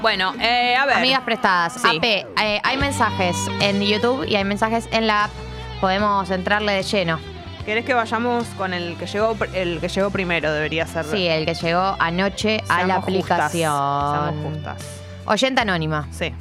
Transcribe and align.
Bueno, 0.00 0.32
eh, 0.40 0.76
a 0.76 0.86
ver. 0.86 0.98
Amigas 0.98 1.22
prestadas, 1.22 1.72
Sí. 1.72 1.96
AP, 1.96 2.04
eh, 2.40 2.60
hay 2.62 2.76
mensajes 2.76 3.36
en 3.60 3.82
YouTube 3.82 4.24
y 4.28 4.36
hay 4.36 4.44
mensajes 4.44 4.88
en 4.92 5.08
la 5.08 5.24
app. 5.24 5.30
Podemos 5.80 6.30
entrarle 6.30 6.70
de 6.74 6.84
lleno. 6.84 7.18
¿Querés 7.64 7.84
que 7.84 7.94
vayamos 7.94 8.46
con 8.56 8.74
el 8.74 8.96
que 8.96 9.06
llegó 9.06 9.36
el 9.54 9.80
que 9.80 9.88
llegó 9.88 10.10
primero? 10.10 10.52
Debería 10.52 10.86
ser. 10.86 11.04
Sí, 11.04 11.26
el 11.26 11.44
que 11.46 11.54
llegó 11.54 11.96
anoche 11.98 12.62
a 12.68 12.84
la 12.84 13.00
justas, 13.00 13.08
aplicación. 13.48 13.72
seamos 14.12 14.54
justas. 14.54 14.84
Oyente 15.24 15.62
anónima. 15.62 16.06
Sí. 16.12 16.32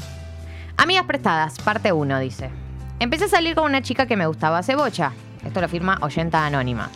Amigas 0.78 1.06
prestadas, 1.06 1.58
parte 1.58 1.92
1, 1.92 2.20
dice. 2.20 2.52
Empecé 3.00 3.26
a 3.26 3.30
salir 3.30 3.56
con 3.56 3.66
una 3.66 3.82
chica 3.82 4.06
que 4.06 4.16
me 4.16 4.28
gustaba 4.28 4.60
hace 4.60 4.76
bocha. 4.76 5.14
Esto 5.44 5.62
lo 5.62 5.68
firma 5.68 5.98
Oyenta 6.02 6.46
Anónima. 6.46 6.92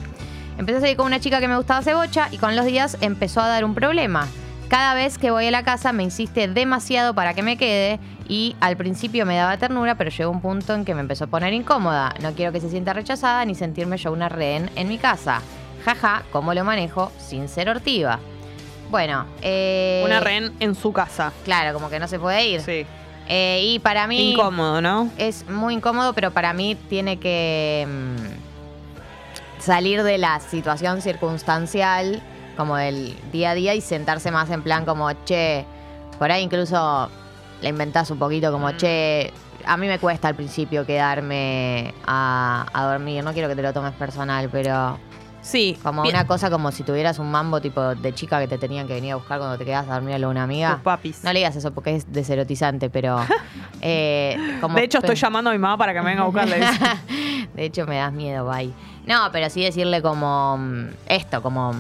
Empecé 0.59 0.77
a 0.77 0.81
salir 0.81 0.95
con 0.97 1.07
una 1.07 1.19
chica 1.19 1.39
que 1.39 1.47
me 1.47 1.57
gustaba 1.57 1.79
hace 1.79 1.95
bocha 1.95 2.27
y 2.29 2.37
con 2.37 2.55
los 2.55 2.65
días 2.65 2.97
empezó 3.01 3.41
a 3.41 3.47
dar 3.47 3.65
un 3.65 3.73
problema. 3.73 4.27
Cada 4.71 4.93
vez 4.93 5.17
que 5.17 5.31
voy 5.31 5.47
a 5.47 5.51
la 5.51 5.63
casa 5.63 5.91
me 5.91 6.01
insiste 6.01 6.47
demasiado 6.47 7.13
para 7.13 7.33
que 7.33 7.43
me 7.43 7.57
quede 7.57 7.99
y 8.29 8.55
al 8.61 8.77
principio 8.77 9.25
me 9.25 9.35
daba 9.35 9.57
ternura, 9.57 9.95
pero 9.95 10.11
llegó 10.11 10.31
un 10.31 10.39
punto 10.39 10.73
en 10.73 10.85
que 10.85 10.95
me 10.95 11.01
empezó 11.01 11.25
a 11.25 11.27
poner 11.27 11.53
incómoda. 11.53 12.15
No 12.21 12.31
quiero 12.31 12.53
que 12.53 12.61
se 12.61 12.69
sienta 12.69 12.93
rechazada 12.93 13.43
ni 13.43 13.53
sentirme 13.53 13.97
yo 13.97 14.13
una 14.13 14.29
rehén 14.29 14.69
en 14.77 14.87
mi 14.87 14.97
casa. 14.97 15.41
Jaja, 15.83 16.23
¿cómo 16.31 16.53
lo 16.53 16.63
manejo 16.63 17.11
sin 17.17 17.49
ser 17.49 17.67
hortiva? 17.67 18.19
Bueno, 18.89 19.25
eh, 19.41 20.03
Una 20.05 20.21
rehén 20.21 20.53
en 20.61 20.73
su 20.73 20.93
casa. 20.93 21.33
Claro, 21.43 21.73
como 21.73 21.89
que 21.89 21.99
no 21.99 22.07
se 22.07 22.17
puede 22.17 22.47
ir. 22.47 22.61
Sí. 22.61 22.85
Eh, 23.27 23.61
y 23.65 23.79
para 23.79 24.07
mí 24.07 24.31
Incómodo, 24.31 24.79
¿no? 24.79 25.09
es 25.17 25.49
muy 25.49 25.73
incómodo, 25.73 26.13
pero 26.13 26.31
para 26.31 26.53
mí 26.53 26.77
tiene 26.87 27.19
que 27.19 27.85
mm, 27.89 29.61
salir 29.61 30.03
de 30.03 30.17
la 30.17 30.39
situación 30.39 31.01
circunstancial, 31.01 32.23
como 32.57 32.75
del 32.77 33.15
día 33.31 33.51
a 33.51 33.53
día, 33.55 33.73
y 33.75 33.81
sentarse 33.81 34.31
más 34.31 34.49
en 34.49 34.61
plan 34.61 34.85
como, 34.85 35.11
che, 35.25 35.65
por 36.19 36.31
ahí 36.31 36.43
incluso 36.43 37.09
le 37.61 37.69
inventás 37.69 38.09
un 38.11 38.19
poquito 38.19 38.51
como, 38.51 38.67
Mm. 38.69 38.77
che, 38.77 39.33
a 39.65 39.77
mí 39.77 39.87
me 39.87 39.99
cuesta 39.99 40.27
al 40.27 40.35
principio 40.35 40.85
quedarme 40.85 41.93
a, 42.05 42.65
a 42.73 42.83
dormir, 42.85 43.23
no 43.23 43.33
quiero 43.33 43.47
que 43.47 43.55
te 43.55 43.61
lo 43.61 43.71
tomes 43.73 43.93
personal, 43.93 44.49
pero 44.51 44.97
Sí. 45.43 45.75
como 45.81 46.03
Bien. 46.03 46.15
una 46.15 46.27
cosa 46.27 46.51
como 46.51 46.71
si 46.71 46.83
tuvieras 46.83 47.17
un 47.17 47.31
mambo 47.31 47.61
tipo 47.61 47.95
de 47.95 48.13
chica 48.13 48.39
que 48.39 48.47
te 48.47 48.59
tenían 48.59 48.85
que 48.87 48.93
venir 48.93 49.13
a 49.13 49.15
buscar 49.15 49.39
cuando 49.39 49.57
te 49.57 49.65
quedas 49.65 49.87
a 49.89 49.93
dormir 49.95 50.23
a 50.23 50.27
una 50.27 50.43
amiga. 50.43 50.73
Tus 50.75 50.81
papis. 50.83 51.23
No 51.23 51.33
le 51.33 51.39
digas 51.39 51.55
eso 51.55 51.71
porque 51.73 51.95
es 51.95 52.11
deserotizante, 52.13 52.91
pero. 52.91 53.19
eh, 53.81 54.57
como 54.61 54.77
de 54.77 54.83
hecho, 54.83 54.99
estoy 54.99 55.15
llamando 55.15 55.49
a 55.49 55.53
mi 55.53 55.59
mamá 55.59 55.77
para 55.77 55.93
que 55.93 55.99
me 56.01 56.11
venga 56.11 56.21
a 56.21 56.25
buscar. 56.25 56.47
le 56.47 56.57
dice. 56.59 56.79
De 57.55 57.65
hecho, 57.65 57.85
me 57.87 57.97
das 57.97 58.13
miedo, 58.13 58.45
bye. 58.47 58.71
No, 59.07 59.29
pero 59.31 59.49
sí 59.49 59.63
decirle 59.63 60.01
como 60.01 60.57
mm, 60.59 60.87
esto, 61.07 61.41
como. 61.41 61.73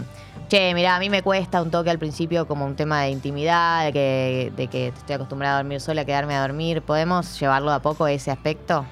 Che, 0.51 0.73
mira, 0.73 0.97
a 0.97 0.99
mí 0.99 1.09
me 1.09 1.23
cuesta 1.23 1.61
un 1.61 1.71
toque 1.71 1.89
al 1.89 1.97
principio 1.97 2.45
como 2.45 2.65
un 2.65 2.75
tema 2.75 3.03
de 3.03 3.09
intimidad, 3.09 3.85
de 3.85 3.93
que, 3.93 4.51
de 4.53 4.67
que 4.67 4.87
estoy 4.87 5.15
acostumbrada 5.15 5.55
a 5.55 5.57
dormir 5.59 5.79
sola, 5.79 6.01
a 6.01 6.05
quedarme 6.05 6.35
a 6.35 6.41
dormir. 6.41 6.81
¿Podemos 6.81 7.39
llevarlo 7.39 7.69
de 7.69 7.77
a 7.77 7.79
poco 7.79 8.05
ese 8.05 8.31
aspecto? 8.31 8.85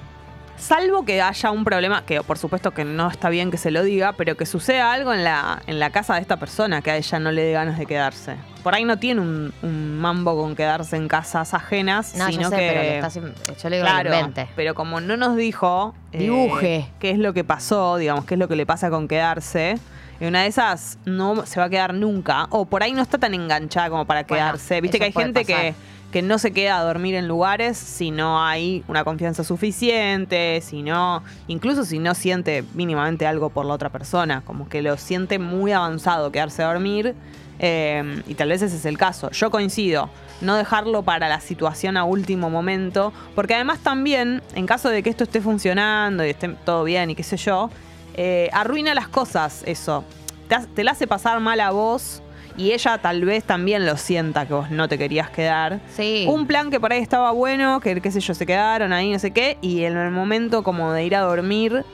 Salvo 0.56 1.04
que 1.04 1.20
haya 1.20 1.50
un 1.50 1.62
problema, 1.64 2.06
que 2.06 2.22
por 2.22 2.38
supuesto 2.38 2.70
que 2.70 2.86
no 2.86 3.10
está 3.10 3.28
bien 3.28 3.50
que 3.50 3.58
se 3.58 3.70
lo 3.70 3.82
diga, 3.82 4.14
pero 4.14 4.38
que 4.38 4.46
suceda 4.46 4.90
algo 4.90 5.12
en 5.12 5.22
la, 5.22 5.60
en 5.66 5.78
la 5.78 5.90
casa 5.90 6.14
de 6.14 6.22
esta 6.22 6.38
persona 6.38 6.80
que 6.80 6.92
a 6.92 6.96
ella 6.96 7.18
no 7.18 7.30
le 7.30 7.42
dé 7.42 7.52
ganas 7.52 7.78
de 7.78 7.84
quedarse. 7.84 8.36
Por 8.62 8.74
ahí 8.74 8.86
no 8.86 8.98
tiene 8.98 9.20
un, 9.20 9.52
un 9.60 9.98
mambo 9.98 10.40
con 10.40 10.56
quedarse 10.56 10.96
en 10.96 11.08
casas 11.08 11.52
ajenas, 11.52 12.14
No, 12.16 12.28
sino 12.28 12.44
yo 12.44 12.48
sé, 12.48 12.56
que... 12.56 12.68
pero 12.68 13.06
estás 13.06 13.14
yo 13.62 13.68
le 13.68 13.76
digo 13.76 13.86
Claro, 13.86 14.32
pero 14.56 14.74
como 14.74 15.02
no 15.02 15.18
nos 15.18 15.36
dijo 15.36 15.94
eh, 16.12 16.20
Dibuje. 16.20 16.88
qué 16.98 17.10
es 17.10 17.18
lo 17.18 17.34
que 17.34 17.44
pasó, 17.44 17.98
digamos, 17.98 18.24
qué 18.24 18.32
es 18.36 18.40
lo 18.40 18.48
que 18.48 18.56
le 18.56 18.64
pasa 18.64 18.88
con 18.88 19.08
quedarse, 19.08 19.78
en 20.20 20.28
una 20.28 20.42
de 20.42 20.48
esas 20.48 20.98
no 21.04 21.46
se 21.46 21.58
va 21.58 21.66
a 21.66 21.70
quedar 21.70 21.94
nunca, 21.94 22.46
o 22.50 22.66
por 22.66 22.82
ahí 22.82 22.92
no 22.92 23.02
está 23.02 23.18
tan 23.18 23.34
enganchada 23.34 23.90
como 23.90 24.04
para 24.04 24.22
Bueno, 24.24 24.44
quedarse. 24.44 24.80
Viste 24.80 24.98
que 24.98 25.06
hay 25.06 25.12
gente 25.12 25.44
que, 25.44 25.74
que 26.12 26.22
no 26.22 26.38
se 26.38 26.52
queda 26.52 26.78
a 26.78 26.82
dormir 26.84 27.14
en 27.14 27.26
lugares 27.26 27.78
si 27.78 28.10
no 28.10 28.42
hay 28.44 28.84
una 28.86 29.02
confianza 29.04 29.44
suficiente, 29.44 30.60
si 30.60 30.82
no, 30.82 31.22
incluso 31.48 31.84
si 31.84 31.98
no 31.98 32.14
siente 32.14 32.64
mínimamente 32.74 33.26
algo 33.26 33.50
por 33.50 33.64
la 33.64 33.74
otra 33.74 33.88
persona, 33.88 34.42
como 34.44 34.68
que 34.68 34.82
lo 34.82 34.96
siente 34.96 35.38
muy 35.38 35.72
avanzado 35.72 36.30
quedarse 36.30 36.62
a 36.62 36.66
dormir. 36.66 37.14
eh, 37.62 38.22
y 38.26 38.34
tal 38.34 38.48
vez 38.48 38.62
ese 38.62 38.76
es 38.76 38.86
el 38.86 38.96
caso. 38.96 39.30
Yo 39.32 39.50
coincido, 39.50 40.08
no 40.40 40.56
dejarlo 40.56 41.02
para 41.02 41.28
la 41.28 41.40
situación 41.40 41.98
a 41.98 42.04
último 42.04 42.48
momento, 42.48 43.12
porque 43.34 43.54
además 43.54 43.80
también, 43.80 44.42
en 44.54 44.66
caso 44.66 44.88
de 44.88 45.02
que 45.02 45.10
esto 45.10 45.24
esté 45.24 45.40
funcionando 45.42 46.24
y 46.24 46.30
esté 46.30 46.48
todo 46.64 46.84
bien 46.84 47.10
y 47.10 47.14
qué 47.14 47.22
sé 47.22 47.36
yo, 47.36 47.70
eh, 48.14 48.50
arruina 48.52 48.94
las 48.94 49.08
cosas 49.08 49.62
eso. 49.66 50.04
Te, 50.48 50.56
te 50.74 50.84
la 50.84 50.92
hace 50.92 51.06
pasar 51.06 51.40
mal 51.40 51.60
a 51.60 51.70
vos 51.70 52.22
y 52.56 52.72
ella 52.72 52.98
tal 52.98 53.24
vez 53.24 53.44
también 53.44 53.86
lo 53.86 53.96
sienta 53.96 54.46
que 54.46 54.54
vos 54.54 54.70
no 54.70 54.88
te 54.88 54.98
querías 54.98 55.30
quedar. 55.30 55.80
Sí. 55.94 56.26
Un 56.28 56.46
plan 56.46 56.70
que 56.70 56.80
por 56.80 56.92
ahí 56.92 57.00
estaba 57.00 57.30
bueno, 57.30 57.80
que 57.80 58.00
qué 58.00 58.10
sé 58.10 58.20
yo, 58.20 58.34
se 58.34 58.46
quedaron 58.46 58.92
ahí, 58.92 59.12
no 59.12 59.18
sé 59.18 59.30
qué, 59.30 59.58
y 59.60 59.84
en 59.84 59.96
el 59.96 60.10
momento 60.10 60.62
como 60.62 60.92
de 60.92 61.04
ir 61.04 61.16
a 61.16 61.20
dormir, 61.20 61.84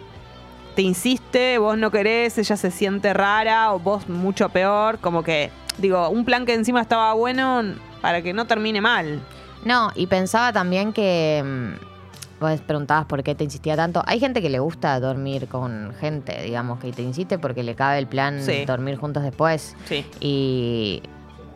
te 0.74 0.82
insiste, 0.82 1.58
vos 1.58 1.78
no 1.78 1.90
querés, 1.90 2.36
ella 2.38 2.56
se 2.56 2.70
siente 2.70 3.12
rara, 3.14 3.72
o 3.72 3.78
vos 3.78 4.08
mucho 4.08 4.48
peor, 4.48 4.98
como 4.98 5.22
que, 5.22 5.50
digo, 5.78 6.08
un 6.08 6.24
plan 6.24 6.44
que 6.46 6.54
encima 6.54 6.80
estaba 6.80 7.12
bueno 7.14 7.62
para 8.00 8.22
que 8.22 8.32
no 8.32 8.46
termine 8.46 8.80
mal. 8.80 9.20
No, 9.64 9.90
y 9.94 10.06
pensaba 10.06 10.52
también 10.52 10.92
que. 10.92 11.42
Vos 12.40 12.60
preguntabas 12.60 13.06
por 13.06 13.22
qué 13.22 13.34
te 13.34 13.44
insistía 13.44 13.76
tanto. 13.76 14.02
Hay 14.06 14.20
gente 14.20 14.42
que 14.42 14.50
le 14.50 14.58
gusta 14.58 15.00
dormir 15.00 15.48
con 15.48 15.94
gente, 15.98 16.42
digamos, 16.42 16.78
que 16.80 16.92
te 16.92 17.02
insiste 17.02 17.38
porque 17.38 17.62
le 17.62 17.74
cabe 17.74 17.98
el 17.98 18.06
plan 18.06 18.42
Sí. 18.42 18.64
dormir 18.66 18.96
juntos 18.98 19.22
después. 19.22 19.74
Sí. 19.86 20.04
Y 20.20 21.02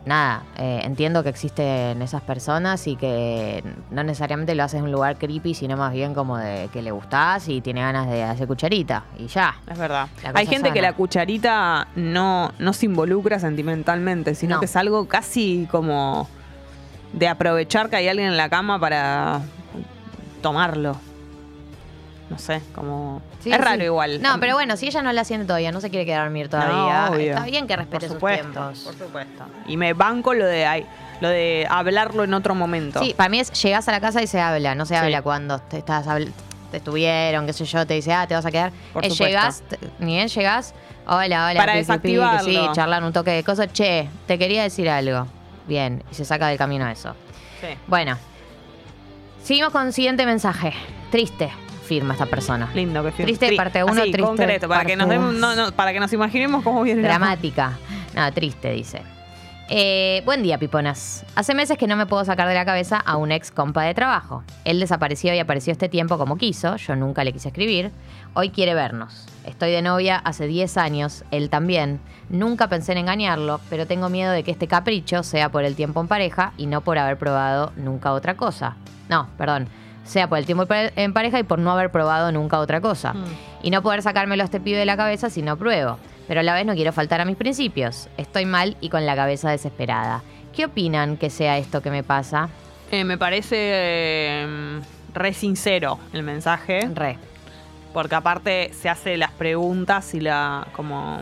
nada, 0.07 0.41
eh, 0.57 0.81
entiendo 0.83 1.21
que 1.21 1.29
existen 1.29 2.01
esas 2.01 2.23
personas 2.23 2.87
y 2.87 2.95
que 2.95 3.63
no 3.91 4.03
necesariamente 4.03 4.55
lo 4.55 4.63
haces 4.63 4.79
en 4.79 4.85
un 4.85 4.91
lugar 4.91 5.17
creepy, 5.19 5.53
sino 5.53 5.77
más 5.77 5.93
bien 5.93 6.15
como 6.15 6.37
de 6.39 6.67
que 6.73 6.81
le 6.81 6.89
gustás 6.89 7.47
y 7.47 7.61
tiene 7.61 7.81
ganas 7.81 8.09
de 8.09 8.23
hacer 8.23 8.47
cucharita. 8.47 9.03
Y 9.19 9.27
ya. 9.27 9.53
Es 9.71 9.77
verdad. 9.77 10.07
Hay 10.33 10.47
gente 10.47 10.71
que 10.73 10.81
la 10.81 10.93
cucharita 10.93 11.89
no, 11.95 12.51
no 12.57 12.73
se 12.73 12.87
involucra 12.87 13.37
sentimentalmente, 13.37 14.33
sino 14.33 14.55
No. 14.55 14.59
que 14.59 14.65
es 14.65 14.75
algo 14.75 15.07
casi 15.07 15.67
como 15.69 16.27
de 17.13 17.27
aprovechar 17.27 17.91
que 17.91 17.97
hay 17.97 18.07
alguien 18.07 18.29
en 18.29 18.37
la 18.37 18.49
cama 18.49 18.79
para 18.79 19.41
tomarlo. 20.41 20.97
No 22.29 22.37
sé, 22.39 22.61
como... 22.73 23.21
Sí, 23.41 23.51
es 23.51 23.57
sí. 23.57 23.61
raro 23.61 23.83
igual. 23.83 24.21
No, 24.21 24.39
pero 24.39 24.53
bueno, 24.53 24.77
si 24.77 24.87
ella 24.87 25.01
no 25.01 25.11
la 25.11 25.25
siente 25.25 25.45
todavía, 25.45 25.73
no 25.73 25.81
se 25.81 25.89
quiere 25.89 26.05
quedar 26.05 26.21
a 26.21 26.23
dormir 26.23 26.47
todavía, 26.47 27.09
No, 27.09 27.15
está 27.15 27.43
bien 27.43 27.67
que 27.67 27.75
respete 27.75 28.07
por 28.07 28.07
sus 28.07 28.13
supuesto, 28.15 28.41
tiempos. 28.51 28.79
por 28.79 28.93
supuesto. 28.97 29.43
Y 29.67 29.75
me 29.75 29.93
banco 29.93 30.33
lo 30.33 30.45
de 30.45 30.65
ay, 30.65 30.85
lo 31.19 31.27
de 31.27 31.67
hablarlo 31.69 32.23
en 32.23 32.33
otro 32.33 32.55
momento. 32.55 33.01
Sí, 33.03 33.13
para 33.17 33.27
mí 33.27 33.41
es 33.41 33.51
llegas 33.61 33.85
a 33.89 33.91
la 33.91 33.99
casa 33.99 34.21
y 34.21 34.27
se 34.27 34.39
habla, 34.39 34.75
no 34.75 34.85
se 34.85 34.93
Sí. 34.93 34.99
habla 35.03 35.21
cuando 35.21 35.59
te 35.59 35.79
estás 35.79 36.05
te 36.71 36.77
estuvieron, 36.77 37.45
qué 37.45 37.51
sé 37.51 37.65
yo, 37.65 37.85
te 37.85 37.95
dice, 37.95 38.13
ah, 38.13 38.25
te 38.27 38.33
vas 38.33 38.45
a 38.45 38.51
quedar. 38.51 38.71
Por 38.93 39.03
supuesto. 39.03 39.25
llegas, 39.25 39.61
te- 39.67 39.77
ni 39.99 40.13
bien 40.15 40.29
llegas, 40.29 40.73
hola, 41.05 41.47
hola, 41.49 41.59
Para 41.59 41.75
desactivarlo. 41.75 42.45
sí, 42.49 42.57
charlar 42.71 43.03
un 43.03 43.11
toque 43.11 43.31
de 43.31 43.43
cosas, 43.43 43.73
che, 43.73 44.07
te 44.25 44.39
quería 44.39 44.63
decir 44.63 44.89
algo. 44.89 45.27
Bien, 45.67 46.01
y 46.09 46.15
se 46.15 46.23
saca 46.23 46.47
del 46.47 46.57
camino 46.57 46.87
eso. 46.87 47.13
Sí. 47.59 47.67
Bueno, 47.87 48.17
seguimos 49.43 49.71
con 49.71 49.87
el 49.87 49.93
siguiente 49.93 50.25
mensaje. 50.25 50.73
Triste, 51.11 51.49
firma 51.85 52.13
esta 52.13 52.25
persona. 52.25 52.69
Lindo 52.73 53.03
que 53.03 53.11
Triste 53.23 53.49
tri- 53.49 53.57
parte 53.57 53.83
uno, 53.83 53.93
así, 53.93 54.11
triste 54.11 54.21
concreto, 54.21 54.67
para 54.67 54.85
que 54.85 54.95
nos 54.95 55.09
demos, 55.09 55.33
no, 55.33 55.55
no, 55.55 55.71
para 55.71 55.93
que 55.93 55.99
nos 55.99 56.11
imaginemos 56.13 56.63
cómo 56.63 56.83
viene 56.83 57.01
la- 57.01 57.09
Dramática. 57.09 57.77
No, 58.15 58.31
triste, 58.33 58.71
dice. 58.71 59.01
Eh, 59.73 60.21
buen 60.25 60.43
día, 60.43 60.57
piponas. 60.57 61.25
Hace 61.35 61.53
meses 61.53 61.77
que 61.77 61.87
no 61.87 61.95
me 61.95 62.05
puedo 62.05 62.25
sacar 62.25 62.47
de 62.47 62.53
la 62.53 62.65
cabeza 62.65 62.97
a 62.97 63.15
un 63.15 63.31
ex 63.31 63.51
compa 63.51 63.83
de 63.83 63.93
trabajo. 63.93 64.43
Él 64.65 64.81
desapareció 64.81 65.33
y 65.33 65.39
apareció 65.39 65.71
este 65.71 65.87
tiempo 65.87 66.17
como 66.17 66.37
quiso. 66.37 66.75
Yo 66.75 66.95
nunca 66.97 67.23
le 67.23 67.31
quise 67.31 67.47
escribir. 67.49 67.91
Hoy 68.33 68.49
quiere 68.49 68.73
vernos. 68.73 69.27
Estoy 69.45 69.71
de 69.71 69.81
novia 69.81 70.17
hace 70.17 70.45
10 70.47 70.77
años, 70.77 71.23
él 71.31 71.49
también. 71.49 71.99
Nunca 72.29 72.67
pensé 72.67 72.91
en 72.91 72.99
engañarlo, 72.99 73.59
pero 73.69 73.87
tengo 73.87 74.07
miedo 74.09 74.31
de 74.31 74.43
que 74.43 74.51
este 74.51 74.67
capricho 74.67 75.23
sea 75.23 75.49
por 75.49 75.63
el 75.63 75.75
tiempo 75.75 75.99
en 76.01 76.07
pareja 76.07 76.53
y 76.57 76.67
no 76.67 76.81
por 76.81 76.97
haber 76.97 77.17
probado 77.17 77.71
nunca 77.75 78.11
otra 78.13 78.35
cosa. 78.35 78.75
No, 79.09 79.27
perdón. 79.37 79.67
Sea 80.03 80.27
por 80.27 80.37
el 80.37 80.45
tiempo 80.45 80.65
en 80.69 81.13
pareja 81.13 81.39
y 81.39 81.43
por 81.43 81.59
no 81.59 81.71
haber 81.71 81.91
probado 81.91 82.31
nunca 82.31 82.59
otra 82.59 82.81
cosa 82.81 83.13
Mm. 83.13 83.23
y 83.63 83.71
no 83.71 83.81
poder 83.83 84.01
sacármelo 84.01 84.41
a 84.43 84.45
este 84.45 84.59
pibe 84.59 84.77
de 84.77 84.85
la 84.85 84.97
cabeza 84.97 85.29
si 85.29 85.41
no 85.41 85.57
pruebo. 85.57 85.97
Pero 86.27 86.39
a 86.39 86.43
la 86.43 86.53
vez 86.53 86.65
no 86.65 86.73
quiero 86.75 86.91
faltar 86.93 87.19
a 87.21 87.25
mis 87.25 87.35
principios. 87.35 88.09
Estoy 88.17 88.45
mal 88.45 88.77
y 88.81 88.89
con 88.89 89.05
la 89.05 89.15
cabeza 89.15 89.49
desesperada. 89.51 90.21
¿Qué 90.55 90.65
opinan 90.65 91.17
que 91.17 91.29
sea 91.29 91.57
esto 91.57 91.81
que 91.81 91.91
me 91.91 92.03
pasa? 92.03 92.49
Eh, 92.91 93.03
me 93.03 93.17
parece 93.17 93.55
eh, 93.57 94.79
re 95.13 95.33
sincero 95.33 95.99
el 96.13 96.23
mensaje. 96.23 96.89
Re. 96.93 97.17
Porque 97.93 98.15
aparte 98.15 98.71
se 98.73 98.89
hace 98.89 99.17
las 99.17 99.31
preguntas 99.31 100.13
y 100.13 100.21
la 100.21 100.67
como 100.73 101.19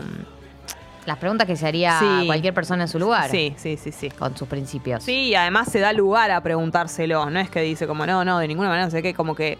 Las 1.06 1.16
preguntas 1.18 1.46
que 1.46 1.56
se 1.56 1.66
haría 1.66 1.98
Sí. 1.98 2.26
cualquier 2.26 2.52
persona 2.54 2.84
en 2.84 2.88
su 2.88 2.98
lugar. 2.98 3.30
Sí, 3.30 3.54
sí, 3.56 3.76
sí, 3.76 3.90
sí. 3.90 4.10
Con 4.10 4.36
sus 4.36 4.46
principios. 4.46 5.02
Sí, 5.02 5.28
y 5.28 5.34
además 5.34 5.68
se 5.72 5.80
da 5.80 5.92
lugar 5.92 6.30
a 6.30 6.40
preguntárselo. 6.42 7.30
No 7.30 7.40
es 7.40 7.48
que 7.50 7.62
dice 7.62 7.86
como 7.86 8.04
no, 8.06 8.24
no, 8.24 8.38
de 8.38 8.46
ninguna 8.46 8.68
manera, 8.68 8.84
no 8.84 8.90
sé 8.90 9.02
qué, 9.02 9.14
como 9.14 9.34
que 9.34 9.58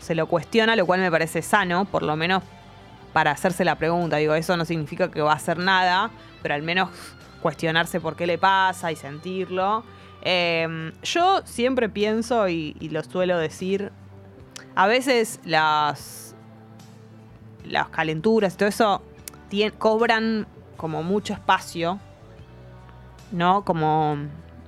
se 0.00 0.14
lo 0.14 0.26
cuestiona, 0.26 0.74
lo 0.76 0.86
cual 0.86 1.00
me 1.00 1.10
parece 1.10 1.42
sano, 1.42 1.84
por 1.84 2.02
lo 2.04 2.16
menos 2.16 2.42
para 3.12 3.32
hacerse 3.32 3.64
la 3.64 3.74
pregunta. 3.74 4.16
Digo, 4.16 4.34
eso 4.34 4.56
no 4.56 4.64
significa 4.64 5.10
que 5.10 5.20
va 5.20 5.32
a 5.32 5.36
hacer 5.36 5.58
nada, 5.58 6.10
pero 6.42 6.54
al 6.54 6.62
menos 6.62 6.88
cuestionarse 7.42 8.00
por 8.00 8.14
qué 8.16 8.26
le 8.26 8.38
pasa 8.38 8.90
y 8.92 8.96
sentirlo. 8.96 9.82
Eh, 10.22 10.92
yo 11.02 11.42
siempre 11.44 11.88
pienso 11.88 12.48
y, 12.48 12.76
y 12.80 12.88
lo 12.90 13.02
suelo 13.02 13.36
decir, 13.36 13.90
a 14.74 14.86
veces 14.86 15.40
las, 15.44 16.34
las 17.64 17.88
calenturas 17.88 18.54
y 18.54 18.56
todo 18.56 18.68
eso 18.68 19.02
tien- 19.50 19.72
cobran 19.76 20.46
como 20.76 21.02
mucho 21.02 21.32
espacio, 21.32 21.98
¿no? 23.30 23.64
Como... 23.64 24.16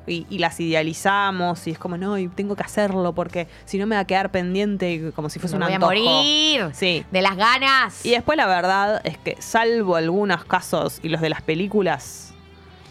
Y, 0.06 0.26
y 0.28 0.36
las 0.38 0.60
idealizamos 0.60 1.66
y 1.66 1.70
es 1.70 1.78
como, 1.78 1.96
no, 1.96 2.18
y 2.18 2.28
tengo 2.28 2.54
que 2.56 2.62
hacerlo 2.62 3.14
porque 3.14 3.48
si 3.64 3.78
no 3.78 3.86
me 3.86 3.94
va 3.96 4.02
a 4.02 4.04
quedar 4.06 4.30
pendiente 4.30 5.12
como 5.16 5.30
si 5.30 5.38
fuese 5.38 5.56
Me 5.56 5.60
un 5.60 5.64
voy 5.64 5.72
a 5.72 5.76
antojo. 5.76 5.92
morir 5.94 6.74
Sí. 6.74 7.06
de 7.10 7.22
las 7.22 7.36
ganas. 7.38 8.04
Y 8.04 8.10
después 8.10 8.36
la 8.36 8.46
verdad 8.46 9.00
es 9.04 9.16
que 9.16 9.40
salvo 9.40 9.96
algunos 9.96 10.44
casos 10.44 11.00
y 11.02 11.08
los 11.08 11.22
de 11.22 11.30
las 11.30 11.40
películas, 11.40 12.34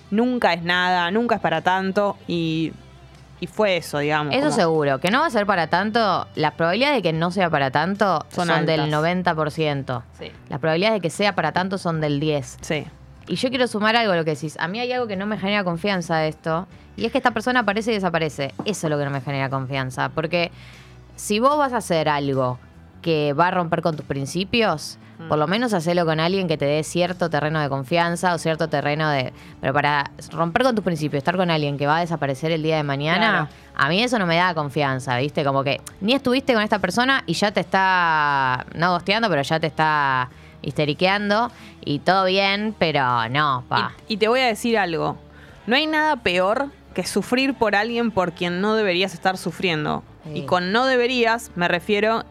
nunca 0.09 0.53
es 0.53 0.63
nada, 0.63 1.11
nunca 1.11 1.35
es 1.35 1.41
para 1.41 1.61
tanto 1.61 2.17
y, 2.27 2.73
y 3.39 3.47
fue 3.47 3.77
eso, 3.77 3.99
digamos. 3.99 4.33
Eso 4.33 4.43
como- 4.45 4.55
seguro, 4.55 4.99
que 4.99 5.11
no 5.11 5.19
va 5.19 5.25
a 5.25 5.29
ser 5.29 5.45
para 5.45 5.67
tanto. 5.67 6.27
Las 6.35 6.53
probabilidades 6.53 6.97
de 6.97 7.01
que 7.01 7.13
no 7.13 7.29
sea 7.31 7.49
para 7.49 7.71
tanto 7.71 8.25
Son 8.29 8.47
son, 8.47 8.65
del 8.65 8.79
altas. 8.81 8.99
90%. 8.99 10.03
Sí. 10.17 10.31
Las 10.49 10.59
probabilidades 10.59 10.95
de 10.95 11.01
que 11.01 11.09
sea 11.09 11.35
para 11.35 11.51
tanto 11.51 11.77
son 11.77 11.99
del 12.01 12.19
10%. 12.19 12.57
Sí. 12.61 12.85
Y 13.27 13.35
yo 13.35 13.49
quiero 13.49 13.67
sumar 13.67 13.95
algo 13.95 14.13
a 14.13 14.15
lo 14.15 14.25
que 14.25 14.31
decís. 14.35 14.57
A 14.59 14.67
mí 14.67 14.79
hay 14.79 14.91
algo 14.91 15.07
que 15.07 15.15
no 15.15 15.25
me 15.25 15.37
genera 15.37 15.63
confianza 15.63 16.17
de 16.17 16.27
esto. 16.29 16.67
Y 16.95 17.05
es 17.05 17.11
que 17.11 17.17
esta 17.17 17.31
persona 17.31 17.61
aparece 17.61 17.91
y 17.91 17.95
desaparece. 17.95 18.53
Eso 18.65 18.87
es 18.87 18.91
lo 18.91 18.97
que 18.97 19.05
no 19.05 19.11
me 19.11 19.21
genera 19.21 19.49
confianza. 19.49 20.09
Porque 20.09 20.51
si 21.15 21.39
vos 21.39 21.57
vas 21.57 21.73
a 21.73 21.77
hacer 21.77 22.07
algo 22.09 22.59
que 23.03 23.33
va 23.33 23.49
a 23.49 23.51
romper 23.51 23.83
con 23.83 23.95
tus 23.95 24.05
principios, 24.05 24.97
Mm. 25.19 25.27
por 25.27 25.37
lo 25.37 25.45
menos 25.45 25.73
hacelo 25.75 26.07
con 26.07 26.19
alguien 26.19 26.47
que 26.47 26.57
te 26.57 26.65
dé 26.65 26.83
cierto 26.83 27.29
terreno 27.29 27.59
de 27.61 27.69
confianza 27.69 28.33
o 28.33 28.39
cierto 28.39 28.67
terreno 28.67 29.07
de... 29.11 29.31
Pero 29.61 29.71
para 29.71 30.09
romper 30.31 30.63
con 30.63 30.73
tus 30.73 30.83
principios, 30.83 31.19
estar 31.19 31.37
con 31.37 31.51
alguien 31.51 31.77
que 31.77 31.85
va 31.85 31.97
a 31.97 31.99
desaparecer 31.99 32.51
el 32.51 32.63
día 32.63 32.77
de 32.77 32.83
mañana, 32.83 33.47
a 33.75 33.89
mí 33.89 34.01
eso 34.01 34.17
no 34.17 34.25
me 34.25 34.37
da 34.37 34.55
confianza, 34.55 35.15
¿viste? 35.17 35.43
Como 35.43 35.63
que 35.63 35.81
ni 36.01 36.13
estuviste 36.13 36.55
con 36.55 36.63
esta 36.63 36.79
persona 36.79 37.21
y 37.27 37.33
ya 37.33 37.51
te 37.51 37.59
está, 37.59 38.65
no 38.73 38.89
gosteando, 38.91 39.29
pero 39.29 39.43
ya 39.43 39.59
te 39.59 39.67
está 39.67 40.29
histeriqueando 40.63 41.51
y 41.85 41.99
todo 41.99 42.25
bien, 42.25 42.73
pero 42.79 43.29
no, 43.29 43.63
pa. 43.67 43.91
Y, 44.07 44.15
y 44.15 44.17
te 44.17 44.27
voy 44.27 44.39
a 44.39 44.47
decir 44.47 44.79
algo. 44.79 45.17
No 45.67 45.75
hay 45.75 45.85
nada 45.85 46.15
peor 46.17 46.69
que 46.95 47.05
sufrir 47.05 47.53
por 47.53 47.75
alguien 47.75 48.09
por 48.09 48.33
quien 48.33 48.61
no 48.61 48.73
deberías 48.75 49.13
estar 49.13 49.37
sufriendo. 49.37 50.03
Sí. 50.23 50.39
Y 50.39 50.45
con 50.45 50.71
no 50.71 50.85
deberías 50.87 51.51
me 51.55 51.67
refiero 51.67 52.23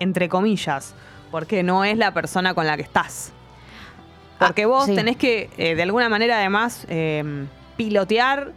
entre 0.00 0.28
comillas, 0.28 0.94
porque 1.30 1.62
no 1.62 1.84
es 1.84 1.96
la 1.98 2.12
persona 2.12 2.54
con 2.54 2.66
la 2.66 2.76
que 2.76 2.82
estás. 2.82 3.32
Porque 4.38 4.64
Ah, 4.64 4.66
vos 4.66 4.86
sí. 4.86 4.94
tenés 4.94 5.16
que, 5.16 5.48
eh, 5.56 5.74
de 5.74 5.82
alguna 5.82 6.08
manera, 6.08 6.36
además, 6.38 6.86
eh, 6.90 7.46
pilotear 7.76 8.52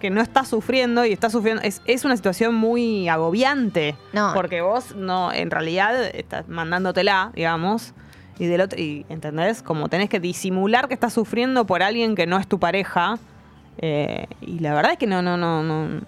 que 0.00 0.10
no 0.10 0.20
estás 0.20 0.48
sufriendo 0.48 1.04
y 1.06 1.12
estás 1.12 1.32
sufriendo. 1.32 1.62
Es, 1.62 1.80
es 1.86 2.04
una 2.04 2.16
situación 2.16 2.54
muy 2.54 3.08
agobiante. 3.08 3.96
No. 4.12 4.32
Porque 4.34 4.60
vos 4.60 4.94
no, 4.94 5.32
en 5.32 5.50
realidad, 5.50 6.04
estás 6.14 6.46
mandándotela, 6.48 7.30
digamos. 7.34 7.94
Y 8.38 8.46
del 8.46 8.60
otro, 8.62 8.78
y 8.80 9.06
¿entendés? 9.08 9.62
Como 9.62 9.88
tenés 9.88 10.08
que 10.10 10.20
disimular 10.20 10.88
que 10.88 10.94
estás 10.94 11.12
sufriendo 11.12 11.64
por 11.66 11.82
alguien 11.82 12.14
que 12.16 12.26
no 12.26 12.38
es 12.38 12.46
tu 12.46 12.58
pareja. 12.60 13.18
eh, 13.78 14.26
y 14.40 14.58
la 14.60 14.74
verdad 14.74 14.92
es 14.92 14.98
que 14.98 15.06
no, 15.06 15.22
no, 15.22 15.36
no, 15.36 15.62
no. 15.62 16.00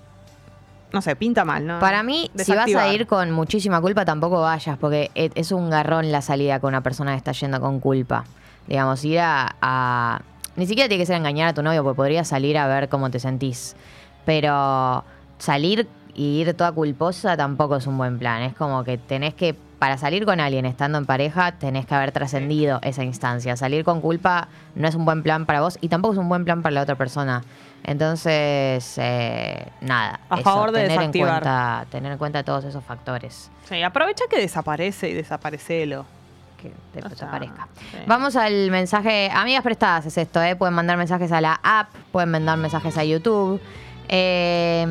No 0.93 1.03
sé, 1.03 1.17
pinta 1.17 1.44
mal, 1.44 1.67
¿no? 1.67 1.79
Para 1.81 2.03
mí, 2.03 2.31
si 2.44 2.53
vas 2.56 2.67
a 2.81 2.93
ir 2.94 3.06
con 3.06 3.31
muchísima 3.33 3.81
culpa, 3.81 4.05
tampoco 4.05 4.41
vayas, 4.41 4.79
porque 4.79 5.11
es 5.15 5.53
un 5.53 5.69
garrón 5.69 6.11
la 6.12 6.23
salida 6.23 6.61
con 6.61 6.69
una 6.69 6.83
persona 6.83 7.12
que 7.12 7.19
está 7.19 7.33
yendo 7.33 7.61
con 7.61 7.81
culpa. 7.81 8.25
Digamos, 8.67 9.05
ir 9.05 9.19
a, 9.21 9.55
a- 9.61 10.21
Ni 10.56 10.67
siquiera 10.67 10.88
tiene 10.88 11.03
que 11.03 11.06
ser 11.06 11.17
engañar 11.17 11.49
a 11.49 11.55
tu 11.55 11.62
novio, 11.62 11.83
porque 11.85 11.97
podrías 11.97 12.29
salir 12.29 12.56
a 12.56 12.67
ver 12.67 12.88
cómo 12.88 13.11
te 13.11 13.19
sentís. 13.19 13.77
Pero 14.25 15.05
salir 15.38 15.87
y 16.15 16.41
ir 16.41 16.55
toda 16.55 16.73
culposa 16.73 17.37
tampoco 17.37 17.77
es 17.77 17.87
un 17.87 17.99
buen 17.99 18.19
plan. 18.19 18.43
Es 18.43 18.55
como 18.55 18.83
que 18.85 18.97
tenés 18.97 19.35
que, 19.35 19.55
para 19.78 19.99
salir 19.99 20.25
con 20.25 20.40
alguien 20.40 20.64
estando 20.67 20.96
en 20.99 21.06
pareja, 21.06 21.52
tenés 21.52 21.84
que 21.87 21.94
haber 21.94 22.11
trascendido 22.12 22.78
esa 22.82 23.05
instancia. 23.05 23.56
Salir 23.56 23.84
con 23.84 24.00
culpa 24.00 24.49
no 24.75 24.88
es 24.88 24.94
un 24.94 25.05
buen 25.05 25.23
plan 25.23 25.44
para 25.46 25.61
vos 25.61 25.76
y 25.81 25.88
tampoco 25.88 26.14
es 26.14 26.19
un 26.19 26.28
buen 26.28 26.44
plan 26.44 26.62
para 26.62 26.73
la 26.75 26.82
otra 26.82 26.94
persona. 26.94 27.43
Entonces, 27.84 28.94
eh, 28.99 29.69
nada. 29.81 30.20
A 30.28 30.38
favor 30.38 30.73
de 30.73 30.81
tener 30.82 30.93
en 30.93 30.99
desactivar. 30.99 31.31
cuenta, 31.43 31.87
tener 31.90 32.12
en 32.12 32.19
cuenta 32.19 32.43
todos 32.43 32.64
esos 32.64 32.82
factores 32.84 33.50
Sí, 33.69 33.82
aprovecha 33.82 34.25
que 34.31 34.38
desaparece 34.38 35.11
y 35.11 35.14
desaparecelo. 35.14 36.05
que 36.56 36.70
te 36.93 36.99
O 36.99 37.02
sea, 37.02 37.11
desaparezca. 37.11 37.69
sí. 37.90 37.99
Vamos 38.06 38.34
al 38.37 38.70
mensaje. 38.70 39.31
Amigas 39.32 39.62
prestadas 39.62 40.06
es 40.06 40.17
esto, 40.19 40.43
¿eh? 40.43 40.56
Pueden 40.56 40.75
mandar 40.75 40.96
mensajes 40.96 41.31
a 41.32 41.40
la 41.40 41.61
app, 41.62 41.90
pueden 42.12 42.31
mandar 42.31 42.56
mensajes 42.58 42.96
a 42.96 43.05
YouTube. 43.05 43.61
Eh, 44.08 44.87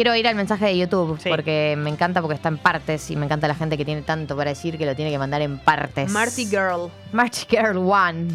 quiero 0.00 0.16
ir 0.16 0.26
al 0.26 0.34
mensaje 0.34 0.64
de 0.64 0.78
YouTube 0.78 1.18
Sí. 1.20 1.28
porque 1.28 1.74
me 1.76 1.90
encanta 1.90 2.22
porque 2.22 2.34
está 2.34 2.48
en 2.48 2.56
partes 2.56 3.10
y 3.10 3.16
me 3.16 3.26
encanta 3.26 3.46
la 3.46 3.54
gente 3.54 3.76
que 3.76 3.84
tiene 3.84 4.00
tanto 4.00 4.34
para 4.34 4.48
decir 4.48 4.78
que 4.78 4.86
lo 4.86 4.96
tiene 4.96 5.10
que 5.10 5.18
mandar 5.18 5.42
en 5.42 5.58
partes. 5.58 6.10
Marty 6.10 6.46
Girl. 6.46 6.90
Marty 7.12 7.40
Girl 7.50 7.76
One. 7.76 8.28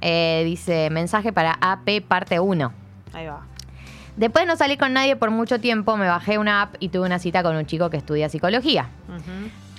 Eh, 0.00 0.42
dice 0.44 0.88
mensaje 0.90 1.32
para 1.32 1.58
AP 1.60 2.00
parte 2.06 2.38
1. 2.38 2.72
Ahí 3.12 3.26
va. 3.26 3.40
Después 4.16 4.44
de 4.44 4.46
no 4.46 4.56
salir 4.56 4.78
con 4.78 4.92
nadie 4.92 5.16
por 5.16 5.32
mucho 5.32 5.58
tiempo, 5.58 5.96
me 5.96 6.06
bajé 6.06 6.38
una 6.38 6.62
app 6.62 6.76
y 6.78 6.90
tuve 6.90 7.06
una 7.06 7.18
cita 7.18 7.42
con 7.42 7.56
un 7.56 7.66
chico 7.66 7.90
que 7.90 7.96
estudia 7.96 8.28
psicología. 8.28 8.86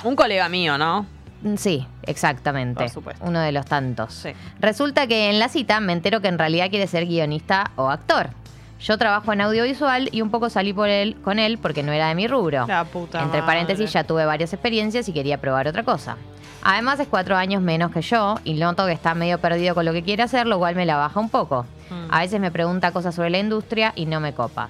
Un 0.04 0.16
colega 0.18 0.50
mío, 0.50 0.78
¿no? 0.78 1.06
Mm, 1.44 1.56
Sí, 1.56 1.88
exactamente. 2.04 2.84
Por 2.84 2.90
supuesto. 2.90 3.24
Uno 3.26 3.40
de 3.40 3.54
los 3.54 3.66
tantos. 3.66 4.14
Sí. 4.14 4.32
Resulta 4.60 5.08
que 5.08 5.30
en 5.30 5.40
la 5.40 5.48
cita 5.48 5.80
me 5.80 5.94
entero 5.94 6.20
que 6.20 6.28
en 6.28 6.38
realidad 6.38 6.70
quiere 6.70 6.88
ser 6.88 7.06
guionista 7.06 7.72
o 7.78 7.90
actor. 7.90 8.32
Yo 8.80 8.98
trabajo 8.98 9.34
en 9.34 9.42
audiovisual 9.42 10.10
y 10.12 10.22
un 10.22 10.30
poco 10.30 10.50
salí 10.50 10.72
por 10.72 10.88
él, 10.88 11.18
con 11.24 11.38
él 11.38 11.58
porque 11.58 11.84
no 11.84 11.92
era 11.92 12.08
de 12.08 12.16
mi 12.16 12.28
rubro. 12.28 12.66
La 12.66 12.86
puta 12.86 13.22
Entre 13.22 13.42
madre. 13.42 13.46
paréntesis, 13.46 13.92
ya 13.92 14.06
tuve 14.06 14.26
varias 14.26 14.54
experiencias 14.54 15.10
y 15.10 15.14
quería 15.14 15.40
probar 15.40 15.68
otra 15.68 15.84
cosa. 15.84 16.16
Además 16.62 17.00
es 17.00 17.08
cuatro 17.08 17.36
años 17.36 17.62
menos 17.62 17.92
que 17.92 18.02
yo 18.02 18.36
y 18.44 18.54
noto 18.54 18.86
que 18.86 18.92
está 18.92 19.14
medio 19.16 19.40
perdido 19.40 19.76
con 19.76 19.86
lo 19.86 19.94
que 19.94 20.04
quiere 20.04 20.24
hacer, 20.24 20.48
lo 20.48 20.60
cual 20.60 20.76
me 20.76 20.86
la 20.86 20.98
baja 20.98 21.20
un 21.20 21.30
poco. 21.30 21.66
Mm. 21.90 22.14
A 22.14 22.20
veces 22.20 22.40
me 22.40 22.52
pregunta 22.52 22.92
cosas 22.92 23.16
sobre 23.16 23.30
la 23.30 23.40
industria 23.40 23.94
y 23.96 24.06
no 24.06 24.20
me 24.20 24.34
copa. 24.34 24.70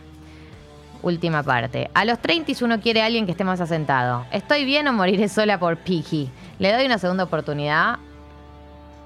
Última 1.02 1.44
parte. 1.44 1.90
A 1.94 2.04
los 2.04 2.20
30 2.20 2.52
uno 2.64 2.82
quiere 2.82 3.02
a 3.02 3.06
alguien 3.06 3.26
que 3.26 3.32
esté 3.32 3.44
más 3.44 3.62
asentado. 3.62 4.26
¿Estoy 4.32 4.66
bien 4.66 4.88
o 4.88 4.94
moriré 4.94 5.30
sola 5.30 5.58
por 5.60 5.78
Piki? 5.78 6.30
¿Le 6.60 6.74
doy 6.74 6.86
una 6.86 6.98
segunda 6.98 7.24
oportunidad? 7.24 8.00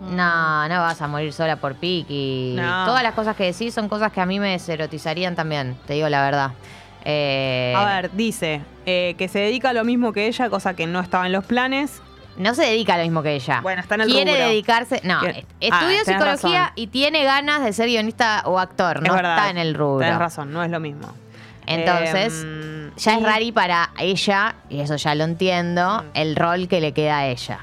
No, 0.09 0.67
no 0.67 0.79
vas 0.81 1.01
a 1.01 1.07
morir 1.07 1.31
sola 1.33 1.55
por 1.55 1.75
Piki. 1.75 2.53
No. 2.57 2.85
Todas 2.85 3.03
las 3.03 3.13
cosas 3.13 3.35
que 3.35 3.45
decís 3.45 3.73
son 3.73 3.87
cosas 3.89 4.11
que 4.11 4.21
a 4.21 4.25
mí 4.25 4.39
me 4.39 4.49
deserotizarían 4.51 5.35
también, 5.35 5.77
te 5.87 5.93
digo 5.93 6.09
la 6.09 6.21
verdad. 6.23 6.51
Eh, 7.05 7.73
A 7.75 7.85
ver, 7.85 8.11
dice 8.13 8.61
eh, 8.85 9.15
que 9.17 9.27
se 9.27 9.39
dedica 9.39 9.69
a 9.69 9.73
lo 9.73 9.83
mismo 9.83 10.13
que 10.13 10.27
ella, 10.27 10.49
cosa 10.49 10.73
que 10.75 10.87
no 10.87 10.99
estaba 10.99 11.25
en 11.25 11.31
los 11.31 11.45
planes. 11.45 12.01
No 12.37 12.55
se 12.55 12.63
dedica 12.63 12.95
a 12.95 12.97
lo 12.97 13.03
mismo 13.03 13.21
que 13.21 13.35
ella. 13.35 13.61
Bueno, 13.61 13.81
está 13.81 13.93
en 13.95 14.01
el 14.01 14.07
Quiere 14.07 14.31
rubro. 14.33 14.47
dedicarse. 14.47 15.01
No, 15.03 15.19
Quiere- 15.19 15.45
estudió 15.59 15.97
Ah, 16.01 16.03
psicología 16.05 16.59
razón. 16.61 16.73
y 16.75 16.87
tiene 16.87 17.23
ganas 17.23 17.63
de 17.63 17.73
ser 17.73 17.87
guionista 17.87 18.41
o 18.45 18.57
actor. 18.59 18.97
Es 18.97 19.07
No 19.07 19.13
verdad. 19.15 19.37
está 19.37 19.49
en 19.51 19.57
el 19.59 19.73
rubro. 19.75 19.99
Tenés 20.03 20.17
razón, 20.19 20.51
no 20.51 20.63
es 20.63 20.71
lo 20.71 20.79
mismo. 20.79 21.09
Entonces, 21.67 22.41
Em, 22.43 22.91
ya 22.97 23.15
es 23.15 23.23
rari 23.23 23.51
para 23.51 23.91
ella, 23.99 24.55
y 24.69 24.79
eso 24.81 24.95
ya 24.95 25.13
lo 25.15 25.23
entiendo, 25.25 25.99
Mm. 26.03 26.05
el 26.15 26.35
rol 26.35 26.67
que 26.67 26.81
le 26.81 26.91
queda 26.93 27.19
a 27.19 27.27
ella. 27.27 27.59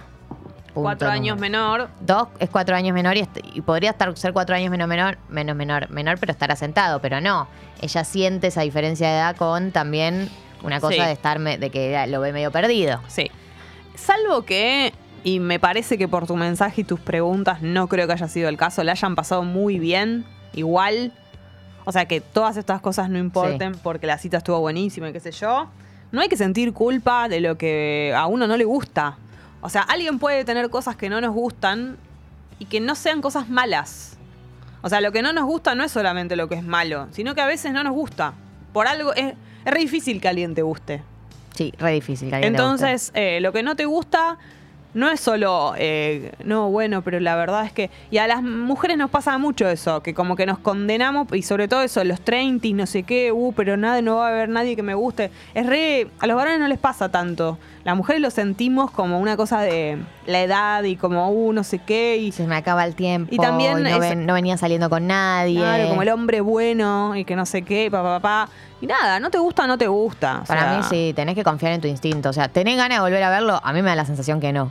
Cuatro 0.75 1.09
años 1.09 1.39
menor. 1.39 1.89
Dos 2.00 2.29
es 2.39 2.49
cuatro 2.50 2.77
años 2.77 2.95
menor 2.95 3.17
y, 3.17 3.21
est- 3.21 3.39
y 3.55 3.61
podría 3.61 3.91
estar 3.91 4.17
ser 4.17 4.33
cuatro 4.33 4.55
años 4.55 4.71
menos 4.71 4.89
menor, 4.89 5.19
menos 5.29 5.57
menor, 5.57 5.91
menor, 5.91 6.19
pero 6.19 6.33
estar 6.33 6.50
asentado, 6.53 7.00
pero 7.00 7.21
no. 7.21 7.49
Ella 7.81 8.05
siente 8.05 8.49
esa 8.49 8.62
diferencia 8.62 9.09
de 9.09 9.15
edad 9.15 9.37
con 9.37 9.73
también 9.73 10.29
una 10.62 10.81
cosa 10.81 10.95
Sí. 10.95 11.00
de 11.00 11.12
estar 11.12 11.41
de 11.41 11.71
que 11.71 12.07
lo 12.09 12.21
ve 12.21 12.33
medio 12.33 12.50
perdido. 12.50 13.00
Sí. 13.09 13.31
Salvo 13.95 14.43
que, 14.43 14.93
y 15.25 15.41
me 15.41 15.59
parece 15.59 15.99
que 15.99 16.09
por 16.09 16.27
tu 16.27 16.37
mensaje 16.37 16.83
y 16.83 16.85
tus 16.85 17.00
preguntas 17.00 17.62
no 17.62 17.89
creo 17.89 18.07
que 18.07 18.12
haya 18.15 18.29
sido 18.29 18.49
el 18.49 18.57
caso, 18.57 18.83
le 18.85 18.91
hayan 18.91 19.15
pasado 19.15 19.43
muy 19.43 19.79
bien, 19.79 20.25
igual. 20.55 21.12
O 21.85 21.93
sea, 21.93 22.05
que 22.05 22.21
todas 22.21 22.57
estas 22.57 22.81
cosas 22.81 23.09
no 23.11 23.19
importen 23.19 23.73
porque 23.83 24.07
la 24.07 24.19
cita 24.19 24.37
estuvo 24.37 24.61
buenísima 24.61 25.09
y 25.09 25.12
qué 25.12 25.21
sé 25.21 25.33
yo. 25.33 25.69
No 26.12 26.21
hay 26.21 26.29
que 26.29 26.37
sentir 26.37 26.73
culpa 26.73 27.29
de 27.29 27.41
lo 27.41 27.57
que 27.57 28.12
a 28.17 28.27
uno 28.27 28.47
no 28.47 28.57
le 28.57 28.65
gusta. 28.65 29.17
O 29.61 29.69
sea, 29.69 29.83
alguien 29.83 30.19
puede 30.19 30.45
tener 30.45 30.71
cosas 30.71 30.97
que 30.97 31.09
no 31.09 31.21
nos 31.21 31.35
gustan 31.35 31.97
y 32.59 32.67
que 32.67 32.81
no 32.81 32.95
sean 32.95 33.21
cosas 33.21 33.49
malas. 33.49 34.17
O 34.83 34.88
sea, 34.88 35.00
lo 35.00 35.12
que 35.12 35.23
no 35.23 35.33
nos 35.33 35.45
gusta 35.45 35.75
no 35.75 35.85
es 35.85 35.93
solamente 35.93 36.37
lo 36.37 36.49
que 36.49 36.55
es 36.55 36.64
malo, 36.64 37.09
sino 37.11 37.35
que 37.35 37.40
a 37.40 37.47
veces 37.47 37.73
no 37.73 37.85
nos 37.85 37.93
gusta. 37.93 38.33
Por 38.73 38.87
algo, 38.87 39.12
es, 39.14 39.35
es 39.64 39.73
re 39.73 39.81
difícil 39.81 40.21
que 40.21 40.29
alguien 40.29 40.55
te 40.55 40.62
guste. 40.62 41.02
Sí, 41.55 41.73
re 41.79 41.93
difícil. 41.93 42.31
que 42.31 42.37
alguien 42.37 42.55
te 42.55 42.62
guste. 42.62 42.73
Entonces, 42.73 43.12
eh, 43.14 43.40
lo 43.40 43.52
que 43.52 43.62
no 43.62 43.76
te 43.76 43.85
gusta, 43.85 44.38
no 44.95 45.11
es 45.11 45.21
solo, 45.21 45.75
eh, 45.76 46.33
no, 46.45 46.71
bueno, 46.71 47.02
pero 47.02 47.21
la 47.21 47.37
verdad 47.37 47.64
es 47.64 47.73
que. 47.73 47.90
Y 48.11 48.19
a 48.19 48.26
las 48.26 48.43
mujeres 48.43 48.97
nos 48.97 49.11
pasa 49.11 49.37
mucho 49.38 49.69
eso, 49.69 50.02
que 50.02 50.14
como 50.14 50.35
que 50.37 50.47
nos 50.47 50.59
condenamos, 50.59 51.29
y 51.33 51.43
sobre 51.43 51.69
todo 51.69 51.83
eso, 51.83 52.02
los 52.05 52.21
30, 52.23 52.69
no 52.69 52.87
sé 52.87 53.02
qué, 53.02 53.33
uh, 53.33 53.52
pero 53.52 53.76
nada, 53.76 54.02
no 54.02 54.17
va 54.17 54.29
a 54.29 54.31
haber 54.31 54.49
nadie 54.49 54.76
que 54.76 54.83
me 54.83 54.95
guste. 54.95 55.31
Es 55.55 55.67
re. 55.67 56.09
A 56.19 56.26
los 56.26 56.37
varones 56.37 56.61
no 56.61 56.69
les 56.69 56.79
pasa 56.79 57.11
tanto. 57.11 57.59
Las 57.82 57.96
mujeres 57.96 58.20
lo 58.20 58.30
sentimos 58.30 58.90
como 58.90 59.18
una 59.20 59.38
cosa 59.38 59.62
de 59.62 59.99
la 60.26 60.42
edad 60.42 60.82
y 60.82 60.96
como, 60.96 61.30
uh, 61.30 61.52
no 61.54 61.64
sé 61.64 61.78
qué. 61.78 62.18
Y, 62.18 62.30
Se 62.30 62.46
me 62.46 62.54
acaba 62.56 62.84
el 62.84 62.94
tiempo. 62.94 63.34
Y 63.34 63.38
también 63.38 63.82
no, 63.82 63.88
es- 63.88 63.99
ven- 64.00 64.26
no 64.26 64.34
venía 64.34 64.58
saliendo 64.58 64.90
con 64.90 65.06
nadie. 65.06 65.56
claro, 65.58 65.88
como 65.88 66.02
el 66.02 66.10
hombre 66.10 66.42
bueno 66.42 67.16
y 67.16 67.25
que 67.25 67.37
no 67.37 67.46
sé 67.46 67.62
qué, 67.62 67.90
papá, 67.90 68.20
papá. 68.20 68.52
Y 68.82 68.87
nada, 68.87 69.18
no 69.18 69.30
te 69.30 69.38
gusta, 69.38 69.66
no 69.66 69.78
te 69.78 69.87
gusta. 69.87 70.40
O 70.42 70.44
Para 70.46 70.68
sea, 70.68 70.78
mí 70.78 70.84
sí, 70.90 71.12
tenés 71.16 71.34
que 71.34 71.42
confiar 71.42 71.72
en 71.72 71.80
tu 71.80 71.88
instinto. 71.88 72.28
O 72.28 72.32
sea, 72.34 72.49
¿tenés 72.49 72.76
ganas 72.76 72.99
de 72.99 73.02
volver 73.02 73.22
a 73.22 73.30
verlo? 73.30 73.58
A 73.64 73.72
mí 73.72 73.80
me 73.80 73.88
da 73.88 73.96
la 73.96 74.04
sensación 74.04 74.40
que 74.40 74.52
no. 74.52 74.70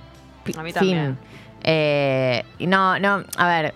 A 0.55 0.61
mí 0.63 0.71
también. 0.71 1.17
Eh, 1.63 2.43
no, 2.59 2.99
no, 2.99 3.23
a 3.37 3.47
ver. 3.47 3.73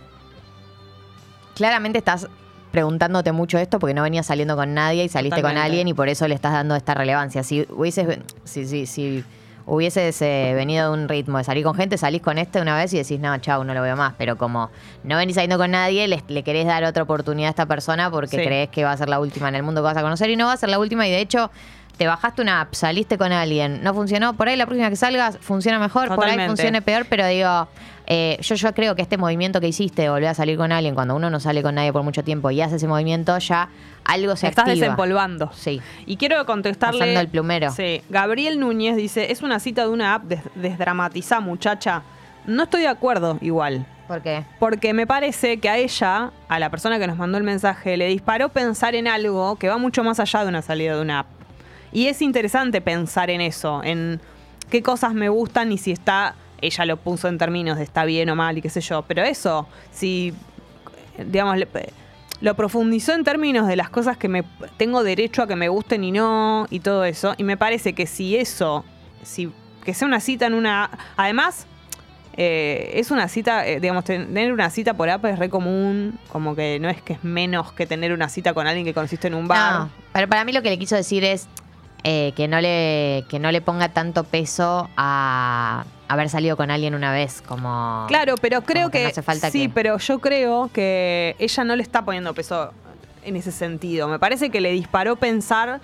Claramente 1.55 1.97
estás 1.99 2.27
preguntándote 2.73 3.31
mucho 3.31 3.59
esto 3.59 3.77
porque 3.77 3.93
no 3.93 4.01
venías 4.01 4.25
saliendo 4.25 4.55
con 4.55 4.73
nadie 4.73 5.03
y 5.03 5.07
saliste 5.09 5.43
con 5.43 5.57
alguien 5.57 5.87
y 5.87 5.93
por 5.93 6.09
eso 6.09 6.27
le 6.27 6.33
estás 6.33 6.53
dando 6.53 6.75
esta 6.75 6.95
relevancia. 6.95 7.43
Si 7.43 7.67
hubieses, 7.69 8.17
si, 8.45 8.65
si, 8.65 8.87
si 8.87 9.23
hubieses 9.67 10.19
eh, 10.23 10.53
venido 10.55 10.87
de 10.91 10.99
un 11.03 11.07
ritmo 11.07 11.37
de 11.37 11.43
salir 11.43 11.63
con 11.63 11.75
gente, 11.75 11.99
salís 11.99 12.23
con 12.23 12.39
este 12.39 12.59
una 12.59 12.75
vez 12.75 12.91
y 12.93 12.97
decís, 12.97 13.19
no, 13.19 13.37
chau, 13.37 13.63
no 13.63 13.75
lo 13.75 13.81
veo 13.83 13.95
más. 13.95 14.15
Pero 14.17 14.37
como 14.39 14.71
no 15.03 15.17
venís 15.17 15.35
saliendo 15.35 15.59
con 15.59 15.69
nadie, 15.69 16.07
le, 16.07 16.23
le 16.27 16.41
querés 16.43 16.65
dar 16.65 16.83
otra 16.83 17.03
oportunidad 17.03 17.49
a 17.49 17.51
esta 17.51 17.65
persona 17.67 18.09
porque 18.09 18.37
Sí. 18.37 18.43
crees 18.43 18.69
que 18.69 18.83
va 18.83 18.91
a 18.91 18.97
ser 18.97 19.07
la 19.07 19.19
última 19.19 19.49
en 19.49 19.55
el 19.55 19.61
mundo 19.61 19.81
que 19.81 19.85
vas 19.85 19.97
a 19.97 20.01
conocer 20.01 20.31
y 20.31 20.35
no 20.35 20.47
va 20.47 20.53
a 20.53 20.57
ser 20.57 20.69
la 20.69 20.79
última 20.79 21.07
y 21.07 21.11
de 21.11 21.19
hecho... 21.21 21.51
Te 21.95 22.07
bajaste 22.07 22.41
una 22.41 22.59
app, 22.59 22.73
saliste 22.73 23.19
con 23.19 23.31
alguien, 23.31 23.83
no 23.83 23.93
funcionó, 23.93 24.33
por 24.33 24.47
ahí 24.49 24.55
la 24.55 24.65
próxima 24.65 24.89
que 24.89 24.95
salgas 24.95 25.37
funciona 25.39 25.77
mejor, 25.77 26.07
por 26.15 26.25
ahí 26.25 26.43
funcione 26.47 26.81
peor, 26.81 27.05
pero 27.07 27.27
digo, 27.27 27.67
eh, 28.07 28.37
yo, 28.41 28.55
yo 28.55 28.73
creo 28.73 28.95
que 28.95 29.01
este 29.01 29.17
movimiento 29.17 29.61
que 29.61 29.67
hiciste 29.67 30.01
de 30.03 30.09
volver 30.09 30.27
a 30.29 30.33
salir 30.33 30.57
con 30.57 30.71
alguien 30.71 30.93
cuando 30.93 31.15
uno 31.15 31.29
no 31.29 31.39
sale 31.39 31.61
con 31.63 31.75
nadie 31.75 31.93
por 31.93 32.03
mucho 32.03 32.23
tiempo 32.23 32.51
y 32.51 32.61
hace 32.61 32.75
ese 32.75 32.87
movimiento, 32.87 33.37
ya 33.37 33.69
algo 34.03 34.35
se 34.35 34.47
Estás 34.47 34.65
activa. 34.67 34.85
desempolvando. 34.87 35.49
Sí. 35.53 35.81
Y 36.05 36.17
quiero 36.17 36.45
contestarle. 36.45 36.99
Pasando 36.99 37.19
el 37.21 37.27
plumero. 37.29 37.71
Sí. 37.71 38.01
Gabriel 38.09 38.59
Núñez 38.59 38.95
dice: 38.97 39.31
Es 39.31 39.41
una 39.41 39.59
cita 39.59 39.83
de 39.83 39.89
una 39.89 40.15
app, 40.15 40.23
des- 40.25 40.41
desdramatizá, 40.55 41.39
muchacha. 41.39 42.01
No 42.45 42.63
estoy 42.63 42.81
de 42.81 42.89
acuerdo, 42.89 43.37
igual. 43.41 43.85
¿Por 44.07 44.21
qué? 44.21 44.43
Porque 44.59 44.93
me 44.93 45.07
parece 45.07 45.59
que 45.61 45.69
a 45.69 45.77
ella, 45.77 46.31
a 46.49 46.59
la 46.59 46.69
persona 46.69 46.99
que 46.99 47.07
nos 47.07 47.17
mandó 47.17 47.37
el 47.37 47.45
mensaje, 47.45 47.95
le 47.95 48.07
disparó 48.07 48.49
pensar 48.49 48.95
en 48.95 49.07
algo 49.07 49.55
que 49.55 49.69
va 49.69 49.77
mucho 49.77 50.03
más 50.03 50.19
allá 50.19 50.41
de 50.43 50.49
una 50.49 50.61
salida 50.61 50.95
de 50.95 51.01
una 51.01 51.19
app. 51.19 51.27
Y 51.93 52.07
es 52.07 52.21
interesante 52.21 52.81
pensar 52.81 53.29
en 53.29 53.39
eso, 53.39 53.81
en 53.83 54.19
qué 54.69 54.83
cosas 54.83 55.13
me 55.13 55.29
gustan 55.29 55.71
y 55.71 55.77
si 55.77 55.91
está, 55.93 56.35
ella 56.65 56.85
lo 56.85 56.97
puso 56.97 57.27
en 57.27 57.37
términos 57.37 57.77
de 57.77 57.83
está 57.83 58.05
bien 58.05 58.29
o 58.29 58.35
mal 58.35 58.57
y 58.57 58.61
qué 58.61 58.69
sé 58.69 58.81
yo. 58.81 59.03
Pero 59.03 59.23
eso, 59.23 59.67
si, 59.91 60.33
digamos, 61.17 61.57
lo 62.41 62.55
profundizó 62.55 63.13
en 63.13 63.23
términos 63.23 63.67
de 63.67 63.75
las 63.75 63.89
cosas 63.89 64.17
que 64.17 64.27
me 64.27 64.43
tengo 64.77 65.03
derecho 65.03 65.43
a 65.43 65.47
que 65.47 65.55
me 65.55 65.69
gusten 65.69 66.03
y 66.03 66.11
no, 66.11 66.67
y 66.69 66.79
todo 66.79 67.05
eso. 67.05 67.35
Y 67.37 67.43
me 67.43 67.57
parece 67.57 67.93
que 67.93 68.05
si 68.07 68.35
eso, 68.35 68.83
si 69.21 69.51
que 69.83 69.93
sea 69.93 70.07
una 70.07 70.19
cita 70.19 70.45
en 70.45 70.53
una. 70.53 70.89
Además, 71.17 71.67
eh, 72.35 72.91
es 72.95 73.11
una 73.11 73.27
cita, 73.27 73.67
eh, 73.67 73.79
digamos, 73.79 74.05
tener 74.05 74.51
una 74.51 74.69
cita 74.69 74.95
por 74.95 75.09
app 75.09 75.25
es 75.25 75.37
re 75.37 75.49
común, 75.49 76.19
como 76.29 76.55
que 76.55 76.79
no 76.79 76.89
es 76.89 77.01
que 77.01 77.13
es 77.13 77.23
menos 77.23 77.73
que 77.73 77.85
tener 77.85 78.11
una 78.11 78.29
cita 78.29 78.53
con 78.53 78.65
alguien 78.65 78.85
que 78.85 78.93
conociste 78.93 79.27
en 79.27 79.35
un 79.35 79.47
bar. 79.47 79.89
Pero 80.13 80.27
para 80.27 80.43
mí 80.43 80.51
lo 80.51 80.61
que 80.61 80.69
le 80.69 80.79
quiso 80.79 80.95
decir 80.95 81.23
es 81.23 81.47
eh, 82.03 82.33
que, 82.35 82.47
no 82.47 82.59
le, 82.59 83.25
que 83.29 83.39
no 83.39 83.51
le 83.51 83.61
ponga 83.61 83.89
tanto 83.89 84.23
peso 84.23 84.89
a 84.97 85.85
haber 86.13 86.29
salido 86.29 86.55
con 86.57 86.71
alguien 86.71 86.95
una 86.95 87.11
vez, 87.11 87.41
como... 87.41 88.05
Claro, 88.07 88.35
pero 88.41 88.61
creo 88.61 88.89
que 88.89 88.99
que, 88.99 89.03
no 89.03 89.09
hace 89.09 89.21
falta 89.21 89.49
sí, 89.51 89.63
que- 89.67 89.69
pero 89.73 89.97
yo 89.97 90.19
creo 90.19 90.69
que 90.73 91.35
ella 91.39 91.63
no 91.63 91.75
le 91.75 91.83
está 91.83 92.03
poniendo 92.05 92.33
peso 92.33 92.71
en 93.23 93.35
ese 93.35 93.51
sentido. 93.51 94.07
Me 94.07 94.19
parece 94.19 94.49
que 94.49 94.61
le 94.61 94.71
disparó 94.71 95.15
pensar 95.15 95.79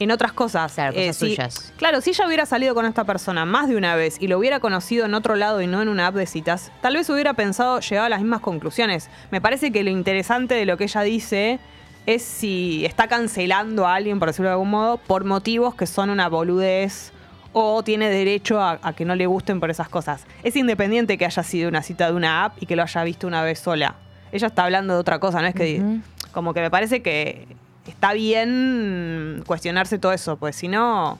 en 0.00 0.10
otras 0.12 0.32
cosas. 0.32 0.74
Claro, 0.74 0.94
cosas 0.94 1.16
si- 1.16 1.28
suyas. 1.30 1.72
Claro, 1.76 2.00
si 2.00 2.10
ella 2.10 2.26
hubiera 2.26 2.46
salido 2.46 2.74
con 2.74 2.86
esta 2.86 3.04
persona 3.04 3.44
más 3.44 3.68
de 3.68 3.76
una 3.76 3.96
vez 3.96 4.16
y 4.20 4.28
lo 4.28 4.38
hubiera 4.38 4.60
conocido 4.60 5.04
en 5.06 5.14
otro 5.14 5.34
lado 5.34 5.60
y 5.60 5.66
no 5.66 5.82
en 5.82 5.88
una 5.88 6.06
app 6.06 6.14
de 6.14 6.26
citas, 6.26 6.70
tal 6.80 6.94
vez 6.94 7.10
hubiera 7.10 7.34
pensado, 7.34 7.80
llegado 7.80 8.06
a 8.06 8.08
las 8.08 8.20
mismas 8.20 8.40
conclusiones. 8.40 9.10
Me 9.30 9.40
parece 9.40 9.72
que 9.72 9.82
lo 9.82 9.90
interesante 9.90 10.54
de 10.54 10.66
lo 10.66 10.76
que 10.76 10.84
ella 10.84 11.00
dice 11.02 11.58
es 12.06 12.22
si 12.22 12.86
está 12.86 13.06
cancelando 13.08 13.86
a 13.86 13.94
alguien, 13.96 14.18
por 14.18 14.28
decirlo 14.28 14.48
de 14.48 14.52
algún 14.52 14.70
modo, 14.70 14.96
por 14.98 15.24
motivos 15.24 15.74
que 15.74 15.86
son 15.86 16.08
una 16.10 16.28
boludez 16.28 17.12
o 17.58 17.82
tiene 17.82 18.08
derecho 18.08 18.60
a, 18.60 18.78
a 18.82 18.92
que 18.92 19.04
no 19.04 19.14
le 19.14 19.26
gusten 19.26 19.60
por 19.60 19.70
esas 19.70 19.88
cosas. 19.88 20.24
Es 20.42 20.56
independiente 20.56 21.18
que 21.18 21.24
haya 21.24 21.42
sido 21.42 21.68
una 21.68 21.82
cita 21.82 22.06
de 22.06 22.12
una 22.14 22.44
app 22.44 22.62
y 22.62 22.66
que 22.66 22.76
lo 22.76 22.82
haya 22.82 23.04
visto 23.04 23.26
una 23.26 23.42
vez 23.42 23.58
sola. 23.58 23.96
Ella 24.32 24.46
está 24.48 24.64
hablando 24.64 24.94
de 24.94 25.00
otra 25.00 25.18
cosa, 25.18 25.40
no 25.40 25.46
es 25.46 25.54
que... 25.54 26.00
Como 26.32 26.52
que 26.52 26.60
me 26.60 26.70
parece 26.70 27.02
que 27.02 27.48
está 27.86 28.12
bien 28.12 29.42
cuestionarse 29.46 29.98
todo 29.98 30.12
eso, 30.12 30.36
pues 30.36 30.54
si 30.54 30.68
no, 30.68 31.18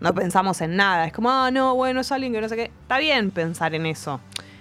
no 0.00 0.14
pensamos 0.14 0.60
en 0.60 0.76
nada. 0.76 1.06
Es 1.06 1.12
como, 1.12 1.30
ah, 1.30 1.50
no, 1.50 1.74
bueno, 1.74 2.00
es 2.00 2.12
alguien 2.12 2.32
que 2.32 2.40
no 2.40 2.48
sé 2.48 2.56
qué. 2.56 2.70
Está 2.82 2.98
bien 2.98 3.32
pensar 3.32 3.74
en 3.74 3.86
eso. 3.86 4.20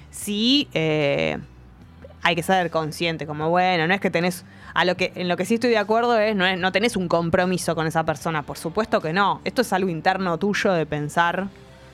Sí, 0.09 0.67
eh, 0.73 1.37
hay 2.23 2.35
que 2.35 2.43
ser 2.43 2.71
consciente, 2.71 3.27
como, 3.27 3.49
bueno, 3.49 3.87
no 3.87 3.93
es 3.93 4.01
que 4.01 4.09
tenés. 4.09 4.43
A 4.75 4.85
lo 4.85 4.95
que, 4.95 5.11
en 5.15 5.27
lo 5.27 5.37
que 5.37 5.45
sí 5.45 5.55
estoy 5.55 5.71
de 5.71 5.77
acuerdo 5.77 6.17
es 6.19 6.35
no, 6.35 6.45
es, 6.45 6.59
no 6.59 6.71
tenés 6.71 6.95
un 6.97 7.07
compromiso 7.07 7.73
con 7.75 7.87
esa 7.87 8.03
persona. 8.03 8.43
Por 8.43 8.57
supuesto 8.57 9.01
que 9.01 9.13
no. 9.13 9.41
Esto 9.45 9.61
es 9.61 9.73
algo 9.73 9.89
interno 9.89 10.37
tuyo 10.37 10.73
de 10.73 10.85
pensar 10.85 11.47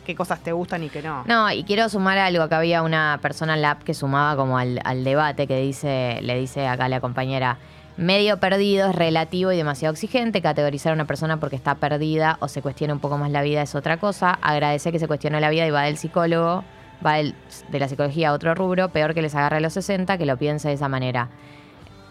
qué 0.06 0.16
cosas 0.16 0.40
te 0.42 0.52
gustan 0.52 0.84
y 0.84 0.90
qué 0.90 1.02
no. 1.04 1.24
No, 1.28 1.52
y 1.52 1.64
quiero 1.64 1.88
sumar 1.90 2.18
algo. 2.18 2.42
Acá 2.44 2.58
había 2.58 2.82
una 2.82 3.20
persona 3.22 3.54
en 3.54 3.62
la 3.62 3.72
app 3.72 3.84
que 3.84 3.94
sumaba 3.94 4.36
como 4.36 4.58
al, 4.58 4.80
debate 5.04 5.46
que 5.48 5.62
dice, 5.62 6.20
le 6.24 6.38
dice 6.40 6.68
acá 6.68 6.90
la 6.90 7.00
compañera, 7.00 7.58
medio 7.98 8.40
perdido 8.40 8.90
es 8.90 8.96
relativo 8.96 9.52
y 9.52 9.58
demasiado 9.58 9.94
exigente. 9.94 10.42
Categorizar 10.42 10.92
a 10.92 10.96
una 10.96 11.06
persona 11.06 11.40
porque 11.40 11.56
está 11.56 11.76
perdida 11.76 12.38
o 12.40 12.48
se 12.48 12.64
cuestiona 12.64 12.94
un 12.96 13.00
poco 13.00 13.20
más 13.20 13.30
la 13.30 13.44
vida 13.44 13.62
es 13.62 13.76
otra 13.76 13.98
cosa. 13.98 14.40
Agradece 14.42 14.92
que 14.92 14.98
se 14.98 15.08
cuestione 15.08 15.40
la 15.40 15.52
vida 15.52 15.68
y 15.68 15.70
va 15.70 15.84
del 15.84 15.98
psicólogo, 15.98 16.64
va 17.06 17.18
del- 17.18 17.36
de 17.70 17.80
la 17.80 17.88
psicología 17.88 18.30
a 18.30 18.34
otro 18.34 18.56
rubro, 18.56 18.90
peor 18.90 19.14
que 19.14 19.22
les 19.22 19.36
agarre 19.36 19.58
a 19.58 19.60
los 19.60 19.74
60, 19.74 20.18
que 20.18 20.26
lo 20.26 20.36
piense 20.38 20.70
de 20.70 20.74
esa 20.74 20.90
manera. 20.90 21.30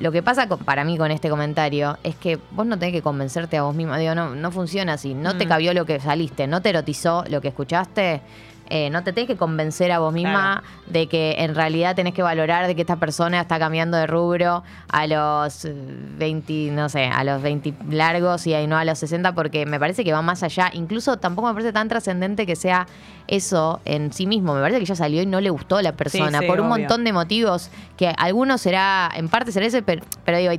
Lo 0.00 0.10
que 0.10 0.22
pasa 0.22 0.48
con- 0.48 0.58
para 0.60 0.82
mí 0.82 0.96
con 0.98 1.10
este 1.10 1.28
comentario 1.28 1.98
es 2.02 2.16
que 2.16 2.38
vos 2.52 2.66
no 2.66 2.78
tenés 2.78 2.94
que 2.94 3.02
convencerte 3.02 3.56
a 3.58 3.62
vos 3.62 3.74
misma. 3.74 3.98
Digo, 3.98 4.14
no, 4.14 4.34
no 4.34 4.50
funciona 4.50 4.94
así. 4.94 5.14
No 5.14 5.36
te 5.36 5.44
Mm. 5.44 5.48
cabió 5.48 5.74
lo 5.74 5.84
que 5.86 6.00
saliste, 6.00 6.46
no 6.46 6.62
te 6.62 6.70
erotizó 6.70 7.22
lo 7.28 7.40
que 7.40 7.48
escuchaste. 7.48 8.22
Eh, 8.70 8.88
no 8.88 9.02
te 9.02 9.12
tenés 9.12 9.26
que 9.26 9.36
convencer 9.36 9.90
a 9.90 9.98
vos 9.98 10.12
misma 10.12 10.62
de 10.86 11.08
que 11.08 11.34
en 11.38 11.54
realidad 11.54 11.96
tenés 11.96 12.14
que 12.14 12.22
valorar 12.22 12.68
de 12.68 12.76
que 12.76 12.82
esta 12.82 12.96
persona 12.96 13.40
está 13.40 13.58
cambiando 13.58 13.96
de 13.96 14.06
rubro 14.06 14.62
a 14.88 15.06
los 15.08 15.64
eh, 15.64 15.74
20, 15.74 16.70
no 16.70 16.88
sé, 16.88 17.06
a 17.06 17.24
los 17.24 17.42
20 17.42 17.74
largos 17.90 18.46
y 18.46 18.54
ahí 18.54 18.68
no 18.68 18.76
a 18.76 18.84
los 18.84 18.98
60, 19.00 19.34
porque 19.34 19.66
me 19.66 19.80
parece 19.80 20.04
que 20.04 20.12
va 20.12 20.22
más 20.22 20.44
allá. 20.44 20.70
Incluso 20.72 21.16
tampoco 21.16 21.48
me 21.48 21.54
parece 21.54 21.72
tan 21.72 21.88
trascendente 21.88 22.46
que 22.46 22.54
sea 22.54 22.86
eso 23.26 23.80
en 23.84 24.12
sí 24.12 24.26
mismo. 24.26 24.54
Me 24.54 24.60
parece 24.60 24.78
que 24.78 24.86
ya 24.86 24.94
salió 24.94 25.20
y 25.20 25.26
no 25.26 25.40
le 25.40 25.50
gustó 25.50 25.76
a 25.76 25.82
la 25.82 25.92
persona 25.92 26.38
sí, 26.38 26.46
por 26.46 26.60
un 26.60 26.68
montón 26.68 27.02
de 27.02 27.12
motivos 27.12 27.70
que 27.96 28.14
algunos 28.18 28.60
será, 28.60 29.10
en 29.14 29.28
parte 29.28 29.50
será 29.50 29.66
ese, 29.66 29.82
pero, 29.82 30.02
pero 30.24 30.38
digo, 30.38 30.52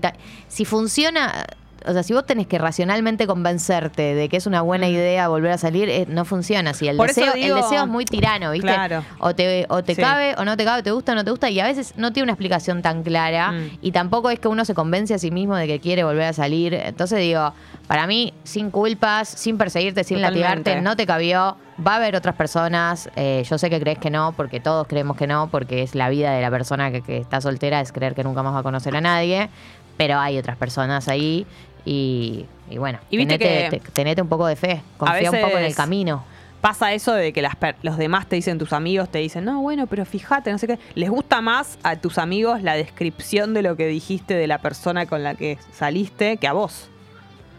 si 0.50 0.65
funciona, 0.65 1.46
o 1.86 1.94
sea, 1.94 2.04
si 2.04 2.14
vos 2.14 2.26
tenés 2.26 2.48
que 2.48 2.58
racionalmente 2.58 3.26
convencerte 3.28 4.16
de 4.16 4.30
que 4.30 4.38
es 4.38 4.46
una 4.48 4.62
buena 4.62 4.88
idea 4.88 5.28
volver 5.28 5.52
a 5.52 5.58
salir, 5.58 5.90
eh, 5.90 6.06
no 6.08 6.26
funciona 6.26 6.72
así. 6.72 6.88
El 6.88 6.98
Por 6.98 7.08
deseo, 7.08 7.34
digo- 7.34 7.56
el 7.58 7.62
deseo 7.64 7.84
es 7.84 7.88
muy 7.90 8.06
tirano, 8.06 8.52
¿viste? 8.52 8.68
Claro. 8.68 9.04
O 9.20 9.34
te, 9.36 9.66
o 9.70 9.84
te 9.84 9.96
Sí. 9.96 10.02
cabe 10.02 10.36
o 10.38 10.46
no 10.46 10.56
te 10.58 10.66
cabe, 10.66 10.84
te 10.84 10.92
gusta 10.92 11.12
o 11.14 11.16
no 11.16 11.24
te 11.24 11.32
gusta, 11.32 11.50
y 11.50 11.60
a 11.60 11.66
veces 11.66 11.94
no 11.98 12.14
tiene 12.14 12.26
una 12.26 12.34
explicación 12.34 12.82
tan 12.82 13.04
clara, 13.04 13.52
Mm. 13.52 13.78
y 13.82 13.92
tampoco 13.92 14.30
es 14.30 14.40
que 14.40 14.48
uno 14.48 14.66
se 14.66 14.74
convence 14.74 15.14
a 15.14 15.18
sí 15.20 15.32
mismo 15.32 15.56
de 15.56 15.68
que 15.68 15.80
quiere 15.80 16.04
volver 16.04 16.24
a 16.28 16.34
salir. 16.34 16.74
Entonces 16.74 17.20
digo, 17.20 17.54
para 17.88 18.08
mí, 18.08 18.34
sin 18.44 18.72
culpas, 18.72 19.28
sin 19.28 19.58
perseguirte, 19.58 20.04
sin 20.04 20.18
Totalmente. 20.18 20.48
latigarte, 20.48 20.82
no 20.82 20.96
te 20.96 21.06
cabió. 21.06 21.58
Va 21.86 21.94
a 21.94 21.96
haber 21.96 22.16
otras 22.16 22.36
personas. 22.36 23.10
eh, 23.16 23.44
yo 23.50 23.58
sé 23.58 23.70
que 23.70 23.80
crees 23.80 23.98
que 23.98 24.10
no, 24.10 24.34
porque 24.38 24.60
todos 24.60 24.88
creemos 24.88 25.18
que 25.18 25.26
no, 25.28 25.50
porque 25.50 25.82
es 25.82 25.96
la 25.96 26.10
vida 26.10 26.32
de 26.32 26.42
la 26.42 26.52
persona 26.52 26.92
que, 26.92 27.02
que 27.02 27.18
está 27.18 27.42
soltera, 27.42 27.82
es 27.82 27.92
creer 27.92 28.14
que 28.14 28.24
nunca 28.24 28.44
más 28.44 28.54
va 28.54 28.60
a 28.60 28.64
conocer 28.64 28.96
a 28.96 29.02
nadie. 29.02 29.50
Pero 29.98 30.20
hay 30.20 30.38
otras 30.38 30.58
personas 30.58 31.08
ahí 31.08 31.46
y, 31.86 32.46
y 32.70 32.78
bueno, 32.78 33.00
Y 33.10 33.18
viste 33.18 33.38
tenete, 33.38 33.70
que- 33.70 33.80
te- 33.80 33.92
tenete 33.92 34.22
un 34.22 34.28
poco 34.30 34.46
de 34.48 34.56
fe, 34.56 34.82
confía 34.98 35.32
un 35.32 35.42
poco 35.42 35.58
en 35.58 35.64
el 35.66 35.76
camino. 35.76 36.24
Pasa 36.62 36.94
eso 36.94 37.14
de 37.14 37.34
que 37.34 37.42
las 37.42 37.56
per- 37.56 37.76
los 37.82 37.98
demás 37.98 38.28
te 38.28 38.36
dicen, 38.36 38.60
tus 38.60 38.72
amigos 38.72 39.10
te 39.10 39.18
dicen, 39.18 39.44
no, 39.46 39.62
bueno, 39.62 39.88
pero 39.88 40.06
fíjate, 40.06 40.52
no 40.52 40.60
sé 40.60 40.68
qué. 40.68 40.78
Les 40.94 41.10
gusta 41.10 41.42
más 41.42 41.80
a 41.82 41.96
tus 41.96 42.20
amigos 42.20 42.62
la 42.62 42.76
descripción 42.76 43.56
de 43.56 43.64
lo 43.64 43.76
que 43.76 43.88
dijiste 43.88 44.36
de 44.36 44.46
la 44.46 44.60
persona 44.60 45.08
con 45.08 45.24
la 45.24 45.34
que 45.34 45.58
saliste 45.74 46.38
que 46.38 46.48
a 46.48 46.54
vos. 46.54 46.88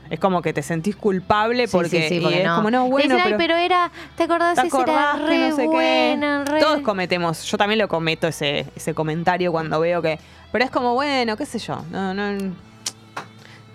Es 0.09 0.21
como 0.21 0.41
que 0.43 0.53
te 0.53 0.63
sentís 0.63 0.95
culpable 0.95 1.67
Sí, 1.67 1.73
porque, 1.73 1.89
sí, 2.03 2.09
sí, 2.11 2.15
y 2.17 2.21
porque 2.21 2.43
es 2.43 2.47
no. 2.47 2.55
como, 2.57 2.71
no, 2.71 2.87
bueno, 2.89 3.15
dicen, 3.17 3.19
"Ay, 3.27 3.35
pero, 3.37 3.39
pero 3.39 3.57
era, 3.57 3.91
¿te 4.15 4.23
acordás? 4.25 4.55
¿te 4.55 4.61
era 4.61 4.69
acordás 4.69 5.17
que 5.21 5.27
re 5.27 5.49
no 5.51 5.57
sé 5.57 5.67
buena, 5.67 6.45
qué? 6.47 6.53
re- 6.53 6.61
Todos 6.61 6.81
cometemos, 6.83 7.43
yo 7.45 7.57
también 7.59 7.79
lo 7.81 7.89
cometo 7.89 8.29
ese, 8.29 8.67
ese 8.77 8.95
comentario 8.95 9.51
cuando 9.51 9.81
veo 9.81 10.01
que... 10.03 10.19
Pero 10.53 10.65
es 10.65 10.71
como, 10.71 10.95
bueno, 10.95 11.37
qué 11.37 11.45
sé 11.47 11.59
yo, 11.59 11.83
no, 11.91 12.13
no... 12.15 12.55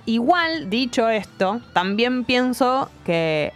Igual, 0.07 0.69
dicho 0.69 1.09
esto, 1.09 1.59
también 1.73 2.23
pienso 2.23 2.89
que 3.05 3.51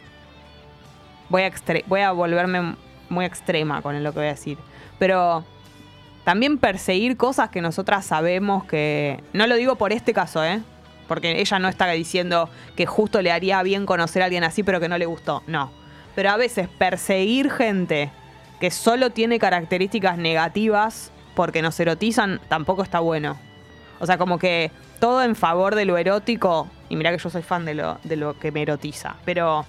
voy 1.29 1.43
a, 1.43 1.51
voy 1.87 2.01
a 2.01 2.11
volverme 2.11 2.75
muy 3.07 3.23
extrema 3.23 3.81
con 3.81 4.03
lo 4.03 4.11
que 4.11 4.19
voy 4.19 4.27
a 4.27 4.31
decir. 4.31 4.57
Pero 4.99 5.45
también 6.25 6.57
perseguir 6.57 7.15
cosas 7.15 7.51
que 7.51 7.61
nosotras 7.61 8.05
sabemos 8.05 8.65
que. 8.65 9.23
No 9.31 9.47
lo 9.47 9.55
digo 9.55 9.77
por 9.77 9.93
este 9.93 10.11
caso, 10.11 10.43
¿eh? 10.43 10.61
Porque 11.07 11.39
ella 11.39 11.57
no 11.57 11.69
está 11.69 11.87
diciendo 11.87 12.49
que 12.75 12.85
justo 12.85 13.21
le 13.21 13.31
haría 13.31 13.63
bien 13.63 13.85
conocer 13.85 14.21
a 14.21 14.25
alguien 14.25 14.43
así, 14.43 14.61
pero 14.61 14.81
que 14.81 14.89
no 14.89 14.97
le 14.97 15.05
gustó. 15.05 15.43
No. 15.47 15.71
Pero 16.15 16.31
a 16.31 16.35
veces 16.35 16.67
perseguir 16.67 17.49
gente 17.49 18.11
que 18.59 18.71
solo 18.71 19.11
tiene 19.11 19.39
características 19.39 20.17
negativas 20.17 21.13
porque 21.33 21.61
nos 21.61 21.79
erotizan 21.79 22.41
tampoco 22.49 22.83
está 22.83 22.99
bueno. 22.99 23.39
O 24.01 24.05
sea, 24.05 24.17
como 24.17 24.37
que 24.37 24.69
todo 25.01 25.23
en 25.23 25.35
favor 25.35 25.75
de 25.75 25.83
lo 25.83 25.97
erótico. 25.97 26.69
Y 26.87 26.95
mira 26.95 27.11
que 27.11 27.17
yo 27.17 27.29
soy 27.29 27.41
fan 27.41 27.65
de 27.65 27.73
lo, 27.73 27.97
de 28.03 28.15
lo 28.15 28.39
que 28.39 28.51
me 28.51 28.61
erotiza. 28.61 29.15
Pero 29.25 29.65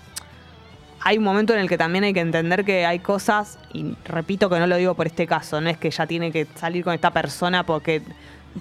hay 1.01 1.19
un 1.19 1.25
momento 1.25 1.55
en 1.55 1.59
el 1.59 1.69
que 1.69 1.79
también 1.79 2.05
hay 2.05 2.13
que 2.13 2.21
entender 2.21 2.65
que 2.65 2.87
hay 2.87 3.01
cosas, 3.01 3.59
y 3.73 3.97
repito 4.05 4.49
que 4.51 4.61
no 4.61 4.67
lo 4.69 4.77
digo 4.77 4.95
por 4.95 5.07
este 5.07 5.27
caso, 5.27 5.61
no 5.61 5.71
es 5.71 5.79
que 5.79 5.89
ella 5.89 6.07
tiene 6.07 6.31
que 6.31 6.47
salir 6.55 6.85
con 6.85 6.95
esta 6.95 7.11
persona 7.11 7.65
porque 7.65 8.03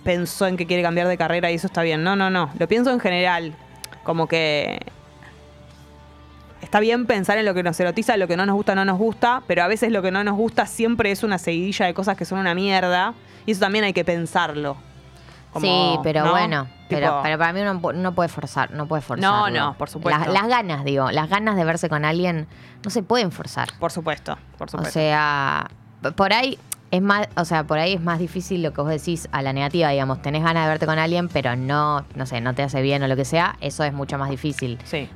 pensó 0.03 0.47
en 0.47 0.55
que 0.55 0.65
quiere 0.65 0.81
cambiar 0.81 1.07
de 1.07 1.17
carrera 1.17 1.51
y 1.51 1.55
eso 1.55 1.67
está 1.67 1.83
bien. 1.83 2.03
No, 2.03 2.15
no, 2.15 2.29
no. 2.29 2.49
Lo 2.57 2.67
pienso 2.67 2.89
en 2.89 2.99
general. 2.99 3.53
Como 4.03 4.27
que 4.27 4.79
está 6.61 6.79
bien 6.79 7.05
pensar 7.05 7.37
en 7.37 7.45
lo 7.45 7.53
que 7.53 7.63
nos 7.63 7.79
erotiza, 7.79 8.15
lo 8.15 8.27
que 8.27 8.37
no 8.37 8.45
nos 8.45 8.55
gusta, 8.55 8.73
no 8.75 8.85
nos 8.85 8.97
gusta, 8.97 9.43
pero 9.45 9.61
a 9.61 9.67
veces 9.67 9.91
lo 9.91 10.01
que 10.01 10.11
no 10.11 10.23
nos 10.23 10.35
gusta 10.35 10.65
siempre 10.65 11.11
es 11.11 11.21
una 11.21 11.37
seguidilla 11.37 11.85
de 11.85 11.93
cosas 11.93 12.15
que 12.15 12.23
son 12.23 12.39
una 12.39 12.55
mierda. 12.55 13.13
Y 13.45 13.51
eso 13.51 13.59
también 13.59 13.83
hay 13.83 13.93
que 13.93 14.05
pensarlo. 14.05 14.77
Como, 15.51 15.62
sí, 15.96 16.00
pero 16.03 16.24
¿no? 16.25 16.31
bueno, 16.31 16.67
pero, 16.88 17.08
Tipo, 17.08 17.20
pero 17.24 17.38
para 17.38 17.51
mí 17.53 17.62
uno 17.62 17.74
no 17.93 18.13
puede 18.13 18.29
forzar, 18.29 18.72
no 18.72 18.88
puede 18.88 19.01
forzar. 19.01 19.29
No, 19.29 19.50
no, 19.50 19.74
por 19.77 19.89
supuesto. 19.89 20.20
Las, 20.25 20.34
las 20.34 20.48
ganas, 20.48 20.84
digo, 20.86 21.12
las 21.12 21.29
ganas 21.29 21.55
de 21.58 21.65
verse 21.65 21.89
con 21.89 22.05
alguien 22.05 22.48
no 22.84 22.89
se 22.89 23.03
pueden 23.03 23.31
forzar. 23.31 23.70
Por 23.79 23.91
supuesto, 23.91 24.38
por 24.58 24.67
O 24.67 24.72
supuesto. 24.72 24.93
sea, 24.93 25.67
p- 26.01 26.12
por 26.13 26.31
ahí 26.34 26.58
es 26.91 27.01
más, 27.01 27.27
o 27.36 27.43
sea, 27.46 27.63
por 27.65 27.79
ahí 27.79 27.93
es 27.93 28.01
más 28.01 28.20
difícil 28.20 28.63
lo 28.63 28.72
que 28.74 28.81
vos 28.81 28.89
decís 28.89 29.27
a 29.31 29.41
la 29.41 29.51
negativa, 29.53 29.89
digamos, 29.89 30.22
tenés 30.22 30.43
ganas 30.43 30.63
de 30.65 30.70
verte 30.70 30.86
con 30.86 31.00
alguien, 31.00 31.27
pero 31.29 31.55
no, 31.55 32.05
no 32.15 32.25
sé, 32.25 32.39
no 32.41 32.53
te 32.55 32.63
hace 32.63 32.81
bien 32.81 33.03
o 33.03 33.08
lo 33.08 33.15
que 33.17 33.25
sea, 33.25 33.55
eso 33.62 33.84
es 33.84 33.91
mucho 33.93 34.17
más 34.17 34.29
difícil. 34.29 34.77
sí. 34.86 35.10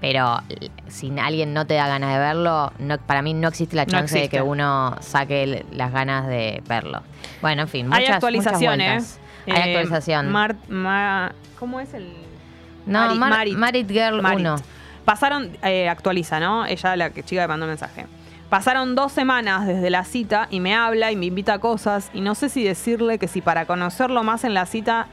Pero 0.00 0.38
si 0.86 1.12
alguien 1.18 1.52
no 1.52 1.66
te 1.66 1.74
da 1.74 1.88
ganas 1.88 2.12
de 2.12 2.18
verlo, 2.20 2.72
no, 2.78 2.98
para 2.98 3.20
mí 3.20 3.34
no 3.34 3.48
existe 3.48 3.74
la 3.74 3.84
No 3.84 3.90
chance 3.90 4.16
de 4.16 4.28
que 4.28 4.40
uno 4.40 4.94
saque 5.00 5.66
las 5.72 5.90
ganas 5.92 6.28
de 6.28 6.62
verlo. 6.68 7.02
Bueno, 7.42 7.62
en 7.62 7.68
fin, 7.68 7.88
muchas, 7.88 7.98
Hay 8.00 8.06
actualizaciones. 8.06 9.18
Hay 9.50 9.70
Eh, 9.70 9.76
actualización. 9.76 10.30
Mar- 10.32 10.56
¿Cómo 11.58 11.80
es 11.80 11.92
el...? 11.94 12.12
no, 12.86 13.00
Marit- 13.00 13.16
Mar- 13.18 13.30
Marit. 13.30 13.56
Marit 13.58 13.90
Girl 13.90 14.22
Marit. 14.22 14.40
1. 14.40 14.56
Pasaron, 15.04 15.50
eh, 15.62 15.88
actualiza, 15.88 16.38
¿no? 16.40 16.66
Ella, 16.66 16.96
la 16.96 17.10
que 17.10 17.22
chica 17.22 17.42
que 17.42 17.48
mandó 17.48 17.66
mensaje. 17.66 18.06
Pasaron 18.50 18.94
dos 18.94 19.12
semanas 19.12 19.66
desde 19.66 19.90
la 19.90 20.04
cita 20.04 20.48
y 20.50 20.60
me 20.60 20.74
habla 20.74 21.12
y 21.12 21.16
me 21.16 21.26
invita 21.26 21.54
a 21.54 21.58
cosas 21.58 22.10
y 22.14 22.20
no 22.22 22.34
sé 22.34 22.48
si 22.48 22.64
decirle 22.64 23.18
que 23.18 23.28
si 23.28 23.40
para 23.42 23.66
conocerlo 23.66 24.22
más 24.22 24.44
en 24.44 24.54
la 24.54 24.64
cita, 24.64 25.06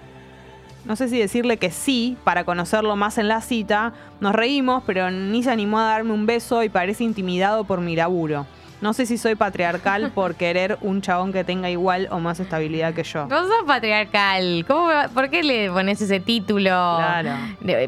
no 0.86 0.96
sé 0.96 1.10
si 1.10 1.18
decirle 1.20 1.58
que 1.58 1.70
sí 1.72 2.16
para 2.24 2.44
conocerlo 2.46 2.96
más 2.96 3.18
en 3.18 3.28
la 3.28 3.42
cita. 3.42 3.92
Nos 4.22 4.34
reímos, 4.36 4.84
pero 4.86 5.12
ni 5.12 5.44
se 5.44 5.52
animó 5.52 5.80
a 5.80 5.84
darme 5.84 6.14
un 6.14 6.26
beso 6.26 6.64
y 6.64 6.70
parece 6.70 7.04
intimidado 7.04 7.64
por 7.66 7.82
mi 7.82 7.96
laburo. 7.96 8.46
No 8.82 8.94
sé 8.94 9.06
si 9.06 9.18
soy 9.18 9.36
patriarcal 9.36 10.12
por 10.16 10.36
querer 10.36 10.78
un 10.82 11.02
chabón 11.02 11.32
que 11.34 11.44
tenga 11.44 11.70
igual 11.70 12.08
o 12.12 12.20
más 12.20 12.40
estabilidad 12.40 12.94
que 12.94 13.04
yo. 13.04 13.26
No 13.28 13.44
sos 13.48 13.64
patriarcal. 13.66 14.66
¿Cómo, 14.68 14.90
¿Por 15.14 15.30
qué 15.30 15.44
le 15.44 15.70
pones 15.72 16.02
ese 16.02 16.20
título 16.20 16.70
Claro. 16.70 17.32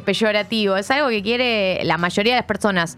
peyorativo? 0.05 0.75
Es 0.77 0.89
algo 0.91 1.09
que 1.09 1.21
quiere 1.21 1.81
la 1.83 1.97
mayoría 1.97 2.33
de 2.33 2.39
las 2.39 2.47
personas. 2.47 2.97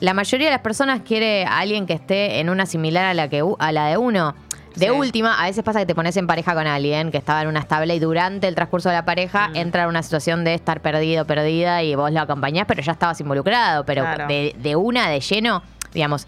La 0.00 0.12
mayoría 0.12 0.48
de 0.48 0.52
las 0.52 0.60
personas 0.62 1.00
quiere 1.02 1.44
a 1.44 1.58
alguien 1.60 1.86
que 1.86 1.92
esté 1.94 2.40
en 2.40 2.50
una 2.50 2.66
similar 2.66 3.04
a 3.04 3.14
la, 3.14 3.28
que, 3.28 3.42
a 3.58 3.72
la 3.72 3.86
de 3.86 3.96
uno. 3.96 4.34
De 4.74 4.86
Sí. 4.86 4.90
última, 4.90 5.40
a 5.40 5.46
veces 5.46 5.62
pasa 5.62 5.78
que 5.78 5.86
te 5.86 5.94
pones 5.94 6.16
en 6.16 6.26
pareja 6.26 6.52
con 6.52 6.66
alguien 6.66 7.12
que 7.12 7.16
estaba 7.18 7.42
en 7.42 7.48
una 7.48 7.60
estable 7.60 7.94
y 7.94 8.00
durante 8.00 8.48
el 8.48 8.56
transcurso 8.56 8.88
de 8.88 8.96
la 8.96 9.04
pareja 9.04 9.48
Mm. 9.50 9.56
entra 9.56 9.82
en 9.84 9.88
una 9.88 10.02
situación 10.02 10.42
de 10.42 10.54
estar 10.54 10.80
perdido, 10.80 11.24
perdida 11.26 11.84
y 11.84 11.94
vos 11.94 12.10
lo 12.10 12.20
acompañás, 12.20 12.66
pero 12.66 12.82
ya 12.82 12.90
estabas 12.90 13.20
involucrado. 13.20 13.84
Pero 13.84 14.02
Claro. 14.02 14.26
de, 14.26 14.54
de 14.58 14.74
una, 14.74 15.08
de 15.10 15.20
lleno, 15.20 15.62
digamos, 15.92 16.26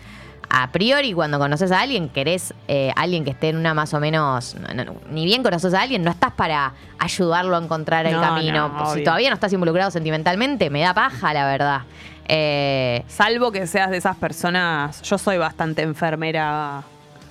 a 0.49 0.71
priori 0.71 1.13
cuando 1.13 1.39
conoces 1.39 1.73
a 1.73 1.81
alguien, 1.81 2.09
querés 2.09 2.55
eh, 2.69 2.93
alguien 2.97 3.25
que 3.25 3.31
esté 3.31 3.49
en 3.49 3.57
una 3.57 3.75
más 3.75 3.93
o 3.95 4.01
menos, 4.01 4.55
no- 4.57 4.85
no- 4.85 4.95
ni 5.11 5.25
bien 5.25 5.43
conoces 5.43 5.75
a 5.75 5.83
alguien, 5.83 6.03
no 6.03 6.11
estás 6.11 6.33
para 6.33 6.73
ayudarlo 6.99 7.57
a 7.57 7.63
encontrar 7.63 8.07
el 8.07 8.15
No, 8.15 8.21
camino. 8.21 8.69
no, 8.69 8.87
si 8.87 8.93
obvio. 8.93 9.05
todavía 9.05 9.29
no 9.31 9.35
estás 9.35 9.53
involucrado 9.53 9.91
sentimentalmente, 9.91 10.71
me 10.71 10.81
da 10.81 10.95
paja, 10.95 11.33
la 11.35 11.47
verdad. 11.47 11.83
Eh, 12.29 13.05
Salvo 13.09 13.53
que 13.53 13.67
seas 13.67 13.91
de 13.91 13.99
esas 13.99 14.17
personas, 14.17 15.03
yo 15.03 15.17
soy 15.19 15.39
bastante 15.39 15.83
enfermera 15.83 16.83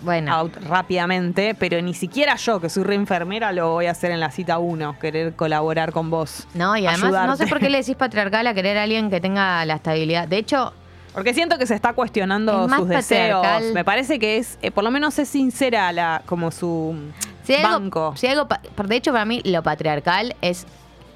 bueno, 0.01 0.33
out 0.33 0.55
rápidamente, 0.67 1.55
pero 1.57 1.81
ni 1.81 1.93
siquiera 1.93 2.35
yo, 2.35 2.59
que 2.61 2.69
soy 2.69 2.83
re 2.83 2.95
enfermera, 2.95 3.51
lo 3.51 3.71
voy 3.71 3.87
a 3.87 3.91
hacer 3.91 4.11
en 4.11 4.19
la 4.19 4.29
cita 4.29 4.57
1, 4.59 4.99
querer 4.99 5.33
colaborar 5.35 5.91
con 5.91 6.09
vos. 6.11 6.47
no, 6.53 6.77
y 6.77 6.85
además 6.85 7.27
no 7.27 7.35
sé 7.37 7.47
por 7.47 7.59
qué 7.59 7.69
le 7.69 7.79
decís 7.79 7.95
patriarcal 7.95 8.45
a 8.45 8.53
querer 8.53 8.77
a 8.77 8.83
alguien 8.83 9.09
que 9.09 9.19
tenga 9.19 9.65
la 9.65 9.75
estabilidad. 9.75 10.27
De 10.27 10.37
hecho, 10.37 10.73
Porque 11.15 11.33
siento 11.33 11.57
que 11.57 11.65
se 11.65 11.73
está 11.73 11.93
cuestionando 11.93 12.63
Es 12.65 12.69
más 12.69 12.79
sus 12.81 12.89
deseos. 12.89 13.43
Me 13.73 13.83
parece 13.83 14.19
que 14.19 14.37
es, 14.37 14.59
eh, 14.61 14.69
por 14.69 14.83
lo 14.83 14.91
menos 14.91 15.17
es 15.17 15.27
sincera 15.29 15.91
la, 15.91 16.21
como 16.27 16.51
su 16.51 16.95
Si 17.43 17.53
hay 17.53 17.63
algo- 17.63 17.79
banco. 17.79 18.13
si 18.17 18.27
hay 18.27 18.33
algo 18.33 18.47
de 18.85 18.95
hecho, 18.95 19.11
para 19.13 19.25
mí, 19.25 19.41
lo 19.45 19.63
patriarcal 19.63 20.35
es 20.41 20.67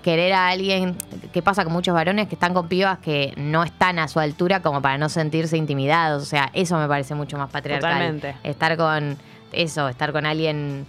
querer 0.02 0.32
a 0.32 0.48
alguien 0.48 0.96
que 1.34 1.42
pasa 1.42 1.66
con 1.66 1.74
muchos 1.74 1.94
varones 1.94 2.30
que 2.30 2.36
están 2.36 2.54
con 2.54 2.70
pibas 2.70 3.00
que 3.00 3.34
no 3.36 3.64
están 3.66 4.00
a 4.00 4.08
su 4.08 4.20
altura 4.22 4.62
como 4.62 4.82
para 4.82 4.98
no 4.98 5.10
sentirse 5.10 5.58
intimidados. 5.58 6.24
O 6.24 6.26
sea, 6.26 6.50
eso 6.54 6.78
me 6.78 6.88
parece 6.88 7.14
mucho 7.16 7.38
más 7.38 7.50
patriarcal. 7.50 7.92
Totalmente. 7.92 8.36
Estar 8.44 8.78
con 8.78 9.18
eso, 9.52 9.90
estar 9.90 10.14
con 10.14 10.26
alguien 10.26 10.86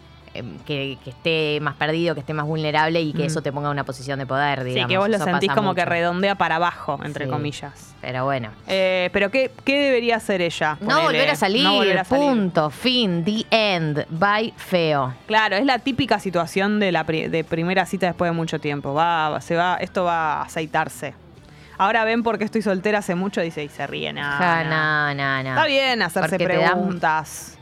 que, 0.65 0.97
que 1.03 1.11
esté 1.11 1.59
más 1.61 1.75
perdido, 1.75 2.15
que 2.15 2.21
esté 2.21 2.33
más 2.35 2.47
vulnerable 2.47 3.01
y 3.01 3.13
que 3.13 3.25
Mm. 3.25 3.27
eso 3.27 3.43
te 3.43 3.51
ponga 3.53 3.67
en 3.69 3.73
una 3.73 3.85
posición 3.85 4.19
de 4.19 4.27
poder, 4.27 4.61
sí, 4.61 4.69
digamos. 4.71 4.89
que 4.89 4.99
vos 4.99 5.09
lo 5.09 5.17
Eso 5.17 5.25
sentís 5.25 5.51
como 5.53 5.75
que 5.75 5.85
redondea 5.85 6.35
para 6.37 6.57
abajo, 6.57 6.99
entre 7.05 7.25
Sí. 7.27 7.31
comillas. 7.31 7.95
Pero 8.01 8.25
bueno. 8.25 8.51
Eh, 8.67 9.11
pero 9.13 9.31
¿qué, 9.31 9.51
¿qué 9.65 9.79
debería 9.79 10.17
hacer 10.17 10.41
ella? 10.41 10.79
No 10.81 11.03
volver 11.03 11.29
a 11.31 11.35
salir, 11.37 11.65
No 11.65 11.75
volver 11.75 11.99
a 11.99 12.05
salir. 12.05 12.25
punto, 12.29 12.71
fin, 12.71 13.25
the 13.25 13.45
end, 13.51 14.07
bye, 14.09 14.55
feo. 14.57 15.13
Claro, 15.27 15.57
es 15.57 15.65
la 15.67 15.79
típica 15.81 16.19
situación 16.19 16.81
de 16.81 16.93
la 16.93 17.05
pri- 17.05 17.29
de 17.29 17.45
primera 17.45 17.85
cita 17.85 18.07
después 18.07 18.31
de 18.31 18.37
mucho 18.37 18.59
tiempo. 18.61 18.95
Va, 18.95 19.39
se 19.41 19.57
va, 19.57 19.77
esto 19.81 20.05
va 20.05 20.35
a 20.39 20.43
aceitarse. 20.43 21.15
Ahora 21.77 22.05
ven 22.05 22.23
por 22.23 22.37
qué 22.39 22.45
estoy 22.45 22.61
soltera 22.63 22.99
hace 22.99 23.15
mucho, 23.15 23.41
dice, 23.41 23.65
y 23.65 23.69
se 23.69 23.87
ríe. 23.87 24.13
Nah. 24.13 24.65
no, 24.65 25.15
no, 25.15 25.43
no. 25.43 25.49
Está 25.51 25.67
bien 25.67 26.03
hacerse 26.03 26.29
Porque 26.39 26.45
preguntas. 26.45 27.59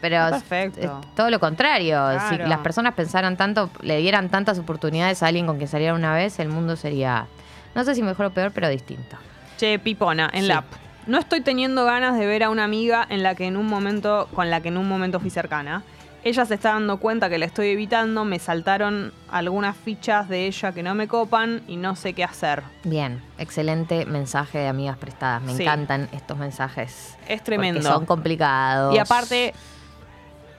Pero 0.00 0.26
es- 0.26 0.42
Perfecto. 0.42 0.80
es 0.80 1.14
todo 1.14 1.30
lo 1.30 1.40
contrario. 1.40 2.06
Si 2.28 2.36
las 2.38 2.58
personas 2.58 2.94
pensaran 2.94 3.36
tanto, 3.36 3.70
le 3.82 3.98
dieran 3.98 4.28
tantas 4.28 4.58
oportunidades 4.58 5.22
a 5.22 5.26
alguien 5.28 5.46
con 5.46 5.56
quien 5.56 5.68
salieran 5.68 5.96
una 5.96 6.14
vez, 6.14 6.38
el 6.38 6.48
mundo 6.48 6.76
sería, 6.76 7.26
no 7.74 7.84
sé 7.84 7.94
si 7.94 8.02
mejor 8.02 8.26
o 8.26 8.30
peor, 8.30 8.52
pero 8.52 8.68
distinto. 8.68 9.16
Che, 9.58 9.78
Pipona, 9.78 10.30
en 10.32 10.42
Sí. 10.42 10.48
la 10.48 10.58
app. 10.58 10.66
No 11.06 11.18
estoy 11.18 11.40
teniendo 11.40 11.84
ganas 11.84 12.18
de 12.18 12.26
ver 12.26 12.42
a 12.42 12.50
una 12.50 12.64
amiga 12.64 13.06
en 13.08 13.22
la 13.22 13.34
que 13.34 13.46
en 13.46 13.56
un 13.56 13.66
momento, 13.66 14.28
con 14.34 14.50
la 14.50 14.60
que 14.60 14.68
en 14.68 14.76
un 14.76 14.88
momento 14.88 15.18
fui 15.18 15.30
cercana. 15.30 15.82
Ella 16.22 16.44
se 16.44 16.54
está 16.54 16.72
dando 16.74 16.98
cuenta 16.98 17.30
que 17.30 17.38
la 17.38 17.46
estoy 17.46 17.68
evitando, 17.68 18.26
me 18.26 18.38
saltaron 18.38 19.12
algunas 19.30 19.74
fichas 19.74 20.28
de 20.28 20.46
ella 20.46 20.72
que 20.72 20.82
no 20.82 20.94
me 20.94 21.08
copan 21.08 21.62
y 21.66 21.76
no 21.76 21.96
sé 21.96 22.12
qué 22.12 22.24
hacer. 22.24 22.62
Bien, 22.84 23.22
excelente 23.38 24.04
mensaje 24.04 24.58
de 24.58 24.68
amigas 24.68 24.98
prestadas. 24.98 25.40
Me 25.42 25.54
Sí. 25.54 25.62
encantan 25.62 26.10
estos 26.12 26.36
mensajes. 26.36 27.16
Es 27.26 27.42
tremendo. 27.42 27.80
Porque 27.80 27.92
son 27.94 28.04
complicados. 28.04 28.94
Y 28.94 28.98
aparte, 28.98 29.54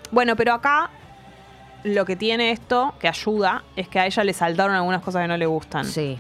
bueno, 0.10 0.36
pero 0.36 0.54
acá 0.54 0.90
lo 1.84 2.06
que 2.06 2.16
tiene 2.16 2.50
esto, 2.52 2.96
que 3.00 3.08
ayuda, 3.08 3.64
es 3.76 3.88
que 3.88 4.00
a 4.00 4.08
ella 4.08 4.24
le 4.24 4.34
saltaron 4.34 4.76
algunas 4.76 5.04
cosas 5.04 5.22
que 5.22 5.28
no 5.28 5.38
le 5.38 5.46
gustan. 5.46 5.86
Sí. 5.86 6.18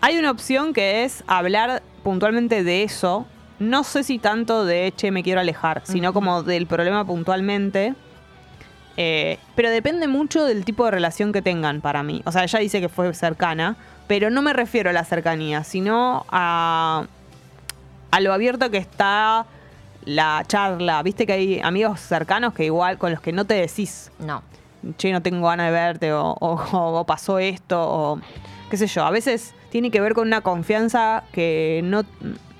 Hay 0.00 0.18
una 0.18 0.32
opción 0.32 0.72
que 0.72 1.04
es 1.04 1.22
hablar 1.28 1.80
puntualmente 2.02 2.64
de 2.64 2.82
eso. 2.82 3.24
No 3.60 3.84
sé 3.84 4.02
si 4.02 4.18
tanto 4.18 4.64
de, 4.64 4.92
che, 4.96 5.12
me 5.12 5.22
quiero 5.22 5.40
alejar, 5.40 5.82
sino 5.84 6.12
como 6.12 6.42
del 6.42 6.66
problema 6.66 7.04
puntualmente. 7.04 7.94
Eh, 8.96 9.38
pero 9.56 9.70
depende 9.70 10.06
mucho 10.08 10.44
del 10.44 10.64
tipo 10.64 10.84
de 10.84 10.92
relación 10.92 11.32
que 11.32 11.42
tengan 11.42 11.80
para 11.80 12.02
mí. 12.02 12.22
O 12.24 12.32
sea, 12.32 12.44
ella 12.44 12.58
dice 12.60 12.80
que 12.80 12.88
fue 12.88 13.12
cercana, 13.14 13.76
pero 14.06 14.30
no 14.30 14.40
me 14.42 14.52
refiero 14.52 14.90
a 14.90 14.92
la 14.92 15.04
cercanía, 15.04 15.64
sino 15.64 16.24
a, 16.30 17.04
a 18.10 18.20
lo 18.20 18.32
abierto 18.32 18.70
que 18.70 18.78
está 18.78 19.46
la 20.04 20.44
charla. 20.46 21.02
Viste 21.02 21.26
que 21.26 21.32
hay 21.32 21.60
amigos 21.60 21.98
cercanos 22.00 22.54
que 22.54 22.64
igual 22.66 22.98
con 22.98 23.10
los 23.10 23.20
que 23.20 23.32
no 23.32 23.44
te 23.46 23.54
decís, 23.54 24.12
No. 24.20 24.42
che, 24.98 25.10
no 25.12 25.22
tengo 25.22 25.46
ganas 25.48 25.66
de 25.66 25.72
verte, 25.72 26.12
o, 26.12 26.36
o- 26.38 26.98
o 27.00 27.04
pasó 27.06 27.38
esto, 27.38 27.80
o 27.80 28.20
qué 28.70 28.76
sé 28.76 28.86
yo. 28.86 29.04
A 29.04 29.10
veces 29.10 29.54
tiene 29.70 29.90
que 29.90 30.00
ver 30.00 30.14
con 30.14 30.26
una 30.28 30.42
confianza 30.42 31.24
que 31.32 31.80
no, 31.82 32.02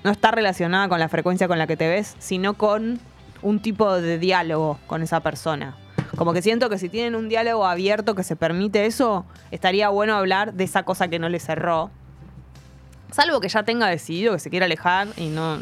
no 0.02 0.10
está 0.10 0.30
relacionada 0.32 0.88
con 0.88 0.98
la 0.98 1.08
frecuencia 1.08 1.46
con 1.46 1.58
la 1.58 1.66
que 1.66 1.76
te 1.76 1.86
ves, 1.86 2.16
sino 2.18 2.54
con 2.54 2.98
un 3.42 3.60
tipo 3.60 3.92
de 4.00 4.18
diálogo 4.18 4.78
con 4.86 5.02
esa 5.02 5.20
persona. 5.20 5.76
Como 6.16 6.32
que 6.32 6.42
siento 6.42 6.68
que 6.68 6.78
si 6.78 6.88
tienen 6.88 7.14
un 7.14 7.28
diálogo 7.28 7.66
abierto 7.66 8.14
que 8.14 8.22
se 8.22 8.36
permite 8.36 8.86
eso, 8.86 9.24
estaría 9.50 9.88
bueno 9.88 10.14
hablar 10.14 10.54
de 10.54 10.64
esa 10.64 10.84
cosa 10.84 11.08
que 11.08 11.18
no 11.18 11.28
le 11.28 11.40
cerró. 11.40 11.90
Salvo 13.10 13.40
que 13.40 13.48
ya 13.48 13.62
tenga 13.62 13.86
decidido 13.88 14.32
que 14.32 14.38
se 14.40 14.50
quiere 14.50 14.66
alejar 14.66 15.08
y 15.16 15.28
no. 15.28 15.60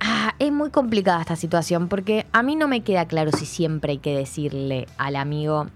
Ah, 0.00 0.34
es 0.38 0.52
muy 0.52 0.70
complicada 0.70 1.20
esta 1.20 1.36
situación 1.36 1.88
porque 1.88 2.26
a 2.32 2.42
mí 2.42 2.56
no 2.56 2.68
me 2.68 2.82
queda 2.82 3.06
claro 3.06 3.32
si 3.32 3.46
siempre 3.46 3.92
hay 3.92 3.98
que 3.98 4.16
decirle 4.16 4.86
al 4.96 5.16
amigo. 5.16 5.66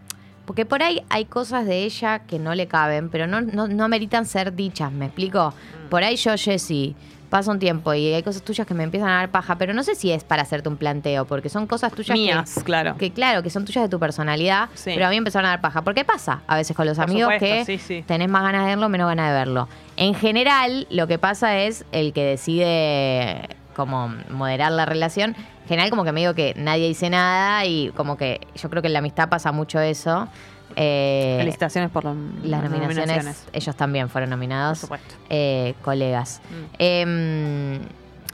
Porque 0.44 0.66
por 0.66 0.82
ahí 0.82 1.02
hay 1.08 1.24
cosas 1.24 1.66
de 1.66 1.84
ella 1.84 2.20
que 2.20 2.38
no 2.38 2.54
le 2.54 2.66
caben, 2.66 3.08
pero 3.08 3.26
no, 3.26 3.40
no, 3.40 3.68
no 3.68 3.88
meritan 3.88 4.26
ser 4.26 4.54
dichas, 4.54 4.92
¿me 4.92 5.06
explico? 5.06 5.54
Mm. 5.86 5.88
Por 5.88 6.02
ahí 6.02 6.16
yo, 6.16 6.32
Jessie, 6.36 6.96
pasa 7.32 7.50
un 7.50 7.58
tiempo 7.58 7.94
y 7.94 8.12
hay 8.12 8.22
cosas 8.22 8.42
tuyas 8.42 8.66
que 8.66 8.74
me 8.74 8.84
empiezan 8.84 9.08
a 9.08 9.14
dar 9.16 9.30
paja, 9.30 9.56
pero 9.56 9.72
no 9.72 9.82
sé 9.82 9.94
si 9.94 10.12
es 10.12 10.22
para 10.22 10.42
hacerte 10.42 10.68
un 10.68 10.76
planteo, 10.76 11.24
porque 11.24 11.48
son 11.48 11.66
cosas 11.66 11.90
tuyas 11.92 12.14
que- 12.14 12.20
Mías, 12.22 12.60
claro. 12.62 12.96
que 12.98 13.10
claro, 13.10 13.42
que 13.42 13.48
son 13.48 13.64
tuyas 13.64 13.82
de 13.84 13.88
tu 13.88 13.98
personalidad, 13.98 14.68
Sí. 14.74 14.90
pero 14.94 15.06
a 15.06 15.08
mí 15.10 15.16
empezaron 15.16 15.46
a 15.46 15.48
dar 15.50 15.60
paja. 15.62 15.80
¿Por 15.80 15.94
qué 15.94 16.04
pasa? 16.04 16.42
A 16.46 16.56
veces 16.56 16.76
con 16.76 16.86
los 16.86 16.96
Por 16.98 17.04
amigos 17.10 17.32
supuesto, 17.32 17.46
que 17.56 17.64
sí, 17.64 17.78
sí. 17.78 18.04
tenés 18.06 18.28
más 18.28 18.42
ganas 18.42 18.62
de 18.64 18.68
verlo, 18.68 18.88
menos 18.90 19.08
ganas 19.08 19.28
de 19.30 19.32
verlo. 19.38 19.66
En 19.96 20.14
general, 20.14 20.86
lo 20.90 21.06
que 21.06 21.18
pasa 21.18 21.58
es 21.58 21.86
el 21.90 22.12
que 22.12 22.22
decide 22.22 23.48
como 23.74 24.12
moderar 24.28 24.70
la 24.72 24.84
relación. 24.84 25.34
En 25.62 25.68
general, 25.68 25.88
como 25.90 26.04
que 26.04 26.12
me 26.12 26.20
digo 26.20 26.34
que 26.34 26.52
nadie 26.58 26.86
dice 26.86 27.08
nada 27.08 27.64
y 27.64 27.90
como 27.96 28.18
que 28.18 28.40
yo 28.54 28.68
creo 28.68 28.82
que 28.82 28.88
en 28.88 28.92
la 28.92 28.98
amistad 28.98 29.30
pasa 29.30 29.52
mucho 29.52 29.80
eso. 29.80 30.28
Eh, 30.76 31.36
Felicitaciones 31.40 31.90
por 31.90 32.04
lo- 32.04 32.14
las 32.44 32.62
nominaciones, 32.70 33.46
ellos 33.52 33.76
también 33.76 34.08
fueron 34.08 34.30
Por 34.30 34.38
nominados, 34.38 34.78
supuesto. 34.80 35.14
eh, 35.30 35.74
colegas. 35.82 36.40
Mm. 36.50 36.74
Em, 36.78 37.78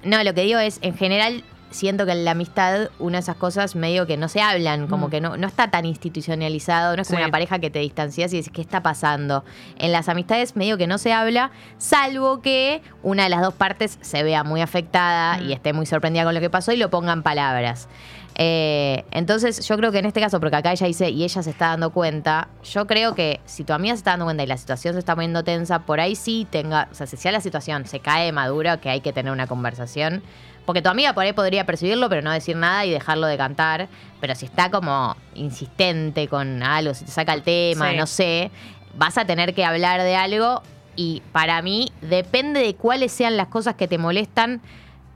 no, 0.05 0.23
lo 0.25 0.35
que 0.35 0.43
digo 0.43 0.59
es, 0.59 0.79
en 0.83 0.97
general, 0.97 1.43
siento 1.71 2.07
que 2.07 2.13
en 2.13 2.25
la 2.25 2.31
amistad, 2.31 2.89
una 2.99 3.19
de 3.19 3.21
esas 3.21 3.37
cosas 3.37 3.77
medio 3.77 4.07
que 4.07 4.17
no 4.17 4.29
se 4.29 4.41
hablan, 4.41 4.87
como 4.87 5.09
Mm. 5.09 5.11
que 5.11 5.21
no, 5.21 5.37
no 5.37 5.47
está 5.47 5.71
tan 5.71 5.85
institucionalizado, 5.85 6.97
no 6.97 7.03
es 7.03 7.09
como 7.09 7.19
Sí. 7.19 7.25
una 7.25 7.31
pareja 7.31 7.59
que 7.59 7.69
te 7.69 7.79
distancias 7.81 8.33
y 8.33 8.37
dices, 8.39 8.51
¿qué 8.53 8.63
está 8.63 8.83
pasando? 8.83 9.45
En 9.77 9.93
las 9.93 10.09
amistades 10.09 10.57
medio 10.57 10.79
que 10.79 10.87
no 10.87 10.97
se 10.97 11.13
habla, 11.13 11.51
salvo 11.77 12.41
que 12.41 12.81
una 13.03 13.25
de 13.25 13.29
las 13.29 13.43
dos 13.43 13.53
partes 13.53 13.99
se 14.01 14.23
vea 14.23 14.45
muy 14.45 14.63
afectada 14.63 15.37
Mm. 15.39 15.49
y 15.49 15.53
esté 15.53 15.73
muy 15.75 15.85
sorprendida 15.85 16.25
con 16.25 16.33
lo 16.35 16.41
que 16.41 16.49
pasó 16.49 16.73
y 16.73 16.77
lo 16.79 16.89
ponga 16.89 17.13
en 17.13 17.23
palabras. 17.23 17.89
Eh, 18.37 19.05
entonces, 19.11 19.67
yo 19.67 19.77
creo 19.77 19.91
que 19.91 19.99
en 19.99 20.07
este 20.07 20.21
caso, 20.21 20.39
porque 20.39 20.57
acá 20.57 20.71
ella 20.73 20.87
dice 20.87 21.11
y 21.11 21.25
ella 21.25 21.43
se 21.43 21.51
está 21.51 21.69
dando 21.69 21.91
cuenta, 21.91 22.49
yo 22.63 22.87
creo 22.87 23.15
que 23.15 23.41
si 23.47 23.65
tu 23.65 23.73
amiga 23.73 23.95
se 23.95 23.99
está 23.99 24.13
dando 24.13 24.27
cuenta 24.27 24.45
y 24.45 24.47
la 24.47 24.57
situación 24.57 24.95
se 24.95 25.01
está 25.01 25.15
poniendo 25.15 25.43
tensa, 25.43 25.81
por 25.81 25.99
ahí 26.01 26.15
sí 26.15 26.47
tenga, 26.49 26.89
o 26.93 26.95
sea, 26.95 27.07
si 27.09 27.17
ya 27.17 27.33
la 27.33 27.41
situación 27.41 27.87
se 27.87 27.99
cae 28.01 28.31
madura, 28.31 28.77
que 28.81 28.91
hay 28.91 29.01
que 29.01 29.13
tener 29.13 29.33
una 29.33 29.47
conversación. 29.49 30.23
Porque 30.67 30.83
tu 30.83 30.91
amiga 30.91 31.15
por 31.15 31.25
ahí 31.25 31.33
podría 31.33 31.65
percibirlo, 31.65 32.09
pero 32.11 32.21
no 32.23 32.31
decir 32.31 32.55
nada 32.55 32.85
y 32.85 32.91
dejarlo 32.91 33.27
de 33.27 33.39
cantar. 33.39 33.89
Pero 34.21 34.35
si 34.35 34.45
está 34.45 34.71
como 34.71 35.17
insistente 35.35 36.29
con 36.29 36.63
algo, 36.63 36.93
si 36.95 37.07
te 37.07 37.11
saca 37.11 37.33
el 37.33 37.43
tema, 37.43 37.91
Sí. 37.91 37.97
no 37.97 38.07
sé, 38.07 38.51
vas 38.95 39.17
a 39.17 39.25
tener 39.25 39.55
que 39.55 39.65
hablar 39.65 40.03
de 40.03 40.15
algo. 40.15 40.63
Y 40.95 41.23
para 41.33 41.63
mí, 41.63 41.91
depende 42.03 42.61
de 42.61 42.75
cuáles 42.75 43.13
sean 43.13 43.37
las 43.39 43.49
cosas 43.49 43.77
que 43.77 43.89
te 43.89 43.97
molestan, 43.99 44.61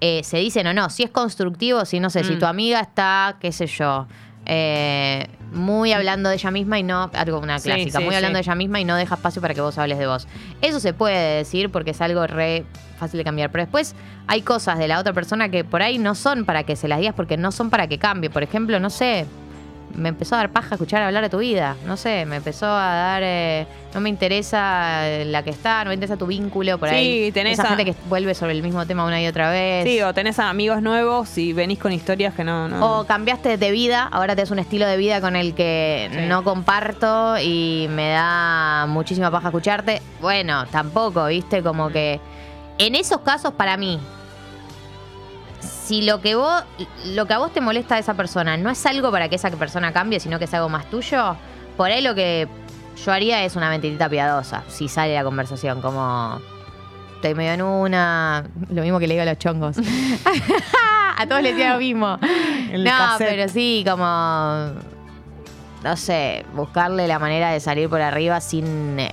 eh, 0.05 0.23
se 0.25 0.39
dicen 0.39 0.67
o 0.67 0.75
no. 0.75 0.91
Si 0.91 1.05
es 1.05 1.11
constructivo, 1.11 1.85
si 1.85 2.01
no 2.01 2.11
sé, 2.11 2.25
si 2.25 2.33
Mm. 2.35 2.39
tu 2.41 2.47
amiga 2.47 2.81
está, 2.81 3.37
qué 3.41 3.53
sé 3.53 3.69
yo, 3.69 4.09
eh, 4.47 5.29
muy 5.53 5.93
hablando 5.93 6.29
de 6.29 6.35
ella 6.35 6.51
misma 6.51 6.81
y 6.81 6.83
no, 6.83 7.09
algo 7.15 7.39
una 7.39 7.61
Sí, 7.61 7.69
clásica, 7.69 7.99
sí, 8.01 8.05
muy 8.05 8.15
hablando 8.17 8.39
sí. 8.39 8.45
de 8.45 8.51
ella 8.51 8.55
misma 8.57 8.81
y 8.81 8.85
no 8.85 8.97
deja 8.97 9.15
espacio 9.15 9.41
para 9.41 9.55
que 9.55 9.61
vos 9.61 9.79
hables 9.79 9.99
de 9.99 10.09
vos. 10.09 10.27
Eso 10.61 10.81
se 10.81 10.93
puede 10.93 11.37
decir 11.37 11.71
porque 11.71 11.93
es 11.93 12.01
algo 12.01 12.27
re 12.27 12.65
fácil 12.99 13.19
de 13.19 13.25
cambiar. 13.25 13.51
Pero 13.53 13.63
después 13.65 13.95
hay 14.27 14.43
cosas 14.43 14.79
de 14.81 14.89
la 14.89 14.99
otra 14.99 15.13
persona 15.13 15.49
que 15.51 15.63
por 15.63 15.83
ahí 15.83 15.99
no 15.99 16.15
son 16.17 16.45
para 16.47 16.65
que 16.65 16.75
se 16.75 16.89
las 16.89 16.99
digas 16.99 17.15
porque 17.15 17.37
no 17.37 17.53
son 17.53 17.71
para 17.71 17.87
que 17.87 17.99
cambie. 17.99 18.29
Por 18.31 18.43
ejemplo, 18.43 18.81
no 18.81 18.91
sé, 18.91 19.27
me 19.95 20.09
empezó 20.11 20.35
a 20.35 20.39
dar 20.39 20.51
paja 20.51 20.75
escuchar 20.75 21.03
hablar 21.03 21.23
de 21.23 21.31
tu 21.31 21.39
vida. 21.39 21.77
No 21.87 21.97
sé, 21.97 22.25
me 22.27 22.37
empezó 22.37 22.67
a 22.67 22.95
dar. 22.95 23.23
eh, 23.25 23.67
no 23.95 24.01
me 24.01 24.09
interesa 24.09 25.07
eh, 25.07 25.25
la 25.27 25.43
que 25.43 25.51
está, 25.51 25.85
no 25.85 25.89
me 25.91 25.95
interesa 25.95 26.17
tu 26.17 26.27
vínculo. 26.27 26.79
Por 26.79 26.89
Sí, 26.89 26.95
ahí. 26.95 27.33
tenés 27.33 27.55
Esa 27.59 27.65
a- 27.65 27.67
gente 27.77 27.85
que 27.85 27.95
vuelve 28.09 28.35
sobre 28.35 28.53
el 28.53 28.63
mismo 28.63 28.87
tema 28.87 29.05
una 29.05 29.21
y 29.21 29.27
otra 29.27 29.51
vez. 29.51 29.85
Sí, 29.87 30.01
o 30.01 30.15
tenés 30.15 30.39
a 30.39 30.49
amigos 30.49 30.81
nuevos 30.83 31.37
y 31.37 31.53
venís 31.53 31.79
con 31.79 31.93
historias 31.93 32.33
que 32.35 32.43
no... 32.45 32.69
no. 32.69 33.01
O 33.01 33.05
cambiaste 33.07 33.59
de 33.59 33.71
vida, 33.71 34.09
ahora 34.11 34.35
tenés 34.35 34.51
un 34.51 34.59
estilo 34.59 34.87
de 34.87 34.97
vida 34.97 35.21
con 35.21 35.37
el 35.37 35.55
que 35.55 36.09
Sí. 36.13 36.19
no 36.27 36.43
comparto 36.43 37.37
y 37.39 37.87
me 37.91 38.11
da 38.11 38.87
muchísima 38.89 39.31
paja 39.31 39.49
escucharte. 39.49 40.01
Bueno, 40.21 40.65
tampoco, 40.69 41.27
¿viste? 41.27 41.63
Como 41.63 41.91
que 41.91 42.19
en 42.79 42.95
esos 42.95 43.21
casos 43.21 43.53
para 43.53 43.77
mí, 43.77 44.01
si 45.83 46.03
lo 46.03 46.21
que 46.21 46.35
vos 46.35 46.63
lo 47.07 47.27
que 47.27 47.35
a 47.35 47.39
vos 47.39 47.53
te 47.53 47.61
molesta 47.61 47.97
de 47.97 48.03
esa 48.03 48.15
persona 48.15 48.57
no 48.57 48.71
es 48.71 48.85
algo 48.87 49.11
para 49.11 49.29
que 49.29 49.37
esa 49.37 49.51
persona 49.51 49.93
cambie, 49.93 50.21
sino 50.21 50.39
que 50.39 50.45
es 50.45 50.55
algo 50.55 50.69
más 50.69 50.89
tuyo, 50.91 51.37
por 51.77 51.91
ahí 51.91 52.03
lo 52.03 52.15
que 52.15 52.49
yo 53.05 53.13
haría 53.13 53.45
es 53.45 53.57
una 53.57 53.69
mentirita 53.71 54.09
piadosa, 54.09 54.63
si 54.69 54.89
sale 54.89 55.15
la 55.15 55.25
conversación, 55.25 55.81
como 55.81 56.41
estoy 57.17 57.35
medio 57.35 57.53
en 57.53 57.63
una, 57.63 58.45
lo 58.71 58.83
mismo 58.83 58.99
que 58.99 59.07
le 59.07 59.15
digo 59.15 59.23
a 59.23 59.27
los 59.27 59.39
chongos. 59.39 59.77
a 61.17 61.27
todos 61.27 61.43
les 61.43 61.57
digo 61.57 61.69
lo 61.69 61.79
mismo. 61.79 62.19
El 62.73 62.85
no, 62.85 62.91
cassette. 62.91 63.29
pero 63.29 63.49
sí, 63.49 63.85
como. 63.89 64.73
No 65.85 65.97
sé, 65.97 66.45
buscarle 66.55 67.07
la 67.09 67.19
manera 67.19 67.51
de 67.51 67.61
salir 67.61 67.89
por 67.89 68.01
arriba 68.01 68.41
sin, 68.41 68.99
eh, 68.99 69.13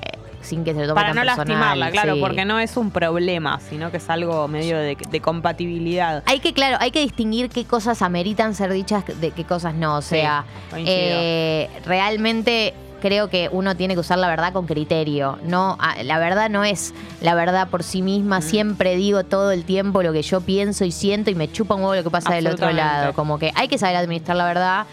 sin 0.50 0.64
que 0.64 0.74
se 0.74 0.82
lo 0.82 0.88
tome 0.88 0.96
Para 0.96 1.14
tan 1.14 1.16
no 1.16 1.22
personal, 1.22 1.48
lastimarla, 1.48 1.92
claro, 1.92 2.16
sí. 2.16 2.20
porque 2.20 2.46
no 2.46 2.60
es 2.60 2.76
un 2.76 2.92
problema, 2.92 3.60
sino 3.70 3.92
que 3.92 3.98
es 3.98 4.10
algo 4.10 4.48
medio 4.48 4.78
de, 4.78 4.96
de 4.96 5.22
compatibilidad. 5.22 6.24
Hay 6.26 6.40
que, 6.40 6.54
claro, 6.54 6.78
hay 6.80 6.92
que 6.92 7.00
distinguir 7.02 7.50
qué 7.50 7.66
cosas 7.66 8.02
ameritan 8.02 8.56
ser 8.56 8.74
dichas 8.74 9.04
de 9.22 9.32
qué 9.32 9.44
cosas 9.46 9.76
no. 9.76 9.98
O 9.98 10.02
sea, 10.02 10.46
eh, 10.76 11.70
realmente 11.86 12.74
creo 13.00 13.30
que 13.30 13.50
uno 13.52 13.76
tiene 13.76 13.94
que 13.94 14.00
usar 14.02 14.20
la 14.20 14.28
verdad 14.28 14.54
con 14.54 14.66
criterio. 14.66 15.40
No, 15.44 15.78
ah, 15.80 15.96
la 16.04 16.20
verdad 16.20 16.50
no 16.50 16.64
es 16.64 16.94
la 17.22 17.36
verdad 17.36 17.70
por 17.70 17.84
sí 17.84 18.02
misma. 18.02 18.40
Mm. 18.40 18.44
Siempre 18.44 18.96
digo 18.96 19.24
todo 19.24 19.52
el 19.52 19.64
tiempo 19.64 20.04
lo 20.04 20.14
que 20.14 20.22
yo 20.22 20.42
pienso 20.42 20.86
y 20.86 20.92
siento 20.92 21.30
y 21.30 21.36
me 21.36 21.52
chupa 21.52 21.76
un 21.76 21.82
huevo 21.82 21.96
lo 21.96 22.04
que 22.04 22.10
pasa 22.10 22.34
del 22.34 22.48
otro 22.48 22.72
lado. 22.72 23.14
Como 23.14 23.40
que 23.40 23.52
hay 23.56 23.68
que 23.68 23.78
saber 23.78 23.96
administrar 23.96 24.38
la 24.38 24.46
verdad. 24.46 24.86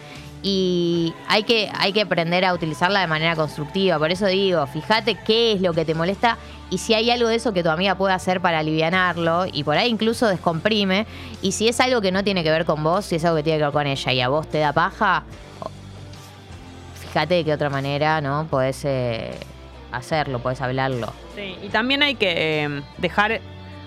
Y 0.42 1.12
hay 1.28 1.42
que, 1.42 1.70
hay 1.74 1.92
que 1.92 2.02
aprender 2.02 2.44
a 2.44 2.54
utilizarla 2.54 3.00
de 3.00 3.06
manera 3.06 3.34
constructiva. 3.34 3.98
Por 3.98 4.10
eso 4.10 4.26
digo, 4.26 4.66
fíjate 4.66 5.16
qué 5.26 5.52
es 5.52 5.60
lo 5.60 5.72
que 5.72 5.84
te 5.84 5.94
molesta 5.94 6.38
y 6.68 6.78
si 6.78 6.94
hay 6.94 7.10
algo 7.10 7.28
de 7.28 7.36
eso 7.36 7.52
que 7.52 7.62
tu 7.62 7.70
amiga 7.70 7.94
puede 7.94 8.12
hacer 8.12 8.40
para 8.40 8.58
alivianarlo 8.58 9.46
y 9.50 9.62
por 9.62 9.76
ahí 9.76 9.88
incluso 9.88 10.26
descomprime. 10.26 11.06
Y 11.40 11.52
si 11.52 11.68
es 11.68 11.80
algo 11.80 12.00
que 12.00 12.10
no 12.10 12.24
tiene 12.24 12.42
que 12.42 12.50
ver 12.50 12.64
con 12.64 12.82
vos, 12.82 13.04
si 13.04 13.16
es 13.16 13.24
algo 13.24 13.36
que 13.36 13.44
tiene 13.44 13.58
que 13.58 13.64
ver 13.64 13.72
con 13.72 13.86
ella 13.86 14.12
y 14.12 14.20
a 14.20 14.28
vos 14.28 14.48
te 14.48 14.58
da 14.58 14.72
paja, 14.72 15.22
fíjate 17.00 17.34
de 17.34 17.44
qué 17.44 17.52
otra 17.52 17.70
manera, 17.70 18.20
¿no? 18.20 18.48
Podés 18.50 18.84
eh, 18.84 19.30
hacerlo, 19.92 20.40
podés 20.40 20.60
hablarlo. 20.60 21.12
Sí, 21.36 21.56
y 21.62 21.68
también 21.68 22.02
hay 22.02 22.16
que 22.16 22.64
eh, 22.64 22.82
dejar, 22.98 23.40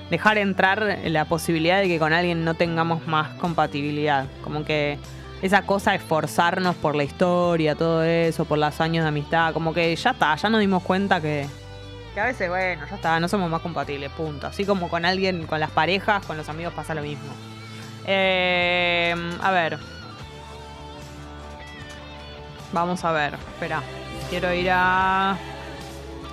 dejar 0.09 0.37
entrar 0.37 0.99
la 1.03 1.25
posibilidad 1.25 1.81
de 1.81 1.89
que 1.89 1.99
con 1.99 2.13
alguien 2.13 2.45
no 2.45 2.53
tengamos 2.53 3.05
más 3.07 3.29
compatibilidad. 3.35 4.25
Como 4.41 4.63
que 4.63 4.97
esa 5.41 5.61
cosa 5.63 5.91
de 5.91 5.99
forzarnos 5.99 6.75
por 6.75 6.95
la 6.95 7.03
historia, 7.03 7.75
todo 7.75 8.03
eso, 8.03 8.45
por 8.45 8.57
los 8.57 8.81
años 8.81 9.03
de 9.03 9.09
amistad, 9.09 9.53
como 9.53 9.73
que 9.73 9.95
ya 9.95 10.11
está, 10.11 10.35
ya 10.35 10.49
nos 10.49 10.59
dimos 10.59 10.83
cuenta 10.83 11.21
que, 11.21 11.47
que 12.13 12.19
a 12.19 12.25
veces, 12.25 12.49
bueno, 12.49 12.85
ya 12.89 12.95
está, 12.95 13.19
no 13.19 13.27
somos 13.27 13.49
más 13.49 13.61
compatibles, 13.61 14.11
punto. 14.11 14.47
Así 14.47 14.65
como 14.65 14.89
con 14.89 15.05
alguien, 15.05 15.45
con 15.45 15.59
las 15.59 15.71
parejas, 15.71 16.25
con 16.25 16.37
los 16.37 16.49
amigos 16.49 16.73
pasa 16.73 16.95
lo 16.95 17.01
mismo. 17.01 17.31
Eh, 18.05 19.15
a 19.41 19.51
ver. 19.51 19.77
Vamos 22.71 23.03
a 23.03 23.11
ver, 23.11 23.33
espera. 23.33 23.81
Quiero 24.29 24.53
ir 24.53 24.69
a... 24.71 25.37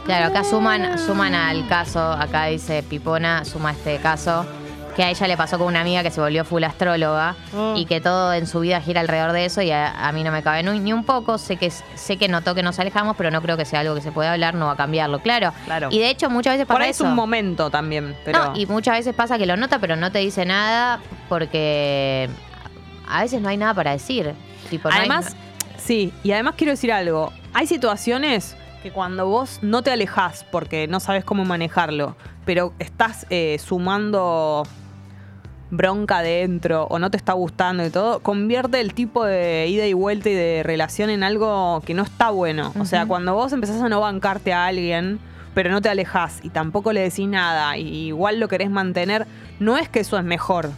Claro, 0.05 0.27
acá 0.27 0.45
suman, 0.45 0.99
suman 0.99 1.35
al 1.35 1.67
caso, 1.69 2.13
acá 2.13 2.45
dice 2.47 2.83
Pipona, 2.83 3.45
suma 3.45 3.73
este 3.73 3.99
caso, 3.99 4.47
que 4.97 5.05
a 5.05 5.11
ella 5.11 5.29
le 5.29 5.37
pasó 5.37 5.59
con 5.59 5.67
una 5.67 5.83
amiga 5.83 6.03
que 6.03 6.11
se 6.11 6.21
volvió 6.23 6.43
full 6.45 6.65
astróloga 6.65 7.37
Oh. 7.55 7.75
y 7.77 7.85
que 7.85 8.01
todo 8.01 8.33
en 8.33 8.47
su 8.47 8.61
vida 8.61 8.81
gira 8.81 9.03
alrededor 9.03 9.33
de 9.33 9.45
eso 9.45 9.61
y 9.61 9.71
a, 9.71 9.91
a 10.09 10.11
mí 10.13 10.25
no 10.25 10.33
me 10.33 10.43
cabe 10.43 10.63
ni, 10.63 10.81
ni 10.81 10.93
un 10.95 11.05
poco, 11.05 11.37
sé 11.37 11.57
que 11.59 11.71
sé 11.71 12.17
que 12.17 12.29
notó 12.29 12.55
que 12.55 12.63
nos 12.63 12.79
alejamos, 12.79 13.15
pero 13.17 13.31
no 13.31 13.43
creo 13.43 13.57
que 13.59 13.67
sea 13.67 13.81
algo 13.81 13.95
que 13.95 14.01
se 14.01 14.11
pueda 14.11 14.33
hablar, 14.33 14.55
no 14.55 14.67
va 14.67 14.73
a 14.73 14.77
cambiarlo, 14.77 15.19
claro. 15.21 15.53
Claro. 15.67 15.89
Y 15.93 15.99
de 15.99 16.09
hecho 16.09 16.31
muchas 16.31 16.55
veces 16.55 16.67
pasa 16.67 16.75
Por 16.77 16.83
ahí 16.83 16.91
es 16.91 16.97
eso. 16.97 17.05
un 17.05 17.15
momento 17.15 17.69
también, 17.71 18.17
pero... 18.25 18.47
No, 18.53 18.57
y 18.57 18.65
muchas 18.67 18.97
veces 18.97 19.15
pasa 19.15 19.37
que 19.37 19.45
lo 19.47 19.57
nota, 19.59 19.79
pero 19.79 19.97
no 19.97 20.11
te 20.11 20.19
dice 20.21 20.45
nada 20.47 20.99
porque 21.29 22.29
a 23.09 23.21
veces 23.23 23.41
no 23.43 23.49
hay 23.51 23.57
nada 23.59 23.75
para 23.75 23.91
decir. 23.93 24.33
Tipo, 24.71 24.89
no 24.89 24.95
hay- 24.95 25.01
Además, 25.01 25.37
sí, 25.77 26.13
y 26.25 26.33
además 26.33 26.55
quiero 26.57 26.73
decir 26.73 26.91
algo. 26.93 27.33
Hay 27.53 27.67
situaciones 27.67 28.57
que 28.83 28.91
cuando 28.93 29.27
vos 29.27 29.59
no 29.63 29.83
te 29.83 29.91
alejás 29.93 30.45
porque 30.51 30.89
no 30.89 31.01
sabes 31.01 31.25
cómo 31.25 31.45
manejarlo, 31.45 32.17
pero 32.45 32.73
estás 32.79 33.27
eh, 33.31 33.59
sumando 33.65 34.67
bronca 35.71 36.23
dentro 36.23 36.85
o 36.85 36.99
no 36.99 37.11
te 37.11 37.17
está 37.17 37.33
gustando 37.33 37.85
y 37.85 37.91
todo, 37.91 38.21
convierte 38.21 38.81
el 38.81 38.95
tipo 38.95 39.25
de 39.25 39.67
ida 39.69 39.87
y 39.87 39.93
vuelta 39.93 40.29
y 40.29 40.35
de 40.35 40.63
relación 40.63 41.11
en 41.11 41.23
algo 41.23 41.83
que 41.85 41.95
no 41.95 42.03
está 42.03 42.31
bueno. 42.31 42.73
O 42.79 42.85
sea, 42.85 43.07
cuando 43.07 43.35
vos 43.35 43.53
empezás 43.53 43.81
a 43.83 43.89
no 43.89 44.01
bancarte 44.01 44.53
a 44.53 44.67
alguien, 44.67 45.19
pero 45.55 45.71
no 45.71 45.81
te 45.81 45.89
alejás 45.89 46.41
y 46.43 46.51
tampoco 46.51 46.93
le 46.93 47.01
decís 47.01 47.29
nada, 47.29 47.77
y 47.77 48.07
igual 48.09 48.39
lo 48.39 48.49
querés 48.49 48.71
mantener, 48.71 49.27
no 49.59 49.77
es 49.77 49.89
que 49.89 50.01
eso 50.01 50.19
es 50.19 50.25
mejor. 50.25 50.71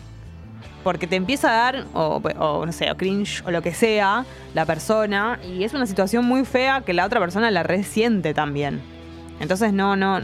Porque 0.85 1.07
te 1.07 1.17
empieza 1.17 1.51
a 1.51 1.73
dar, 1.73 1.85
o, 1.93 2.23
o, 2.39 2.65
no 2.65 2.73
sé, 2.73 2.91
o 2.91 2.97
cringe 2.97 3.43
o 3.45 3.51
lo 3.51 3.61
que 3.61 3.75
sea, 3.75 4.25
la 4.55 4.65
persona, 4.65 5.39
y 5.45 5.65
es 5.65 5.75
una 5.75 5.87
situación 5.87 6.25
muy 6.25 6.45
fea 6.45 6.83
que 6.83 6.95
la 6.95 7.05
otra 7.05 7.21
persona 7.21 7.51
la 7.51 7.63
resiente 7.63 8.33
también. 8.33 8.81
Entonces 9.41 9.73
no, 9.73 9.97
no, 9.97 10.21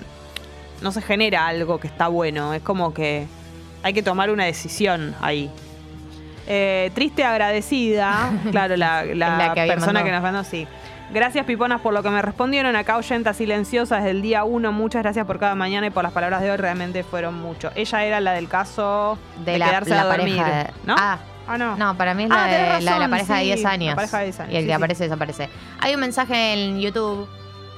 no 0.81 0.93
se 0.93 1.03
genera 1.03 1.47
algo 1.47 1.79
que 1.81 1.89
está 1.89 2.09
bueno. 2.09 2.55
Es 2.55 2.63
como 2.63 2.95
que 2.95 3.27
hay 3.85 3.93
que 3.93 4.03
tomar 4.03 4.31
una 4.31 4.45
decisión 4.45 5.15
ahí. 5.21 5.49
Eh, 6.47 6.91
triste 6.95 7.25
agradecida, 7.25 8.31
claro, 8.51 8.77
la, 8.77 9.05
la 9.05 9.37
La 9.39 9.55
que 9.55 9.61
había 9.61 9.75
persona 9.75 10.01
mandado. 10.01 10.05
que 10.07 10.13
nos 10.13 10.23
mandó, 10.23 10.45
sí. 10.45 10.67
Gracias, 11.13 11.45
Piponas, 11.47 11.81
por 11.81 11.93
lo 11.95 12.03
que 12.03 12.09
me 12.11 12.21
respondieron. 12.23 12.75
Acá 12.77 12.97
oyenta 12.97 13.35
silenciosa 13.35 13.97
desde 13.97 14.11
el 14.11 14.23
día 14.23 14.43
uno. 14.45 14.73
Muchas 14.73 15.03
gracias 15.03 15.27
por 15.27 15.39
cada 15.39 15.55
mañana 15.55 15.87
y 15.87 15.91
por 15.91 16.03
las 16.03 16.13
palabras 16.13 16.41
de 16.43 16.51
hoy. 16.51 16.57
Realmente 16.57 17.05
fueron 17.05 17.35
mucho. 17.41 17.71
Ella 17.77 18.05
era 18.05 18.21
la 18.21 18.33
del 18.33 18.49
caso 18.49 19.17
de, 19.45 19.53
De 19.53 19.59
la, 19.59 19.67
quedarse 19.69 19.91
la 19.91 20.01
a 20.01 20.05
dormir. 20.17 20.37
pareja. 20.39 20.59
de- 20.65 20.71
¿No? 20.87 20.97
Ah, 20.99 21.19
Ah, 21.47 21.59
no. 21.59 21.77
no, 21.77 21.95
para 21.99 22.15
mí 22.15 22.25
es 22.25 22.31
Ah, 22.33 22.37
la, 22.37 22.47
de, 22.47 22.53
la 22.59 22.75
de 22.79 22.81
la 22.85 22.93
razón, 22.93 23.11
pareja 23.11 23.35
de 23.35 23.41
sí, 23.41 23.47
10 23.47 23.65
años. 23.67 23.89
la 23.91 23.97
pareja 23.97 24.19
de 24.19 24.25
10 24.25 24.41
años, 24.41 24.53
Y 24.53 24.57
el 24.57 24.63
sí, 24.63 24.67
que 24.67 24.73
sí. 24.73 24.77
aparece 24.77 25.05
desaparece. 25.05 25.49
Hay 25.81 25.95
un 25.95 26.01
mensaje 26.01 26.53
en 26.55 26.81
YouTube 26.81 27.29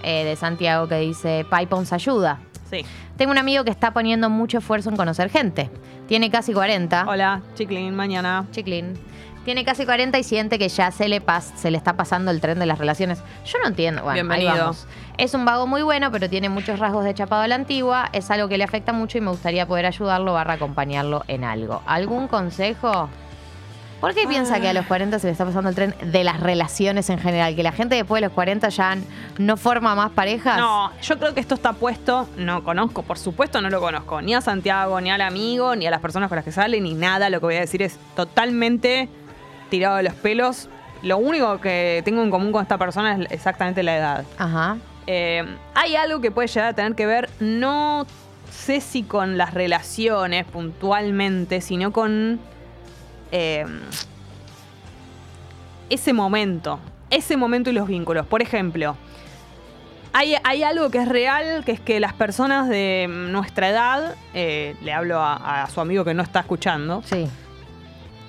eh, 0.05 0.25
de 0.25 0.37
Santiago 0.37 0.87
que 0.89 0.95
dice: 1.01 1.45
Pipons 1.51 1.93
ayuda. 1.93 2.39
Sí. 2.71 2.85
Tengo 3.17 3.33
un 3.33 3.39
amigo 3.39 3.65
que 3.65 3.71
está 3.71 3.93
poniendo 3.93 4.29
mucho 4.31 4.59
esfuerzo 4.59 4.91
en 4.91 4.97
conocer 4.97 5.31
gente. 5.31 5.71
Tiene 6.09 6.31
casi 6.31 6.53
40. 6.53 7.05
Hola, 7.09 7.43
Chiclin, 7.55 7.95
mañana. 7.95 8.47
Chiclin. 8.51 8.95
Tiene 9.45 9.65
casi 9.65 9.85
40 9.85 10.19
y 10.19 10.25
siente 10.25 10.59
que 10.59 10.69
ya 10.69 10.91
se 10.91 11.07
le, 11.09 11.25
pas- 11.25 11.55
se 11.55 11.71
le 11.71 11.79
está 11.79 11.93
pasando 11.97 12.33
el 12.33 12.41
tren 12.41 12.59
de 12.59 12.67
las 12.67 12.79
relaciones. 12.79 13.23
Yo 13.45 13.59
no 13.61 13.69
entiendo. 13.69 14.03
Bueno, 14.03 14.15
ahí 14.19 14.23
Bienvenido. 14.41 14.57
vamos. 14.57 14.89
Es 15.19 15.35
un 15.35 15.45
vago 15.45 15.69
muy 15.69 15.83
bueno, 15.83 16.11
pero 16.11 16.29
tiene 16.29 16.49
muchos 16.49 16.81
rasgos 16.81 17.05
de 17.05 17.15
chapado 17.15 17.43
a 17.43 17.47
la 17.49 17.55
antigua. 17.55 18.09
Es 18.13 18.29
algo 18.33 18.49
que 18.49 18.59
le 18.59 18.65
afecta 18.65 18.93
mucho 18.93 19.19
y 19.19 19.21
me 19.21 19.31
gustaría 19.31 19.65
poder 19.67 19.87
ayudarlo 19.87 20.33
barra 20.33 20.55
acompañarlo 20.55 21.23
en 21.29 21.45
algo. 21.45 21.81
¿Algún 21.87 22.27
consejo? 22.27 23.09
¿Por 24.01 24.15
qué 24.15 24.27
piensa 24.27 24.61
que 24.61 24.69
a 24.69 24.75
los 24.75 24.87
40 24.87 25.19
se 25.19 25.27
le 25.27 25.33
está 25.33 25.45
pasando 25.45 25.71
el 25.71 25.75
tren 25.75 25.95
de 26.03 26.23
las 26.23 26.41
relaciones 26.41 27.09
en 27.09 27.19
general? 27.19 27.57
Que 27.57 27.63
la 27.63 27.73
gente 27.73 27.95
después 27.95 28.21
de 28.21 28.27
los 28.27 28.35
40 28.35 28.69
ya 28.69 28.97
no 29.39 29.57
forma 29.57 29.95
más 29.95 30.11
parejas. 30.11 30.59
No, 30.59 30.93
yo 31.01 31.19
creo 31.19 31.33
que 31.33 31.41
esto 31.41 31.55
está 31.55 31.73
puesto, 31.73 32.29
no 32.37 32.63
conozco, 32.63 33.03
por 33.03 33.19
supuesto 33.19 33.61
no 33.61 33.71
lo 33.71 33.81
conozco, 33.81 34.21
ni 34.21 34.35
a 34.35 34.41
Santiago, 34.41 35.01
ni 35.01 35.11
al 35.11 35.23
amigo, 35.23 35.75
ni 35.77 35.87
a 35.87 35.91
las 35.91 36.01
personas 36.01 36.29
con 36.29 36.37
las 36.37 36.45
que 36.45 36.53
sale, 36.53 36.81
ni 36.81 36.95
nada. 36.95 37.31
Lo 37.31 37.41
que 37.41 37.47
voy 37.47 37.57
a 37.57 37.61
decir 37.61 37.83
es 37.83 37.99
totalmente 38.15 39.09
tirado 39.71 39.97
de 39.97 40.03
los 40.03 40.15
pelos. 40.15 40.69
Lo 41.03 41.17
único 41.17 41.61
que 41.61 42.03
tengo 42.05 42.23
en 42.23 42.31
común 42.31 42.53
con 42.53 42.63
esta 42.63 42.79
persona 42.79 43.17
es 43.17 43.33
exactamente 43.33 43.83
la 43.83 43.97
edad. 43.97 44.25
Ajá. 44.39 44.77
Eh, 45.07 45.45
hay 45.75 45.97
algo 45.97 46.21
que 46.21 46.31
puede 46.31 46.49
llegar 46.49 46.69
a 46.69 46.73
tener 46.75 46.95
que 46.95 47.07
ver, 47.07 47.31
no 47.41 48.07
sé 48.51 48.81
si 48.81 49.03
con 49.03 49.39
las 49.39 49.55
relaciones 49.55 50.45
puntualmente, 50.45 51.61
sino 51.61 51.93
con 51.93 52.41
eh, 53.33 53.65
ese 55.91 56.13
momento. 56.13 56.79
Ese 57.11 57.37
momento 57.37 57.71
y 57.71 57.73
los 57.73 57.87
vínculos. 57.87 58.27
Por 58.27 58.43
ejemplo, 58.43 58.97
hay, 60.13 60.35
hay 60.43 60.63
algo 60.63 60.91
que 60.91 60.99
es 60.99 61.09
real, 61.09 61.65
que 61.65 61.73
es 61.73 61.81
que 61.81 62.01
las 62.01 62.13
personas 62.15 62.69
de 62.69 63.07
nuestra 63.09 63.69
edad, 63.69 64.15
eh, 64.35 64.75
le 64.83 64.93
hablo 64.93 65.21
a, 65.21 65.63
a 65.63 65.71
su 65.71 65.81
amigo 65.81 66.05
que 66.05 66.15
no 66.15 66.23
está 66.23 66.41
escuchando, 66.41 67.03
Sí. 67.05 67.29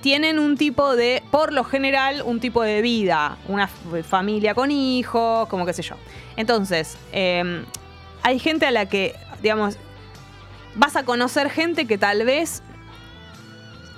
tienen 0.01 0.37
un 0.37 0.57
tipo 0.57 0.95
de, 0.95 1.23
por 1.31 1.53
lo 1.53 1.63
general, 1.63 2.21
un 2.23 2.39
tipo 2.39 2.61
de 2.61 2.81
vida, 2.81 3.37
una 3.47 3.67
familia 3.67 4.53
con 4.53 4.69
hijos, 4.69 5.47
como 5.47 5.65
qué 5.65 5.73
sé 5.73 5.81
yo. 5.81 5.95
Entonces, 6.35 6.97
eh, 7.13 7.63
hay 8.21 8.37
gente 8.39 8.65
a 8.67 8.71
la 8.71 8.85
que, 8.87 9.15
digamos, 9.41 9.77
vas 10.75 10.95
a 10.95 11.03
conocer 11.03 11.49
gente 11.49 11.87
que 11.87 11.97
tal 11.97 12.23
vez 12.25 12.61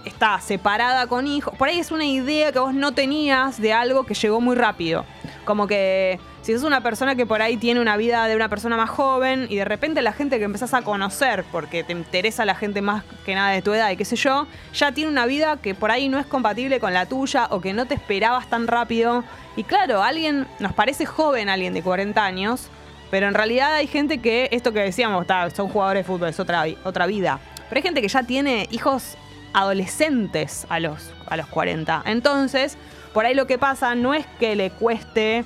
está 0.05 0.39
separada 0.39 1.07
con 1.07 1.27
hijos. 1.27 1.53
Por 1.57 1.67
ahí 1.67 1.79
es 1.79 1.91
una 1.91 2.05
idea 2.05 2.51
que 2.51 2.59
vos 2.59 2.73
no 2.73 2.93
tenías 2.93 3.61
de 3.61 3.73
algo 3.73 4.05
que 4.05 4.13
llegó 4.13 4.41
muy 4.41 4.55
rápido. 4.55 5.05
Como 5.45 5.67
que 5.67 6.19
si 6.41 6.53
sos 6.53 6.63
una 6.63 6.81
persona 6.81 7.15
que 7.15 7.25
por 7.25 7.41
ahí 7.41 7.57
tiene 7.57 7.79
una 7.79 7.97
vida 7.97 8.25
de 8.27 8.35
una 8.35 8.49
persona 8.49 8.77
más 8.77 8.89
joven 8.89 9.47
y 9.49 9.57
de 9.57 9.65
repente 9.65 10.01
la 10.01 10.13
gente 10.13 10.37
que 10.39 10.45
empezás 10.45 10.73
a 10.73 10.81
conocer, 10.81 11.43
porque 11.51 11.83
te 11.83 11.93
interesa 11.93 12.45
la 12.45 12.55
gente 12.55 12.81
más 12.81 13.03
que 13.25 13.35
nada 13.35 13.51
de 13.51 13.61
tu 13.61 13.73
edad 13.73 13.91
y 13.91 13.97
qué 13.97 14.05
sé 14.05 14.15
yo, 14.15 14.47
ya 14.73 14.91
tiene 14.91 15.11
una 15.11 15.25
vida 15.25 15.57
que 15.57 15.75
por 15.75 15.91
ahí 15.91 16.09
no 16.09 16.17
es 16.19 16.25
compatible 16.25 16.79
con 16.79 16.93
la 16.93 17.05
tuya 17.05 17.47
o 17.51 17.61
que 17.61 17.73
no 17.73 17.85
te 17.85 17.95
esperabas 17.95 18.49
tan 18.49 18.67
rápido. 18.67 19.23
Y 19.55 19.63
claro, 19.63 20.01
alguien 20.01 20.47
nos 20.59 20.73
parece 20.73 21.05
joven, 21.05 21.49
alguien 21.49 21.73
de 21.73 21.83
40 21.83 22.23
años, 22.23 22.69
pero 23.11 23.27
en 23.27 23.33
realidad 23.33 23.73
hay 23.73 23.87
gente 23.87 24.19
que, 24.19 24.49
esto 24.51 24.71
que 24.71 24.79
decíamos, 24.79 25.25
son 25.55 25.69
jugadores 25.69 26.05
de 26.05 26.07
fútbol, 26.07 26.29
es 26.29 26.39
otra, 26.39 26.65
otra 26.83 27.05
vida. 27.05 27.39
Pero 27.67 27.79
hay 27.79 27.83
gente 27.83 28.01
que 28.01 28.07
ya 28.07 28.23
tiene 28.23 28.67
hijos 28.71 29.17
adolescentes 29.53 30.65
a 30.69 30.79
los, 30.79 31.11
a 31.27 31.37
los 31.37 31.47
40. 31.47 32.03
Entonces, 32.05 32.77
por 33.13 33.25
ahí 33.25 33.33
lo 33.33 33.47
que 33.47 33.57
pasa 33.57 33.95
no 33.95 34.13
es 34.13 34.25
que 34.39 34.55
le 34.55 34.71
cueste 34.71 35.45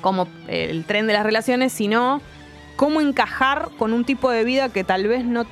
como 0.00 0.28
el 0.46 0.84
tren 0.84 1.06
de 1.06 1.12
las 1.12 1.24
relaciones, 1.24 1.72
sino 1.72 2.20
cómo 2.76 3.00
encajar 3.00 3.68
con 3.78 3.92
un 3.92 4.04
tipo 4.04 4.30
de 4.30 4.44
vida 4.44 4.68
que 4.68 4.84
tal 4.84 5.08
vez 5.08 5.24
no, 5.24 5.44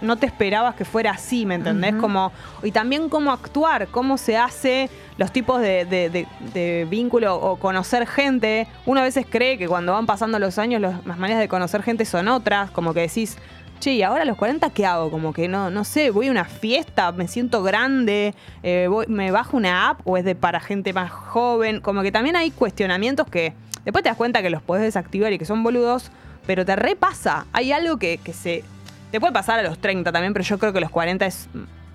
no 0.00 0.16
te 0.16 0.26
esperabas 0.26 0.74
que 0.74 0.84
fuera 0.84 1.12
así, 1.12 1.46
¿me 1.46 1.54
entendés? 1.54 1.94
Como, 1.94 2.32
y 2.64 2.72
también 2.72 3.08
cómo 3.08 3.30
actuar, 3.30 3.86
cómo 3.88 4.18
se 4.18 4.36
hace 4.36 4.90
los 5.18 5.32
tipos 5.32 5.60
de, 5.60 5.84
de- 5.84 6.10
de- 6.10 6.26
de 6.52 6.86
vínculo 6.90 7.36
o 7.36 7.56
conocer 7.56 8.06
gente. 8.08 8.66
Uno 8.84 9.00
a 9.00 9.04
veces 9.04 9.24
cree 9.30 9.56
que 9.56 9.68
cuando 9.68 9.92
van 9.92 10.06
pasando 10.06 10.38
los 10.40 10.58
años 10.58 10.80
los- 10.82 11.06
las 11.06 11.16
maneras 11.16 11.40
de 11.40 11.48
conocer 11.48 11.82
gente 11.84 12.04
son 12.04 12.26
otras, 12.28 12.70
como 12.72 12.92
que 12.92 13.00
decís, 13.02 13.38
che, 13.78 13.92
¿y 13.92 14.02
ahora 14.02 14.22
a 14.22 14.24
los 14.24 14.36
40 14.36 14.70
qué 14.70 14.86
hago? 14.86 15.10
Como 15.10 15.32
que 15.32 15.48
no, 15.48 15.70
no 15.70 15.84
sé, 15.84 16.10
voy 16.10 16.28
a 16.28 16.30
una 16.30 16.44
fiesta, 16.44 17.12
me 17.12 17.28
siento 17.28 17.62
grande, 17.62 18.34
eh, 18.62 18.88
me 19.08 19.30
bajo 19.30 19.56
una 19.56 19.88
app 19.88 20.00
o 20.04 20.16
es 20.16 20.24
de 20.24 20.34
para 20.34 20.60
gente 20.60 20.92
más 20.92 21.10
joven. 21.10 21.80
Como 21.80 22.02
que 22.02 22.12
también 22.12 22.36
hay 22.36 22.50
cuestionamientos 22.50 23.28
que 23.28 23.54
después 23.84 24.02
te 24.02 24.08
das 24.08 24.16
cuenta 24.16 24.42
que 24.42 24.50
los 24.50 24.62
podés 24.62 24.82
desactivar 24.82 25.32
y 25.32 25.38
que 25.38 25.44
son 25.44 25.62
boludos, 25.62 26.10
pero 26.46 26.64
te 26.64 26.76
repasa. 26.76 27.46
Hay 27.52 27.72
algo 27.72 27.98
que, 27.98 28.18
que 28.18 28.32
se... 28.32 28.64
Te 29.10 29.20
puede 29.20 29.32
pasar 29.32 29.58
a 29.60 29.62
los 29.62 29.78
30 29.78 30.12
también, 30.12 30.32
pero 30.32 30.44
yo 30.44 30.58
creo 30.58 30.72
que 30.72 30.80
los 30.80 30.90
40 30.90 31.26
es, 31.26 31.48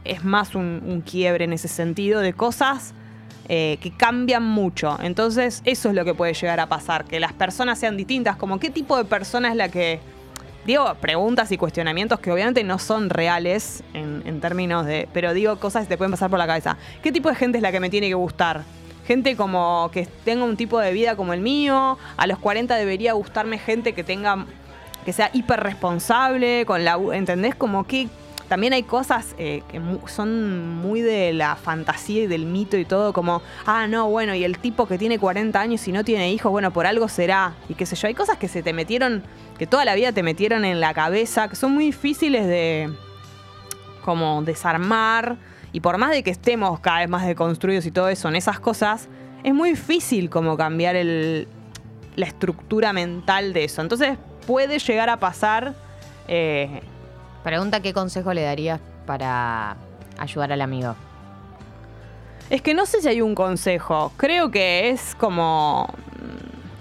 es 0.05 0.23
más 0.23 0.55
un, 0.55 0.81
un 0.85 1.01
quiebre 1.01 1.45
en 1.45 1.53
ese 1.53 1.67
sentido 1.67 2.21
de 2.21 2.33
cosas 2.33 2.93
eh, 3.53 3.79
que 3.81 3.91
cambian 3.91 4.43
mucho. 4.43 4.97
Entonces, 5.01 5.61
eso 5.65 5.89
es 5.89 5.95
lo 5.95 6.05
que 6.05 6.13
puede 6.13 6.33
llegar 6.33 6.61
a 6.61 6.67
pasar, 6.67 7.03
que 7.03 7.19
las 7.19 7.33
personas 7.33 7.79
sean 7.79 7.97
distintas, 7.97 8.37
como 8.37 8.61
qué 8.61 8.69
tipo 8.69 8.95
de 8.95 9.03
persona 9.03 9.49
es 9.49 9.55
la 9.55 9.67
que... 9.67 9.99
Digo, 10.65 10.93
preguntas 11.01 11.51
y 11.51 11.57
cuestionamientos 11.57 12.19
que 12.19 12.31
obviamente 12.31 12.63
no 12.63 12.77
son 12.77 13.09
reales 13.09 13.83
en, 13.93 14.21
en 14.25 14.41
términos 14.41 14.85
de... 14.85 15.09
Pero 15.11 15.33
digo 15.33 15.57
cosas 15.57 15.83
que 15.83 15.89
te 15.89 15.97
pueden 15.97 16.11
pasar 16.11 16.29
por 16.29 16.37
la 16.37 16.45
cabeza. 16.45 16.77
¿Qué 17.01 17.11
tipo 17.11 17.29
de 17.29 17.35
gente 17.35 17.57
es 17.57 17.61
la 17.63 17.71
que 17.71 17.79
me 17.79 17.89
tiene 17.89 18.07
que 18.07 18.13
gustar? 18.13 18.63
Gente 19.07 19.35
como 19.35 19.89
que 19.91 20.07
tenga 20.23 20.43
un 20.43 20.55
tipo 20.57 20.79
de 20.79 20.93
vida 20.93 21.15
como 21.15 21.33
el 21.33 21.41
mío. 21.41 21.97
A 22.15 22.27
los 22.27 22.37
40 22.37 22.75
debería 22.75 23.13
gustarme 23.13 23.57
gente 23.57 23.93
que 23.93 24.03
tenga... 24.03 24.45
Que 25.03 25.13
sea 25.13 25.31
hiper 25.33 25.59
responsable, 25.61 26.63
con 26.67 26.85
la... 26.85 26.99
¿Entendés? 27.13 27.55
Como 27.55 27.85
que 27.85 28.07
también 28.51 28.73
hay 28.73 28.83
cosas 28.83 29.33
eh, 29.37 29.63
que 29.69 29.81
son 30.07 30.75
muy 30.75 30.99
de 30.99 31.31
la 31.31 31.55
fantasía 31.55 32.23
y 32.23 32.27
del 32.27 32.45
mito 32.45 32.75
y 32.75 32.83
todo, 32.83 33.13
como, 33.13 33.41
ah, 33.65 33.87
no, 33.87 34.09
bueno, 34.09 34.35
y 34.35 34.43
el 34.43 34.57
tipo 34.57 34.89
que 34.89 34.97
tiene 34.97 35.17
40 35.19 35.57
años 35.57 35.87
y 35.87 35.93
no 35.93 36.03
tiene 36.03 36.33
hijos, 36.33 36.51
bueno, 36.51 36.71
por 36.71 36.85
algo 36.85 37.07
será, 37.07 37.53
y 37.69 37.75
qué 37.75 37.85
sé 37.85 37.95
yo, 37.95 38.09
hay 38.09 38.13
cosas 38.13 38.37
que 38.37 38.49
se 38.49 38.61
te 38.61 38.73
metieron, 38.73 39.23
que 39.57 39.67
toda 39.67 39.85
la 39.85 39.95
vida 39.95 40.11
te 40.11 40.21
metieron 40.21 40.65
en 40.65 40.81
la 40.81 40.93
cabeza, 40.93 41.47
que 41.47 41.55
son 41.55 41.71
muy 41.71 41.85
difíciles 41.85 42.45
de, 42.45 42.91
como, 44.03 44.41
desarmar, 44.41 45.37
y 45.71 45.79
por 45.79 45.97
más 45.97 46.11
de 46.11 46.21
que 46.21 46.31
estemos 46.31 46.81
cada 46.81 46.99
vez 46.99 47.07
más 47.07 47.25
deconstruidos 47.25 47.85
y 47.85 47.91
todo 47.91 48.09
eso 48.09 48.27
en 48.27 48.35
esas 48.35 48.59
cosas, 48.59 49.07
es 49.45 49.53
muy 49.53 49.69
difícil 49.69 50.29
como 50.29 50.57
cambiar 50.57 50.97
el, 50.97 51.47
la 52.17 52.25
estructura 52.25 52.91
mental 52.91 53.53
de 53.53 53.63
eso. 53.63 53.81
Entonces 53.81 54.17
puede 54.45 54.77
llegar 54.77 55.09
a 55.09 55.15
pasar... 55.15 55.73
eh, 56.27 56.81
Pregunta 57.43 57.81
qué 57.81 57.93
consejo 57.93 58.33
le 58.33 58.43
darías 58.43 58.79
para 59.05 59.75
ayudar 60.19 60.51
al 60.51 60.61
amigo. 60.61 60.95
Es 62.49 62.61
que 62.61 62.73
no 62.73 62.85
sé 62.85 63.01
si 63.01 63.07
hay 63.07 63.21
un 63.21 63.33
consejo. 63.35 64.11
Creo 64.17 64.51
que 64.51 64.89
es 64.89 65.15
como. 65.15 65.87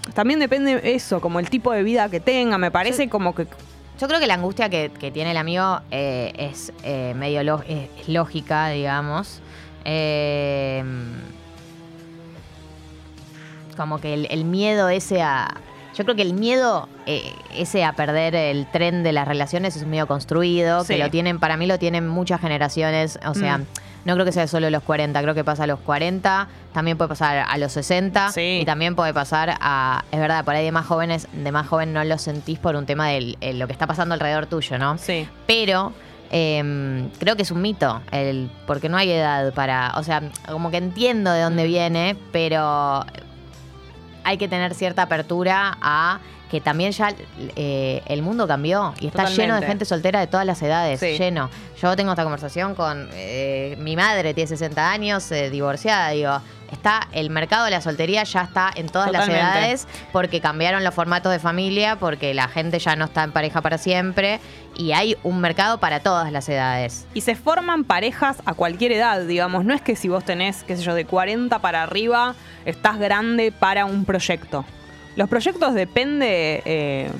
mm, 0.07 0.11
También 0.11 0.39
depende 0.39 0.79
eso, 0.93 1.21
como 1.21 1.39
el 1.39 1.49
tipo 1.49 1.71
de 1.71 1.81
vida 1.83 2.09
que 2.09 2.19
tenga. 2.19 2.57
Me 2.57 2.69
parece 2.71 3.09
como 3.09 3.33
que. 3.33 3.47
Yo 3.99 4.07
creo 4.07 4.19
que 4.19 4.27
la 4.27 4.33
angustia 4.35 4.69
que, 4.69 4.91
que 4.99 5.11
tiene 5.11 5.31
el 5.31 5.37
amigo 5.37 5.79
eh, 5.91 6.33
es 6.37 6.73
eh, 6.83 7.13
medio 7.15 7.43
lo- 7.43 7.61
es- 7.67 7.89
es 7.99 8.09
lógica, 8.09 8.69
digamos. 8.69 9.41
Eh, 9.85 10.83
como 13.77 13.99
que 13.99 14.13
el, 14.13 14.27
el 14.29 14.43
miedo 14.45 14.89
ese 14.89 15.21
a. 15.21 15.55
Yo 15.95 16.03
creo 16.03 16.15
que 16.15 16.21
el 16.21 16.33
miedo 16.33 16.87
eh, 17.17 17.33
ese 17.55 17.83
a 17.83 17.93
perder 17.93 18.35
el 18.35 18.65
tren 18.71 19.03
de 19.03 19.11
las 19.11 19.27
relaciones 19.27 19.75
es 19.75 19.83
un 19.83 19.89
miedo 19.89 20.07
construido, 20.07 20.83
Sí. 20.83 20.93
que 20.95 20.99
lo 21.03 21.09
tienen, 21.09 21.39
para 21.39 21.57
mí 21.57 21.65
lo 21.67 21.77
tienen 21.79 22.07
muchas 22.07 22.41
generaciones. 22.41 23.19
O 23.25 23.33
sea, 23.33 23.57
Mm. 23.59 23.65
no 24.05 24.13
creo 24.13 24.25
que 24.25 24.31
sea 24.31 24.47
solo 24.47 24.69
los 24.69 24.83
40, 24.83 25.21
creo 25.21 25.33
que 25.35 25.43
pasa 25.43 25.63
a 25.63 25.67
los 25.67 25.79
40, 25.79 26.47
también 26.73 26.97
puede 26.97 27.09
pasar 27.09 27.45
a 27.47 27.57
los 27.57 27.71
60 27.71 28.31
Sí. 28.31 28.59
y 28.61 28.65
también 28.65 28.95
puede 28.95 29.13
pasar 29.13 29.55
a. 29.59 30.03
Es 30.11 30.19
verdad, 30.19 30.43
por 30.45 30.55
ahí 30.55 30.65
de 30.65 30.71
más 30.71 30.85
jóvenes, 30.85 31.27
de 31.31 31.51
más 31.51 31.67
joven 31.67 31.93
no 31.93 32.03
lo 32.03 32.17
sentís 32.17 32.57
por 32.59 32.75
un 32.75 32.85
tema 32.85 33.09
de 33.09 33.35
lo 33.53 33.67
que 33.67 33.73
está 33.73 33.87
pasando 33.87 34.13
alrededor 34.13 34.45
tuyo, 34.47 34.77
¿no? 34.77 34.97
Sí. 34.97 35.27
Pero 35.47 35.93
eh, 36.33 37.09
creo 37.19 37.35
que 37.35 37.41
es 37.41 37.51
un 37.51 37.61
mito, 37.61 38.01
el, 38.11 38.49
porque 38.65 38.87
no 38.87 38.95
hay 38.97 39.11
edad 39.11 39.53
para. 39.53 39.91
O 39.97 40.03
sea, 40.03 40.21
como 40.49 40.71
que 40.71 40.77
entiendo 40.77 41.29
de 41.31 41.41
dónde 41.41 41.65
viene, 41.67 42.15
pero 42.31 43.05
hay 44.23 44.37
que 44.37 44.47
tener 44.47 44.73
cierta 44.73 45.01
apertura 45.03 45.77
a 45.81 46.19
que 46.51 46.59
también 46.59 46.91
ya 46.91 47.13
eh, 47.55 48.01
el 48.07 48.21
mundo 48.21 48.45
cambió 48.45 48.93
y 48.99 49.07
está 49.07 49.19
Totalmente. 49.23 49.41
lleno 49.41 49.59
de 49.61 49.65
gente 49.65 49.85
soltera 49.85 50.19
de 50.19 50.27
todas 50.27 50.45
las 50.45 50.61
edades, 50.61 50.99
Sí. 50.99 51.17
lleno. 51.17 51.49
Yo 51.81 51.95
tengo 51.95 52.11
esta 52.11 52.23
conversación 52.23 52.75
con 52.75 53.07
eh, 53.13 53.77
mi 53.79 53.95
madre, 53.95 54.33
tiene 54.33 54.49
60 54.49 54.91
años, 54.91 55.31
eh, 55.31 55.49
divorciada, 55.49 56.09
digo, 56.09 56.41
está 56.69 57.07
el 57.13 57.29
mercado 57.29 57.63
de 57.65 57.71
la 57.71 57.79
soltería 57.81 58.23
ya 58.23 58.41
está 58.41 58.69
en 58.75 58.89
todas 58.89 59.11
las 59.13 59.29
edades 59.29 59.87
porque 60.11 60.41
cambiaron 60.41 60.83
los 60.83 60.93
formatos 60.93 61.31
de 61.31 61.39
familia, 61.39 61.95
porque 61.97 62.33
la 62.33 62.49
gente 62.49 62.79
ya 62.79 62.97
no 62.97 63.05
está 63.05 63.23
en 63.23 63.31
pareja 63.31 63.61
para 63.61 63.77
siempre 63.77 64.41
y 64.75 64.91
hay 64.91 65.15
un 65.23 65.39
mercado 65.39 65.79
para 65.79 66.01
todas 66.01 66.33
las 66.33 66.49
edades. 66.49 67.07
Y 67.13 67.21
se 67.21 67.35
forman 67.35 67.85
parejas 67.85 68.37
a 68.45 68.53
cualquier 68.55 68.91
edad, 68.91 69.21
digamos. 69.21 69.63
No 69.63 69.73
es 69.73 69.81
que 69.81 69.95
si 69.95 70.09
vos 70.09 70.25
tenés, 70.25 70.63
qué 70.63 70.75
sé 70.75 70.83
yo, 70.83 70.93
de 70.95 71.05
40 71.05 71.59
para 71.59 71.83
arriba, 71.83 72.35
estás 72.65 72.99
grande 72.99 73.51
para 73.51 73.85
un 73.85 74.03
proyecto. 74.05 74.65
Los 75.15 75.27
proyectos 75.29 75.73
depende. 75.73 76.61
eh, 76.65 77.11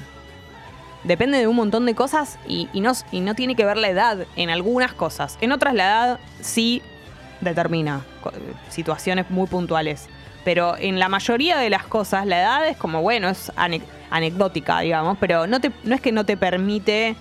depende 1.03 1.39
de 1.39 1.47
un 1.47 1.55
montón 1.55 1.85
de 1.87 1.95
cosas 1.95 2.37
y, 2.47 2.69
y 2.73 2.81
no, 2.81 2.91
y 3.11 3.21
no 3.21 3.33
tiene 3.33 3.55
que 3.55 3.65
ver 3.65 3.77
la 3.77 3.89
edad 3.89 4.19
en 4.35 4.49
algunas 4.51 4.93
cosas. 4.93 5.37
En 5.41 5.51
otras 5.51 5.73
la 5.73 5.83
edad 5.85 6.19
sí 6.41 6.81
determina 7.41 8.01
situaciones 8.69 9.29
muy 9.29 9.47
puntuales. 9.47 10.07
Pero 10.43 10.75
en 10.77 10.99
la 10.99 11.07
mayoría 11.09 11.57
de 11.57 11.69
las 11.69 11.83
cosas 11.85 12.25
la 12.25 12.39
edad 12.39 12.67
es 12.67 12.77
como, 12.77 13.01
bueno, 13.01 13.29
es 13.29 13.51
ane- 13.55 13.81
anecdótica, 14.09 14.79
digamos, 14.81 15.17
pero 15.19 15.45
no, 15.47 15.59
te, 15.59 15.71
no 15.83 15.93
es 15.95 16.01
que 16.01 16.11
no 16.11 16.23
te 16.25 16.35
permite 16.37 17.15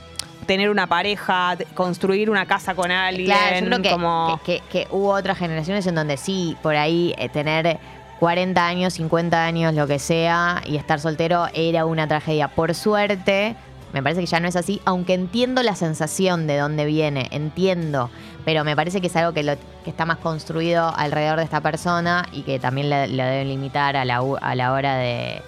tener 0.46 0.68
una 0.70 0.86
pareja, 0.86 1.56
construir 1.74 2.28
una 2.30 2.46
casa 2.46 2.74
con 2.74 2.90
alguien, 2.90 3.26
Claro, 3.26 3.60
yo 3.60 3.66
creo 3.66 3.82
que, 3.82 3.90
como... 3.90 4.40
que- 4.44 4.60
que- 4.68 4.84
que 4.84 4.88
hubo 4.90 5.10
otras 5.10 5.38
generaciones 5.38 5.86
en 5.86 5.94
donde 5.94 6.16
sí, 6.16 6.56
por 6.62 6.76
ahí 6.76 7.14
eh, 7.18 7.28
tener 7.28 7.78
40 8.20 8.66
años, 8.66 8.94
50 8.94 9.44
años, 9.44 9.74
lo 9.74 9.86
que 9.86 9.98
sea, 9.98 10.62
y 10.66 10.76
estar 10.76 11.00
soltero 11.00 11.46
era 11.54 11.86
una 11.86 12.06
tragedia. 12.06 12.48
Por 12.48 12.74
suerte, 12.74 13.56
me 13.92 14.02
parece 14.02 14.20
que 14.20 14.26
ya 14.26 14.38
no 14.40 14.46
es 14.46 14.56
así, 14.56 14.80
aunque 14.84 15.14
entiendo 15.14 15.62
la 15.62 15.74
sensación 15.74 16.46
de 16.46 16.58
dónde 16.58 16.84
viene, 16.84 17.28
entiendo, 17.32 18.10
pero 18.44 18.62
me 18.62 18.76
parece 18.76 19.00
que 19.00 19.06
es 19.08 19.16
algo 19.16 19.32
que, 19.32 19.42
lo- 19.42 19.56
que 19.84 19.90
está 19.90 20.04
más 20.04 20.18
construido 20.18 20.94
alrededor 20.96 21.38
de 21.38 21.44
esta 21.44 21.60
persona 21.62 22.26
y 22.30 22.42
que 22.42 22.58
también 22.58 22.90
le, 22.90 23.08
le 23.08 23.22
deben 23.24 23.48
limitar 23.48 23.96
a 23.96 24.04
la, 24.04 24.22
a 24.42 24.54
la 24.54 24.72
hora 24.72 24.96
de, 24.96 25.42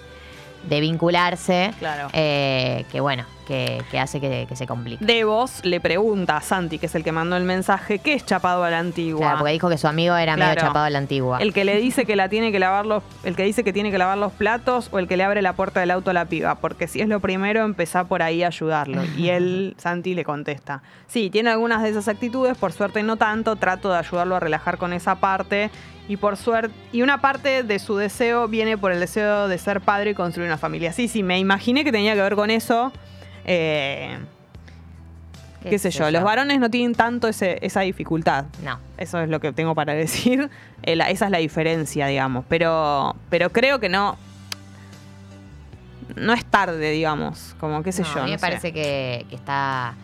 de 0.69 0.81
vincularse, 0.81 1.73
Claro. 1.79 2.09
eh, 2.15 2.85
que 2.91 3.01
bueno, 3.01 3.25
que, 3.53 3.83
que 3.91 3.99
hace 3.99 4.19
que, 4.21 4.47
que 4.49 4.57
se 4.57 4.67
complique. 4.67 5.05
Devos 5.05 5.63
le 5.65 5.79
pregunta 5.81 6.39
a 6.39 6.41
Santi, 6.41 6.79
que 6.79 6.87
es 6.87 6.95
el 6.95 7.05
que 7.05 7.13
mandó 7.13 7.37
el 7.37 7.45
mensaje, 7.45 7.99
¿qué 7.99 8.15
es 8.15 8.25
chapado 8.25 8.65
a 8.65 8.71
la 8.71 8.79
antigua? 8.79 9.21
Claro, 9.21 9.39
porque 9.41 9.53
dijo 9.53 9.69
que 9.69 9.77
su 9.77 9.87
amigo 9.89 10.17
era 10.17 10.37
medio 10.37 10.53
Claro. 10.55 10.69
chapado 10.69 10.87
a 10.87 10.91
la 10.91 10.99
antigua. 10.99 11.39
El 11.41 11.53
que 11.53 11.65
le 11.65 11.77
dice 11.79 12.07
que 12.07 12.17
la 12.17 12.29
tiene 12.31 12.51
que 12.53 12.59
lavar 12.59 12.87
los, 12.87 13.03
el 13.25 13.37
que 13.37 13.43
dice 13.45 13.63
que 13.65 13.73
tiene 13.73 13.91
que 13.91 13.99
lavar 13.99 14.17
los 14.17 14.33
platos 14.33 14.89
o 14.93 14.99
el 14.99 15.07
que 15.09 15.17
le 15.17 15.25
abre 15.25 15.43
la 15.43 15.53
puerta 15.53 15.81
del 15.81 15.91
auto 15.91 16.11
a 16.11 16.15
la 16.15 16.25
piba, 16.25 16.55
porque 16.57 16.89
si 16.89 17.01
es 17.01 17.09
lo 17.09 17.21
primero, 17.21 17.65
empezá 17.65 18.05
por 18.05 18.23
ahí 18.23 18.43
a 18.43 18.47
ayudarlo. 18.47 19.03
Y 19.17 19.29
él, 19.29 19.75
Santi, 19.79 20.15
le 20.15 20.25
contesta, 20.25 20.83
sí, 21.07 21.29
tiene 21.31 21.51
algunas 21.51 21.83
de 21.83 21.91
esas 21.91 22.09
actitudes, 22.09 22.57
por 22.57 22.73
suerte 22.73 23.03
no 23.03 23.17
tanto, 23.17 23.57
trato 23.57 23.91
de 23.93 23.99
ayudarlo 23.99 24.37
a 24.37 24.41
relajar 24.41 24.79
con 24.79 24.93
esa 24.93 25.17
parte. 25.17 25.71
Y 26.09 26.17
por 26.17 26.37
suerte, 26.37 26.75
y 26.91 27.03
una 27.03 27.21
parte 27.21 27.63
de 27.63 27.79
su 27.79 27.97
deseo 27.97 28.49
viene 28.49 28.77
por 28.77 28.91
el 28.91 28.99
deseo 28.99 29.47
de 29.47 29.57
ser 29.57 29.81
padre 29.81 30.11
y 30.11 30.15
construir 30.15 30.49
una 30.49 30.59
familia. 30.59 30.93
Sí, 30.93 31.07
sí, 31.07 31.23
me 31.23 31.39
imaginé 31.39 31.85
que 31.85 31.93
tenía 31.93 32.15
que 32.15 32.21
ver 32.23 32.35
con 32.35 32.51
eso. 32.51 32.93
Eh, 33.45 34.19
qué 35.69 35.79
sé 35.79 35.91
yo, 35.91 36.11
los 36.11 36.23
varones 36.23 36.59
no 36.61 36.71
tienen 36.71 36.95
tanto 36.95 37.29
ese- 37.29 37.59
esa 37.63 37.81
dificultad. 37.83 38.47
No. 38.65 38.79
Eso 38.99 39.21
es 39.21 39.29
lo 39.29 39.41
que 39.41 39.53
tengo 39.53 39.75
para 39.75 39.95
decir. 39.95 40.51
Eh, 40.83 40.97
la- 40.97 41.11
esa 41.11 41.27
es 41.27 41.31
la 41.31 41.39
diferencia, 41.39 42.07
digamos. 42.07 42.45
Pero, 42.49 43.15
pero 43.31 43.51
creo 43.51 43.79
que 43.81 43.89
no. 43.89 44.17
No 46.17 46.33
es 46.35 46.45
tarde, 46.45 46.91
digamos. 46.91 47.55
Como 47.59 47.83
qué 47.83 47.93
sé 47.93 48.03
No, 48.03 48.09
yo. 48.15 48.21
a 48.21 48.25
mí 48.25 48.31
no 48.31 48.35
me 48.35 48.39
sé. 48.39 48.41
parece 48.47 48.73
que, 48.73 49.25
que 49.31 49.37
está. 49.37 49.95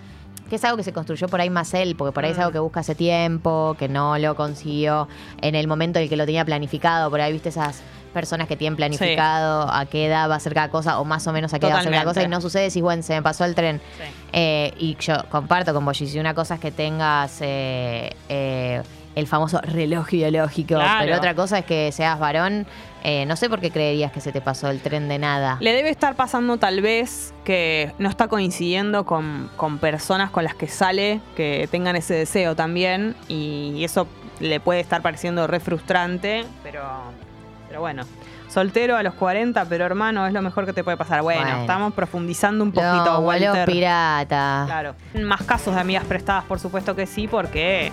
que 0.48 0.57
es 0.57 0.64
algo 0.64 0.79
que 0.79 0.83
se 0.83 0.94
construyó 0.94 1.29
por 1.29 1.40
ahí 1.42 1.51
más 1.51 1.74
él, 1.74 1.94
porque 1.96 2.12
por 2.12 2.24
ahí 2.24 2.31
es 2.31 2.38
Mm. 2.38 2.40
algo 2.40 2.53
que 2.53 2.59
busca 2.61 2.81
hace 2.81 2.94
tiempo, 2.94 3.77
que 3.79 3.87
no 3.88 4.16
lo 4.16 4.35
consiguió 4.35 5.07
en 5.42 5.55
el 5.55 5.66
momento 5.66 5.98
en 5.98 6.05
el 6.05 6.09
que 6.09 6.16
lo 6.16 6.24
tenía 6.24 6.42
planificado. 6.46 7.11
Por 7.11 7.20
ahí 7.20 7.33
viste 7.35 7.51
esas 7.51 7.83
personas 8.12 8.49
que 8.49 8.57
tienen 8.57 8.77
planificado 8.77 9.71
a 9.73 9.87
qué 9.87 10.07
edad 10.07 10.29
va 10.31 10.37
a 10.37 10.40
ser 10.40 10.55
cada 10.55 10.71
cosa, 10.71 10.99
o 11.01 11.05
más 11.05 11.27
o 11.27 11.33
menos 11.33 11.53
a 11.55 11.59
qué 11.59 11.66
edad 11.66 11.77
va 11.77 11.81
a 11.81 11.83
ser 11.83 11.92
cada 11.92 12.05
cosa, 12.05 12.21
y 12.21 12.25
Totalmente. 12.25 12.37
no 12.37 12.40
sucede, 12.40 12.62
decís, 12.64 12.83
bueno, 12.83 13.03
se 13.03 13.14
me 13.14 13.23
pasó 13.23 13.44
el 13.44 13.55
tren. 13.55 13.81
Sí. 13.97 14.05
Eh, 14.33 14.75
y 14.79 14.97
yo 15.01 15.16
comparto 15.31 15.73
con 15.75 15.85
vos, 15.85 15.97
si 15.97 16.18
una 16.18 16.35
cosa 16.35 16.55
es 16.55 16.61
que 16.61 16.71
tengas 16.71 17.38
eh, 17.40 18.14
eh, 18.29 18.83
el 19.14 19.27
famoso 19.27 19.61
reloj 19.62 20.12
ideológico, 20.14 20.75
Claro. 20.75 21.05
pero 21.05 21.16
otra 21.16 21.35
cosa 21.35 21.59
es 21.59 21.64
que 21.64 21.90
seas 21.92 22.18
varón. 22.18 22.66
No 23.27 23.37
sé 23.37 23.49
por 23.49 23.61
qué 23.61 23.71
creerías 23.71 24.12
que 24.12 24.21
se 24.21 24.33
te 24.33 24.40
pasó 24.40 24.68
el 24.68 24.81
tren 24.81 25.09
de 25.09 25.18
nada. 25.18 25.57
Le 25.61 25.73
debe 25.73 25.88
estar 25.88 26.14
pasando 26.14 26.59
tal 26.59 26.83
vez 26.83 27.33
que 27.44 27.92
no 27.99 28.09
está 28.09 28.29
coincidiendo 28.29 29.07
con, 29.07 29.51
con 29.57 29.79
personas 29.79 30.31
con 30.31 30.44
las 30.44 30.55
que 30.55 30.66
sale 30.68 31.21
que 31.37 31.68
tengan 31.71 31.97
ese 31.97 32.12
deseo 32.14 32.55
también. 32.55 33.14
Y 33.29 33.83
eso 33.83 34.07
le 34.40 34.61
puede 34.61 34.81
estar 34.81 35.01
pareciendo 35.01 35.47
re 35.47 35.59
frustrante, 35.59 36.44
pero, 36.62 36.83
pero 37.68 37.81
bueno, 37.81 38.02
soltero 38.48 38.96
a 38.96 39.02
los 39.02 39.14
40, 39.14 39.64
pero 39.66 39.85
hermano, 39.85 40.26
es 40.26 40.33
lo 40.33 40.42
mejor 40.42 40.64
que 40.66 40.72
te 40.72 40.83
puede 40.83 40.96
pasar. 40.96 41.22
Bueno, 41.22 41.61
estamos 41.61 41.92
profundizando 41.92 42.64
un 42.64 42.72
poquito, 42.72 43.04
no, 43.04 43.18
Walter. 43.20 43.66
pirata. 43.66 44.64
Claro. 44.66 44.94
Más 45.22 45.42
casos 45.42 45.74
de 45.74 45.81
amigas 45.81 46.04
prestadas, 46.04 46.44
por 46.44 46.59
supuesto 46.59 46.96
que 46.96 47.07
sí, 47.07 47.28
porque 47.28 47.92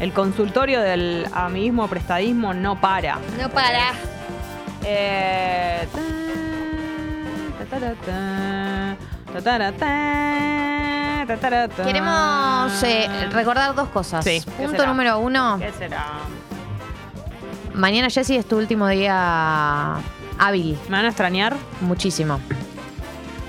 el 0.00 0.12
consultorio 0.12 0.80
del 0.80 1.26
amiguismo 1.32 1.88
prestadismo 1.88 2.52
no 2.54 2.80
para. 2.80 3.18
No 3.40 3.48
para. 3.48 3.92
Queremos 11.84 12.82
recordar 13.32 13.74
dos 13.74 13.88
cosas. 13.88 14.24
Sí. 14.24 14.42
Punto 14.56 14.86
número 14.86 15.18
uno. 15.18 15.58
¿Qué 15.58 15.72
será? 15.72 16.04
Mañana, 17.78 18.10
Jessy, 18.10 18.34
es 18.36 18.44
tu 18.46 18.56
último 18.58 18.88
día 18.88 19.94
hábil. 20.38 20.76
¿Me 20.88 20.96
van 20.96 21.04
a 21.04 21.08
extrañar? 21.08 21.54
Muchísimo. 21.80 22.40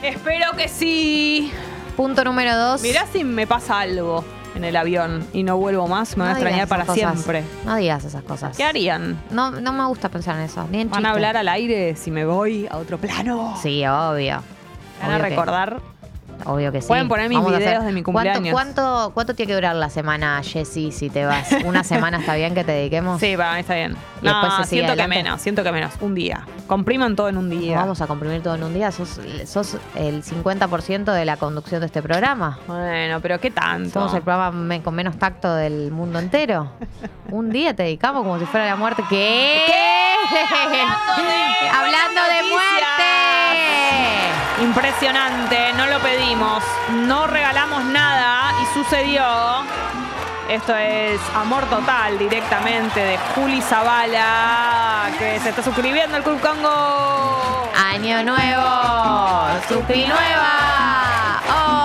Espero 0.04 0.52
que 0.56 0.68
sí. 0.68 1.52
Punto 1.98 2.24
número 2.24 2.56
dos. 2.56 2.82
Mirá 2.84 3.06
si 3.12 3.24
me 3.24 3.48
pasa 3.48 3.80
algo 3.80 4.24
en 4.56 4.64
el 4.66 4.76
avión 4.76 5.26
y 5.34 5.42
no 5.42 5.58
vuelvo 5.58 5.88
más, 5.88 6.16
me 6.16 6.24
van 6.26 6.34
a 6.36 6.38
extrañar 6.38 6.68
para 6.68 6.86
cosas. 6.86 6.96
siempre. 7.14 7.44
No 7.66 7.76
digas 7.78 8.06
esas 8.06 8.24
cosas. 8.24 8.56
¿Qué 8.56 8.64
harían? 8.64 9.20
No, 9.32 9.50
no 9.50 9.74
me 9.74 9.86
gusta 9.88 10.10
pensar 10.10 10.36
en 10.38 10.44
eso. 10.44 10.68
Ni 10.72 10.82
en 10.82 10.92
¿Van 10.92 11.06
a 11.08 11.12
hablar 11.12 11.36
al 11.36 11.48
aire 11.50 11.96
si 11.96 12.12
me 12.12 12.24
voy 12.24 12.68
a 12.70 12.78
otro 12.78 13.00
plano? 13.00 13.58
Sí, 13.62 13.84
obvio. 13.86 14.44
¿Van 15.02 15.12
a 15.12 15.18
que- 15.18 15.30
recordar? 15.30 15.82
Obvio 16.46 16.72
que 16.72 16.82
sí. 16.82 16.88
Pueden 16.88 17.08
poner 17.10 17.28
mis 17.30 17.38
Vamos 17.38 17.52
a 17.52 17.56
hacer- 17.58 17.68
videos 17.70 17.86
de 17.86 17.92
mi 17.92 18.02
¿Cuánto- 18.04 18.32
cumpleaños. 18.32 18.54
¿Cuánto, 18.54 19.12
cuánto, 19.14 19.34
tiene 19.36 19.48
que 19.48 19.56
durar 19.56 19.76
la 19.76 19.90
semana, 19.90 20.42
Jessy, 20.44 20.92
si 20.92 21.10
te 21.10 21.26
vas? 21.26 21.50
¿Una 21.66 21.84
semana 21.84 22.20
está 22.20 22.36
bien 22.36 22.56
que 22.56 22.64
te 22.64 22.72
dediquemos? 22.72 23.20
Sí, 23.20 23.36
para 23.36 23.54
mí 23.56 23.60
está 23.60 23.76
bien. 23.76 23.98
Y 24.22 24.26
después 24.26 24.44
No, 24.52 24.58
se 24.58 24.64
sigue 24.64 24.68
siento 24.82 24.96
que 24.96 25.02
adelante. 25.02 25.24
menos, 25.24 25.42
siento 25.42 25.64
que 25.64 25.72
menos. 25.72 25.94
Un 26.00 26.16
día. 26.16 26.46
Compriman 26.68 27.16
todo 27.16 27.28
en 27.30 27.38
un 27.38 27.50
¿No 27.50 27.56
día. 27.56 27.78
Vamos 27.78 28.00
a 28.02 28.08
comprimir 28.08 28.42
todo 28.42 28.56
en 28.56 28.64
un 28.64 28.74
día. 28.74 28.92
Sos, 28.92 29.20
sos 29.46 29.78
el 29.96 30.24
50% 30.24 31.12
de 31.12 31.26
la 31.26 31.36
conducción 31.38 31.82
de 31.82 31.88
este 31.88 32.02
programa. 32.02 32.58
Bueno, 32.68 33.20
pero 33.22 33.40
¿qué 33.40 33.52
tanto? 33.52 33.92
Somos 33.92 34.14
el 34.14 34.22
programa 34.22 34.52
me- 34.52 34.82
con 34.82 34.96
menos 34.96 35.18
tacto 35.18 35.54
del 35.56 35.92
mundo 35.92 36.20
entero. 36.20 36.72
Un 37.32 37.50
día 37.52 37.76
te 37.76 37.84
dedicamos 37.84 38.24
como 38.24 38.40
si 38.40 38.46
fuera 38.46 38.66
la 38.66 38.76
muerte. 38.76 39.04
¿Qué? 39.10 39.62
Hablando 40.32 41.22
de 41.22 41.70
Hablando 41.70 42.22
de 42.22 42.42
buenas 42.42 42.50
muerte. 42.50 43.49
Impresionante, 44.62 45.72
no 45.78 45.86
lo 45.88 46.00
pedimos, 46.00 46.64
no 47.08 47.28
regalamos 47.28 47.84
nada 47.86 48.52
y 48.62 48.66
sucedió. 48.74 49.24
Esto 50.50 50.76
es 50.76 51.22
Amor 51.36 51.64
Total 51.66 52.18
directamente 52.20 53.00
de 53.00 53.18
Juli 53.36 53.62
Zavala, 53.62 55.10
que 55.18 55.40
se 55.40 55.50
está 55.50 55.64
suscribiendo 55.64 56.18
al 56.18 56.24
Club 56.24 56.42
Congo. 56.42 57.70
Año 57.94 58.24
nuevo. 58.24 58.68
Supri 59.70 60.08
nueva. 60.08 61.42
Hola. 61.48 61.79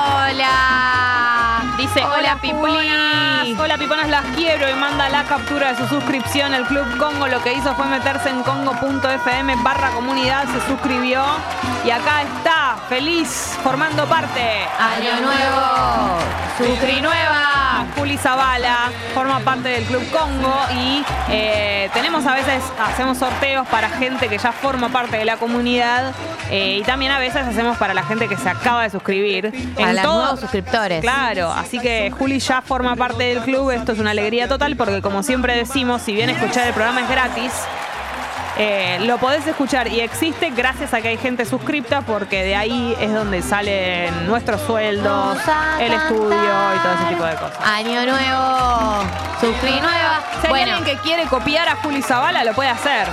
Dice, 1.94 2.06
hola, 2.06 2.16
Hola, 2.16 2.36
piponas, 2.40 3.46
hola 3.60 3.78
piponas, 3.78 4.08
las 4.08 4.24
quiero 4.34 4.68
y 4.68 4.74
manda 4.74 5.08
la 5.10 5.22
captura 5.24 5.72
de 5.72 5.78
su 5.78 5.86
suscripción 5.86 6.52
al 6.52 6.66
Club 6.66 6.96
Congo. 6.98 7.28
Lo 7.28 7.40
que 7.42 7.52
hizo 7.54 7.72
fue 7.76 7.86
meterse 7.86 8.30
en 8.30 8.42
congo.fm 8.42 9.54
barra 9.62 9.90
comunidad, 9.90 10.44
se 10.46 10.60
suscribió 10.66 11.22
y 11.84 11.90
acá 11.90 12.22
está, 12.22 12.76
feliz, 12.88 13.56
formando 13.62 14.06
parte. 14.06 14.40
Año 14.78 15.20
nuevo. 15.20 16.18
Supri 16.58 17.00
nueva, 17.00 17.84
Juli 17.96 18.16
Zavala, 18.16 18.88
forma 19.12 19.40
parte 19.40 19.68
del 19.70 19.84
Club 19.84 20.08
Congo 20.12 20.54
y 20.72 21.04
eh, 21.28 21.90
tenemos 21.92 22.24
a 22.26 22.34
veces, 22.34 22.62
hacemos 22.80 23.18
sorteos 23.18 23.66
para 23.66 23.88
gente 23.88 24.28
que 24.28 24.38
ya 24.38 24.52
forma 24.52 24.88
parte 24.88 25.16
de 25.16 25.24
la 25.24 25.36
comunidad 25.36 26.12
eh, 26.50 26.76
y 26.80 26.82
también 26.84 27.10
a 27.10 27.18
veces 27.18 27.44
hacemos 27.44 27.76
para 27.76 27.92
la 27.92 28.04
gente 28.04 28.28
que 28.28 28.36
se 28.36 28.48
acaba 28.48 28.84
de 28.84 28.90
suscribir. 28.90 29.50
Para 29.74 29.90
En 29.90 29.96
los 29.96 30.04
todo- 30.04 30.20
nuevos 30.22 30.40
suscriptores. 30.40 31.00
Claro, 31.00 31.50
así 31.52 31.80
que 31.80 31.83
Juli 32.18 32.38
ya 32.38 32.62
forma 32.62 32.96
parte 32.96 33.24
del 33.24 33.40
club, 33.40 33.70
esto 33.70 33.92
es 33.92 33.98
una 33.98 34.12
alegría 34.12 34.48
total 34.48 34.76
porque 34.76 35.02
como 35.02 35.22
siempre 35.22 35.54
decimos, 35.54 36.00
si 36.02 36.14
bien 36.14 36.30
escuchar 36.30 36.66
el 36.66 36.72
programa 36.72 37.02
es 37.02 37.08
gratis, 37.08 37.52
Eh, 38.56 38.98
lo 39.02 39.18
podés 39.18 39.46
escuchar 39.46 39.88
y 39.88 40.00
existe 40.00 40.50
gracias 40.50 40.94
a 40.94 41.00
que 41.00 41.08
hay 41.08 41.16
gente 41.18 41.44
suscripta 41.44 42.02
porque 42.02 42.44
de 42.44 42.54
ahí 42.54 42.94
es 43.00 43.12
donde 43.12 43.42
salen 43.42 44.26
nuestros 44.26 44.60
sueldos, 44.60 45.38
el 45.80 45.92
estudio 45.92 46.28
y 46.30 46.78
todo 46.78 46.92
ese 46.94 47.04
tipo 47.08 47.24
de 47.24 47.34
cosas. 47.34 47.58
Año 47.64 48.06
nuevo, 48.06 49.02
suscri 49.40 49.80
nueva. 49.80 50.20
Si 50.40 50.46
hay 50.46 50.50
bueno, 50.50 50.76
alguien 50.76 50.96
que 50.96 51.02
quiere 51.02 51.24
copiar 51.24 51.68
a 51.68 51.76
Juli 51.76 52.02
Zavala, 52.02 52.44
lo 52.44 52.52
puede 52.54 52.68
hacer. 52.68 53.08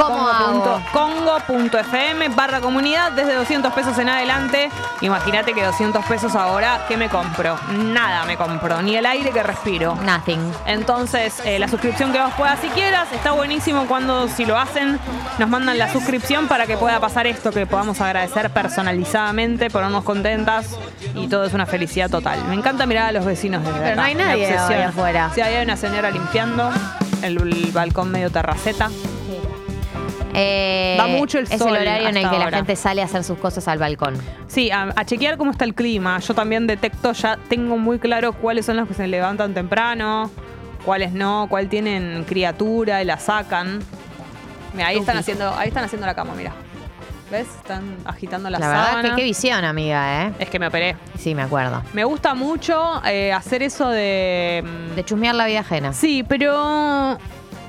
Congo.fm 0.91 2.29
barra 2.29 2.61
comunidad 2.61 3.11
desde 3.13 3.33
200 3.33 3.73
pesos 3.73 3.97
en 3.97 4.09
adelante. 4.09 4.69
Imagínate 5.01 5.53
que 5.53 5.63
200 5.63 6.05
pesos 6.05 6.35
ahora, 6.35 6.85
¿qué 6.87 6.97
me 6.97 7.09
compro? 7.09 7.57
Nada 7.69 8.25
me 8.25 8.37
compro, 8.37 8.81
ni 8.81 8.95
el 8.95 9.05
aire 9.05 9.31
que 9.31 9.41
respiro. 9.41 9.95
nothing. 10.03 10.39
Entonces, 10.65 11.41
eh, 11.45 11.57
la 11.57 11.67
suscripción 11.67 12.11
que 12.11 12.19
vos 12.19 12.33
puedas 12.37 12.59
si 12.59 12.67
quieras, 12.69 13.07
está 13.11 13.31
buenísimo 13.31 13.87
cuando 13.87 14.27
si 14.27 14.45
lo 14.45 14.57
hacen, 14.57 14.99
nos 15.39 15.49
mandan 15.49 15.77
la 15.77 15.91
suscripción 15.91 16.47
para 16.47 16.65
que 16.67 16.77
pueda 16.77 16.99
pasar 16.99 17.25
esto, 17.27 17.51
que 17.51 17.65
podamos 17.65 17.99
agradecer 18.01 18.49
personalizadamente, 18.51 19.69
ponernos 19.69 20.03
contentas 20.03 20.77
y 21.15 21.27
todo 21.27 21.45
es 21.45 21.53
una 21.53 21.65
felicidad 21.65 22.09
total. 22.09 22.43
Me 22.45 22.53
encanta 22.55 22.85
mirar 22.85 23.09
a 23.09 23.11
los 23.11 23.25
vecinos 23.25 23.63
desde 23.63 23.79
Pero 23.79 23.93
acá, 23.93 23.95
no 23.95 24.03
hay 24.03 24.15
nadie 24.15 24.47
hoy 24.59 24.73
afuera. 24.75 25.31
Sí, 25.33 25.41
ahí 25.41 25.55
hay 25.55 25.63
una 25.63 25.77
señora 25.77 26.11
limpiando 26.11 26.69
el, 27.23 27.37
el 27.37 27.71
balcón 27.71 28.11
medio 28.11 28.29
terraceta. 28.29 28.89
Eh, 30.33 30.95
Da 30.97 31.07
mucho 31.07 31.39
el 31.39 31.45
Es 31.51 31.59
sol 31.59 31.75
el 31.75 31.81
horario 31.81 32.07
en 32.07 32.17
el 32.17 32.29
que 32.29 32.39
la 32.39 32.49
gente 32.51 32.75
sale 32.75 33.01
a 33.01 33.05
hacer 33.05 33.23
sus 33.23 33.37
cosas 33.37 33.67
al 33.67 33.79
balcón. 33.79 34.15
Sí, 34.47 34.71
a, 34.71 34.89
a 34.95 35.05
chequear 35.05 35.37
cómo 35.37 35.51
está 35.51 35.65
el 35.65 35.73
clima. 35.73 36.19
Yo 36.19 36.33
también 36.33 36.67
detecto, 36.67 37.11
ya 37.13 37.37
tengo 37.49 37.77
muy 37.77 37.99
claro 37.99 38.33
cuáles 38.33 38.65
son 38.65 38.77
los 38.77 38.87
que 38.87 38.93
se 38.93 39.07
levantan 39.07 39.53
temprano, 39.53 40.31
cuáles 40.85 41.11
no, 41.11 41.47
cuál 41.49 41.67
tienen 41.67 42.23
criatura 42.25 43.01
y 43.01 43.05
la 43.05 43.17
sacan. 43.19 43.79
Mira, 44.73 44.87
ahí 44.87 44.97
están 44.97 45.17
haciendo, 45.17 45.49
ahí 45.55 45.67
están 45.69 45.83
haciendo 45.85 46.07
la 46.07 46.13
cama, 46.15 46.33
mira. 46.35 46.53
¿Ves? 47.29 47.47
Están 47.47 47.95
agitando 48.05 48.49
la, 48.49 48.59
La 48.59 48.67
verdad 48.67 48.85
sábana. 48.89 49.09
que 49.11 49.15
qué 49.15 49.23
visión, 49.23 49.63
amiga, 49.63 50.27
¿eh? 50.27 50.33
Es 50.39 50.49
que 50.49 50.59
me 50.59 50.67
operé. 50.67 50.97
Sí, 51.17 51.33
me 51.33 51.41
acuerdo. 51.43 51.81
Me 51.93 52.03
gusta 52.03 52.33
mucho 52.33 53.01
eh, 53.05 53.31
hacer 53.31 53.63
eso 53.63 53.87
de. 53.89 54.63
mm, 54.91 54.95
De 54.95 55.05
chusmear 55.05 55.35
la 55.35 55.45
vida 55.45 55.61
ajena. 55.61 55.93
Sí, 55.93 56.23
pero 56.23 57.17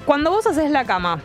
cuando 0.04 0.30
vos 0.32 0.44
haces 0.48 0.68
la 0.72 0.84
cama, 0.84 1.20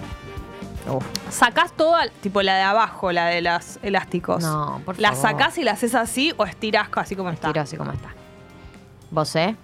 Uf. 0.88 1.04
sacás 1.32 1.72
toda, 1.74 2.08
tipo 2.22 2.44
la 2.44 2.56
de 2.58 2.62
abajo, 2.62 3.12
la 3.12 3.26
de 3.26 3.42
los 3.42 3.80
elásticos. 3.82 4.44
No, 4.44 4.82
por 4.86 5.00
¿La 5.00 5.14
favor. 5.14 5.32
sacás 5.32 5.58
y 5.58 5.64
la 5.64 5.72
haces 5.72 5.96
así 5.96 6.32
o 6.38 6.46
estirás 6.46 6.90
así 6.96 7.16
como 7.16 7.32
está? 7.32 7.48
Tiro 7.48 7.62
así 7.62 7.76
como 7.76 7.92
está. 7.92 8.10
¿Vos, 9.10 9.36
eh? 9.36 9.56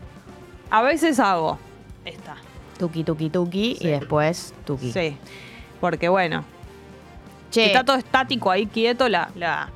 A 0.72 0.82
veces 0.82 1.20
hago 1.20 1.60
esta. 2.06 2.38
Tuki, 2.80 3.04
tuki, 3.04 3.30
tuki. 3.30 3.76
Sí. 3.80 3.86
Y 3.88 3.92
después 3.92 4.52
tuki. 4.66 4.92
Sí. 4.92 5.16
Porque 5.84 6.08
bueno, 6.08 6.46
Che, 7.52 7.66
está 7.66 7.84
todo 7.84 7.98
estático 7.98 8.50
ahí 8.50 8.68
quieto, 8.68 9.10
la, 9.10 9.28
la. 9.36 9.68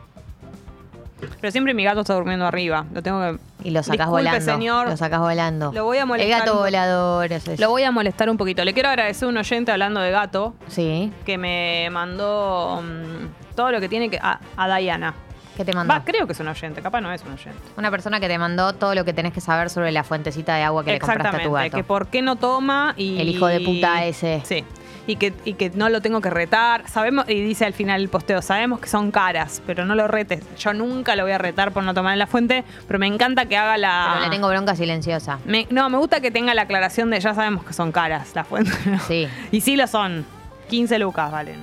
Pero 1.42 1.52
siempre 1.52 1.74
mi 1.74 1.84
gato 1.84 2.00
está 2.00 2.14
durmiendo 2.14 2.46
arriba. 2.46 2.86
Lo 2.94 3.04
tengo 3.04 3.20
que. 3.20 3.38
y 3.68 3.72
lo 3.72 3.84
sacás 3.84 4.08
Disculpe, 4.08 4.24
volando. 4.30 4.40
señor. 4.54 4.88
Lo 4.90 4.96
sacás 4.96 5.20
volando. 5.20 5.74
Lo 5.74 5.84
voy 5.84 5.98
a 5.98 6.06
molestar 6.06 6.32
El 6.40 6.46
gato 6.46 6.60
volador. 6.60 7.34
eso. 7.34 7.52
Lo 7.58 7.70
voy 7.72 7.84
a 7.84 7.92
molestar 7.92 8.30
un 8.30 8.38
poquito. 8.38 8.64
Le 8.64 8.74
quiero 8.74 8.88
agradecer 8.88 9.26
a 9.26 9.30
un 9.30 9.36
oyente 9.36 9.70
hablando 9.74 10.00
de 10.00 10.12
gato 10.12 10.54
Sí. 10.70 11.12
que 11.26 11.38
me 11.38 11.90
mandó 11.92 12.82
mm, 12.82 13.56
todo 13.58 13.74
lo 13.74 13.82
que 13.82 13.90
tiene 13.90 14.10
que. 14.10 14.18
A, 14.22 14.40
a 14.56 14.78
Diana. 14.78 15.14
¿Qué 15.58 15.66
te 15.66 15.74
mandó? 15.74 15.94
Va, 15.94 16.06
creo 16.06 16.26
que 16.26 16.32
es 16.32 16.40
un 16.40 16.48
oyente, 16.48 16.82
capaz 16.82 17.02
no 17.02 17.12
es 17.12 17.22
un 17.24 17.34
oyente. 17.34 17.60
Una 17.76 17.92
persona 17.92 18.22
que 18.22 18.30
te 18.30 18.38
mandó 18.38 18.72
todo 18.72 18.96
lo 18.96 19.04
que 19.04 19.12
tenés 19.12 19.34
que 19.34 19.42
saber 19.42 19.70
sobre 19.70 19.92
la 19.92 20.06
fuentecita 20.06 20.56
de 20.56 20.64
agua 20.64 20.86
que 20.86 20.92
le 20.94 21.00
compraste 21.00 21.36
a 21.36 21.44
tu 21.44 21.52
gato. 21.52 21.76
que 21.76 21.84
por 21.84 22.08
qué 22.08 22.22
no 22.22 22.38
toma 22.38 22.94
y... 22.96 23.20
El 23.20 23.28
hijo 23.28 23.48
de 23.48 23.60
puta 23.60 24.06
ese. 24.06 24.42
Sí, 24.46 24.64
y 25.08 25.16
que, 25.16 25.34
y 25.46 25.54
que 25.54 25.72
no 25.72 25.90
lo 25.90 26.02
tengo 26.02 26.22
que 26.22 26.30
retar. 26.30 26.88
Sabemos, 26.90 27.26
y 27.30 27.42
dice 27.42 27.66
al 27.66 27.74
final 27.74 28.02
el 28.02 28.10
posteo, 28.10 28.42
sabemos 28.42 28.80
que 28.80 28.88
son 28.90 29.10
caras, 29.12 29.62
pero 29.66 29.86
no 29.86 29.96
lo 29.96 30.08
retes. 30.08 30.44
Yo 30.58 30.74
nunca 30.74 31.16
lo 31.16 31.24
voy 31.24 31.32
a 31.32 31.38
retar 31.38 31.72
por 31.72 31.84
no 31.84 31.94
tomar 31.94 32.14
en 32.14 32.20
la 32.20 32.28
fuente, 32.28 32.64
pero 32.88 33.00
me 33.00 33.08
encanta 33.08 33.46
que 33.46 33.58
haga 33.58 33.78
la... 33.78 34.10
Pero 34.14 34.26
le 34.26 34.30
tengo 34.32 34.48
bronca 34.50 34.76
silenciosa. 34.76 35.40
Me- 35.46 35.66
no, 35.72 35.90
me 35.90 35.98
gusta 35.98 36.20
que 36.20 36.30
tenga 36.30 36.54
la 36.54 36.64
aclaración 36.64 37.10
de 37.10 37.20
ya 37.20 37.34
sabemos 37.34 37.64
que 37.64 37.74
son 37.74 37.92
caras 37.92 38.36
las 38.36 38.46
fuentes. 38.48 38.76
¿no? 38.86 39.00
Sí. 39.00 39.28
Y 39.52 39.62
sí 39.62 39.76
lo 39.76 39.88
son. 39.88 40.26
15 40.70 41.00
lucas 41.00 41.32
valen. 41.32 41.60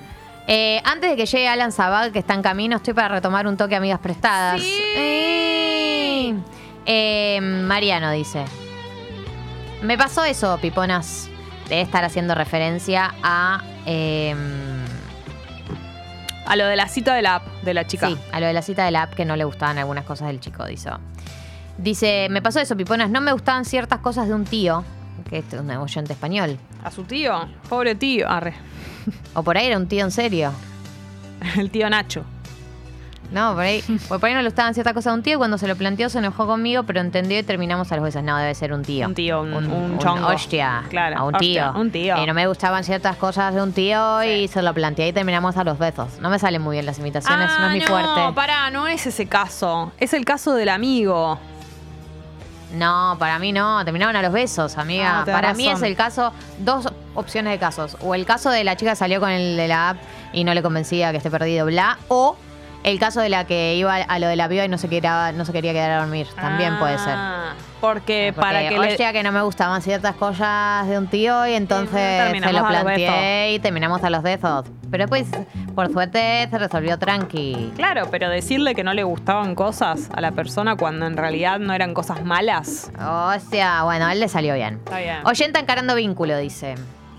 Eh, 0.47 0.81
antes 0.85 1.11
de 1.11 1.17
que 1.17 1.27
llegue 1.27 1.47
Alan 1.49 1.73
Zabag, 1.73 2.13
que 2.13 2.19
está 2.19 2.33
en 2.35 2.43
camino, 2.43 2.77
estoy 2.77 2.95
para 2.95 3.09
retomar 3.09 3.47
un 3.47 3.57
toque 3.57 3.77
Amigas 3.77 3.99
Prestadas. 4.01 4.61
Sí. 4.61 4.79
Eh, 4.97 6.35
eh, 6.87 7.41
Mariano 7.41 8.11
dice: 8.11 8.45
Me 9.83 9.97
pasó 9.99 10.25
eso, 10.25 10.59
piponas. 10.61 11.29
Debe 11.69 11.81
estar 11.81 12.05
haciendo 12.05 12.35
referencia 12.35 13.15
a. 13.23 13.63
eh, 13.87 14.35
A 16.47 16.57
lo 16.57 16.67
de 16.67 16.77
la 16.77 16.89
cita 16.89 17.15
de 17.15 17.23
la 17.23 17.37
app 17.37 17.47
de 17.63 17.73
la 17.75 17.87
chica. 17.87 18.09
Sí, 18.09 18.19
a 18.33 18.39
lo 18.41 18.47
de 18.47 18.53
la 18.53 18.61
cita 18.63 18.85
de 18.85 18.91
la 18.91 19.03
app 19.05 19.15
que 19.15 19.25
no 19.25 19.35
le 19.37 19.45
gustaban 19.45 19.79
algunas 19.79 20.05
cosas 20.05 20.29
del 20.29 20.41
chico, 20.41 20.67
dice. 20.67 20.91
Dice, 21.79 22.29
me 22.31 22.43
pasó 22.43 22.61
eso, 22.61 22.77
piponas, 22.77 23.09
no 23.11 23.21
me 23.21 23.33
gustaban 23.33 23.65
ciertas 23.65 23.99
cosas 24.01 24.29
de 24.29 24.35
un 24.35 24.45
tío, 24.45 24.85
que 25.29 25.39
es 25.39 25.45
un 25.55 25.71
oyente 25.71 26.13
español. 26.13 26.59
A 26.85 26.91
su 26.91 27.03
tío. 27.05 27.49
Pobre 27.69 27.95
tío. 27.95 28.29
Arre. 28.29 28.55
O 29.35 29.43
por 29.43 29.57
ahí 29.57 29.67
era 29.67 29.77
un 29.79 29.89
tío 29.89 30.05
en 30.05 30.11
serio. 30.11 30.53
El 31.57 31.71
tío 31.71 31.89
Nacho. 31.91 32.25
No, 33.33 33.55
por 33.55 33.63
ahí, 33.63 33.83
por 34.09 34.25
ahí 34.25 34.33
no 34.35 34.41
le 34.43 34.49
gustaban 34.49 34.75
ciertas 34.75 34.93
cosas 34.93 35.13
de 35.13 35.19
un 35.19 35.23
tío 35.23 35.35
y 35.35 35.37
cuando 35.39 35.59
se 35.59 35.67
lo 35.67 35.75
planteó 35.77 36.09
se 36.09 36.19
enojó 36.19 36.47
conmigo, 36.47 36.85
pero 36.85 37.01
entendió 37.01 37.39
y 37.39 37.43
terminamos 37.43 37.91
a 37.91 37.97
los 37.97 38.05
besos. 38.05 38.23
No, 38.23 38.37
debe 38.37 38.55
ser 38.55 38.73
un 38.73 38.83
tío. 38.83 39.07
Un 39.09 39.15
tío, 39.15 39.43
un- 39.43 39.53
un 39.55 39.99
chongo. 39.99 40.29
hostia. 40.29 40.85
Claro, 40.89 41.19
A 41.19 41.25
un 41.25 41.35
hostia, 41.35 41.73
tío. 41.73 41.81
un 41.81 41.91
tío. 41.91 42.17
Y 42.23 42.27
no 42.27 42.35
me 42.35 42.47
gustaban 42.47 42.85
ciertas 42.85 43.17
cosas 43.17 43.55
de 43.55 43.63
un 43.63 43.73
tío 43.73 44.23
y 44.23 44.47
se 44.49 44.63
lo 44.63 44.73
planteé 44.75 45.09
y 45.09 45.13
terminamos 45.13 45.57
a 45.57 45.65
los 45.65 45.79
besos. 45.79 46.19
No 46.21 46.31
me 46.31 46.39
salen 46.39 46.63
muy 46.63 46.77
bien 46.77 46.87
las 46.87 46.99
imitaciones, 46.99 47.51
no 47.59 47.67
es 47.69 47.73
mi 47.73 47.81
fuerte. 47.81 48.09
Ah, 48.15 48.25
No, 48.27 48.35
pará, 48.35 48.71
no 48.71 48.87
es 48.87 49.07
ese 49.07 49.27
caso. 49.27 49.93
Es 49.99 50.13
el 50.15 50.25
caso 50.25 50.55
del 50.55 50.69
amigo. 50.69 51.39
No, 52.75 53.17
para 53.21 53.39
mí 53.39 53.53
no, 53.53 53.85
terminaron 53.85 54.17
a 54.17 54.23
los 54.23 54.33
besos, 54.33 54.79
amiga. 54.79 55.21
Ah, 55.21 55.25
para 55.25 55.55
mí 55.55 55.69
es 55.69 55.81
el 55.83 55.95
caso, 55.95 56.33
dos 56.59 56.89
opciones 57.15 57.53
de 57.53 57.59
casos. 57.59 57.97
O 58.01 58.15
el 58.17 58.27
caso 58.27 58.51
de 58.51 58.65
la 58.65 58.77
chica 58.77 58.97
salió 58.97 59.21
con 59.21 59.31
el 59.31 59.57
de 59.57 59.69
la 59.69 59.91
app 59.91 59.97
y 60.33 60.43
no 60.43 60.53
le 60.55 60.63
convencía 60.63 61.13
que 61.13 61.19
esté 61.19 61.31
perdido, 61.31 61.67
bla. 61.67 61.99
O 62.09 62.37
el 62.85 62.99
caso 62.99 63.21
de 63.21 63.31
la 63.31 63.47
que 63.47 63.75
iba 63.75 63.97
a 63.97 64.19
lo 64.19 64.29
de 64.29 64.37
la 64.37 64.49
piba 64.49 64.65
y 64.65 64.69
no 64.69 64.79
se 64.79 64.89
quería, 64.89 65.33
no 65.33 65.45
se 65.45 65.53
quería 65.53 65.73
quedar 65.73 65.91
a 65.91 65.99
dormir. 66.01 66.29
También 66.37 66.79
puede 66.79 66.99
ser. 66.99 67.15
Ah, 67.17 67.55
Porque, 67.81 68.33
Porque, 68.35 68.41
para 68.41 68.69
que 68.69 68.79
le... 68.79 68.89
hostia, 68.89 69.13
que 69.13 69.23
no 69.23 69.33
me 69.33 69.43
gustaban 69.43 69.81
ciertas 69.83 70.15
cosas 70.15 70.87
de 70.87 70.99
un 70.99 71.07
tío 71.09 71.47
y 71.47 71.55
entonces 71.55 72.31
se 72.43 72.53
lo 72.53 72.69
planteé 72.69 73.55
y 73.55 73.59
terminamos 73.59 74.05
a 74.05 74.11
los 74.11 74.23
besos. 74.23 74.67
Pero 74.91 75.09
pues, 75.09 75.27
por 75.75 75.91
suerte, 75.91 76.47
se 76.49 76.59
resolvió 76.59 76.99
tranqui. 76.99 77.73
Claro, 77.75 78.09
pero 78.11 78.29
decirle 78.29 78.75
que 78.75 78.85
no 78.85 78.93
le 78.93 79.03
gustaban 79.03 79.55
cosas 79.55 80.09
a 80.15 80.21
la 80.21 80.33
persona 80.33 80.77
cuando 80.77 81.07
en 81.07 81.17
realidad 81.17 81.59
no 81.59 81.73
eran 81.73 81.95
cosas 81.95 82.23
malas. 82.23 82.93
Hostia, 83.01 83.83
bueno, 83.85 84.07
a 84.07 84.13
él 84.13 84.21
le 84.21 84.29
salió 84.29 84.55
bien. 84.55 84.75
Está 84.85 84.99
bien. 84.99 85.17
Oyenta 85.27 85.59
encarando 85.59 85.95
vínculo, 85.95 86.37
dice. 86.37 86.75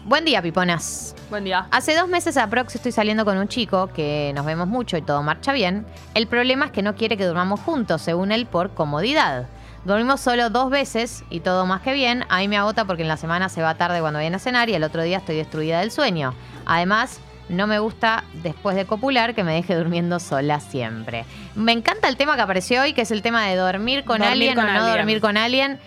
Buen 0.06 0.24
día, 0.24 0.40
piponas. 0.40 1.16
Buen 1.32 1.46
día. 1.46 1.66
Hace 1.72 1.96
dos 1.96 2.08
meses 2.08 2.38
aprox 2.38 2.76
estoy 2.76 2.92
saliendo 2.92 3.26
con 3.26 3.40
un 3.40 3.48
chico 3.48 3.88
que 3.88 4.34
nos 4.36 4.46
vemos 4.46 4.68
mucho 4.68 4.98
y 4.98 5.02
todo 5.02 5.24
marcha 5.24 5.52
bien. 5.52 5.84
El 6.14 6.28
problema 6.28 6.66
es 6.66 6.72
que 6.72 6.84
no 6.84 6.94
quiere 6.94 7.18
que 7.18 7.26
durmamos 7.26 7.60
juntos, 7.62 8.04
según 8.04 8.32
él, 8.32 8.46
por 8.46 8.76
comodidad. 8.76 9.48
Dormimos 9.84 10.22
solo 10.22 10.52
dos 10.52 10.70
veces 10.70 11.24
y 11.32 11.40
todo 11.40 11.66
más 11.66 11.82
que 11.82 11.94
bien. 11.94 12.24
A 12.30 12.38
mí 12.38 12.48
me 12.48 12.56
agota 12.56 12.86
porque 12.86 13.02
en 13.02 13.08
la 13.08 13.18
semana 13.18 13.50
se 13.50 13.64
va 13.64 13.74
tarde 13.76 14.00
cuando 14.00 14.20
viene 14.20 14.36
a 14.36 14.40
cenar 14.40 14.70
y 14.70 14.76
el 14.76 14.84
otro 14.84 15.02
día 15.02 15.18
estoy 15.18 15.38
destruida 15.38 15.80
del 15.80 15.90
sueño. 15.90 16.36
Además, 16.68 17.20
no 17.50 17.66
me 17.66 17.80
gusta 17.80 18.26
después 18.44 18.76
de 18.76 18.86
copular 18.86 19.34
que 19.34 19.44
me 19.44 19.56
deje 19.56 19.74
durmiendo 19.76 20.20
sola 20.20 20.60
siempre. 20.60 21.26
Me 21.56 21.72
encanta 21.72 22.10
el 22.10 22.16
tema 22.18 22.36
que 22.36 22.42
apareció 22.44 22.84
hoy, 22.84 22.94
que 22.94 23.02
es 23.02 23.10
el 23.10 23.24
tema 23.24 23.48
de 23.48 23.56
dormir 23.56 24.04
con 24.06 24.20
Dormir 24.20 24.34
alguien 24.34 24.56
con 24.56 24.66
o 24.66 24.68
no 24.68 24.74
alguien. 24.74 24.98
dormir 24.98 25.20
con 25.20 25.38
alguien. 25.38 25.80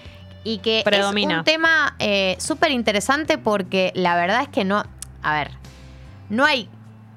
Y 0.48 0.58
que 0.58 0.82
Predomina. 0.84 1.34
es 1.34 1.38
un 1.40 1.44
tema 1.44 1.94
eh, 1.98 2.36
súper 2.38 2.70
interesante 2.70 3.36
porque 3.36 3.92
la 3.94 4.16
verdad 4.16 4.42
es 4.42 4.48
que 4.48 4.64
no. 4.64 4.82
A 5.22 5.34
ver, 5.34 5.50
no 6.30 6.44
hay 6.46 6.68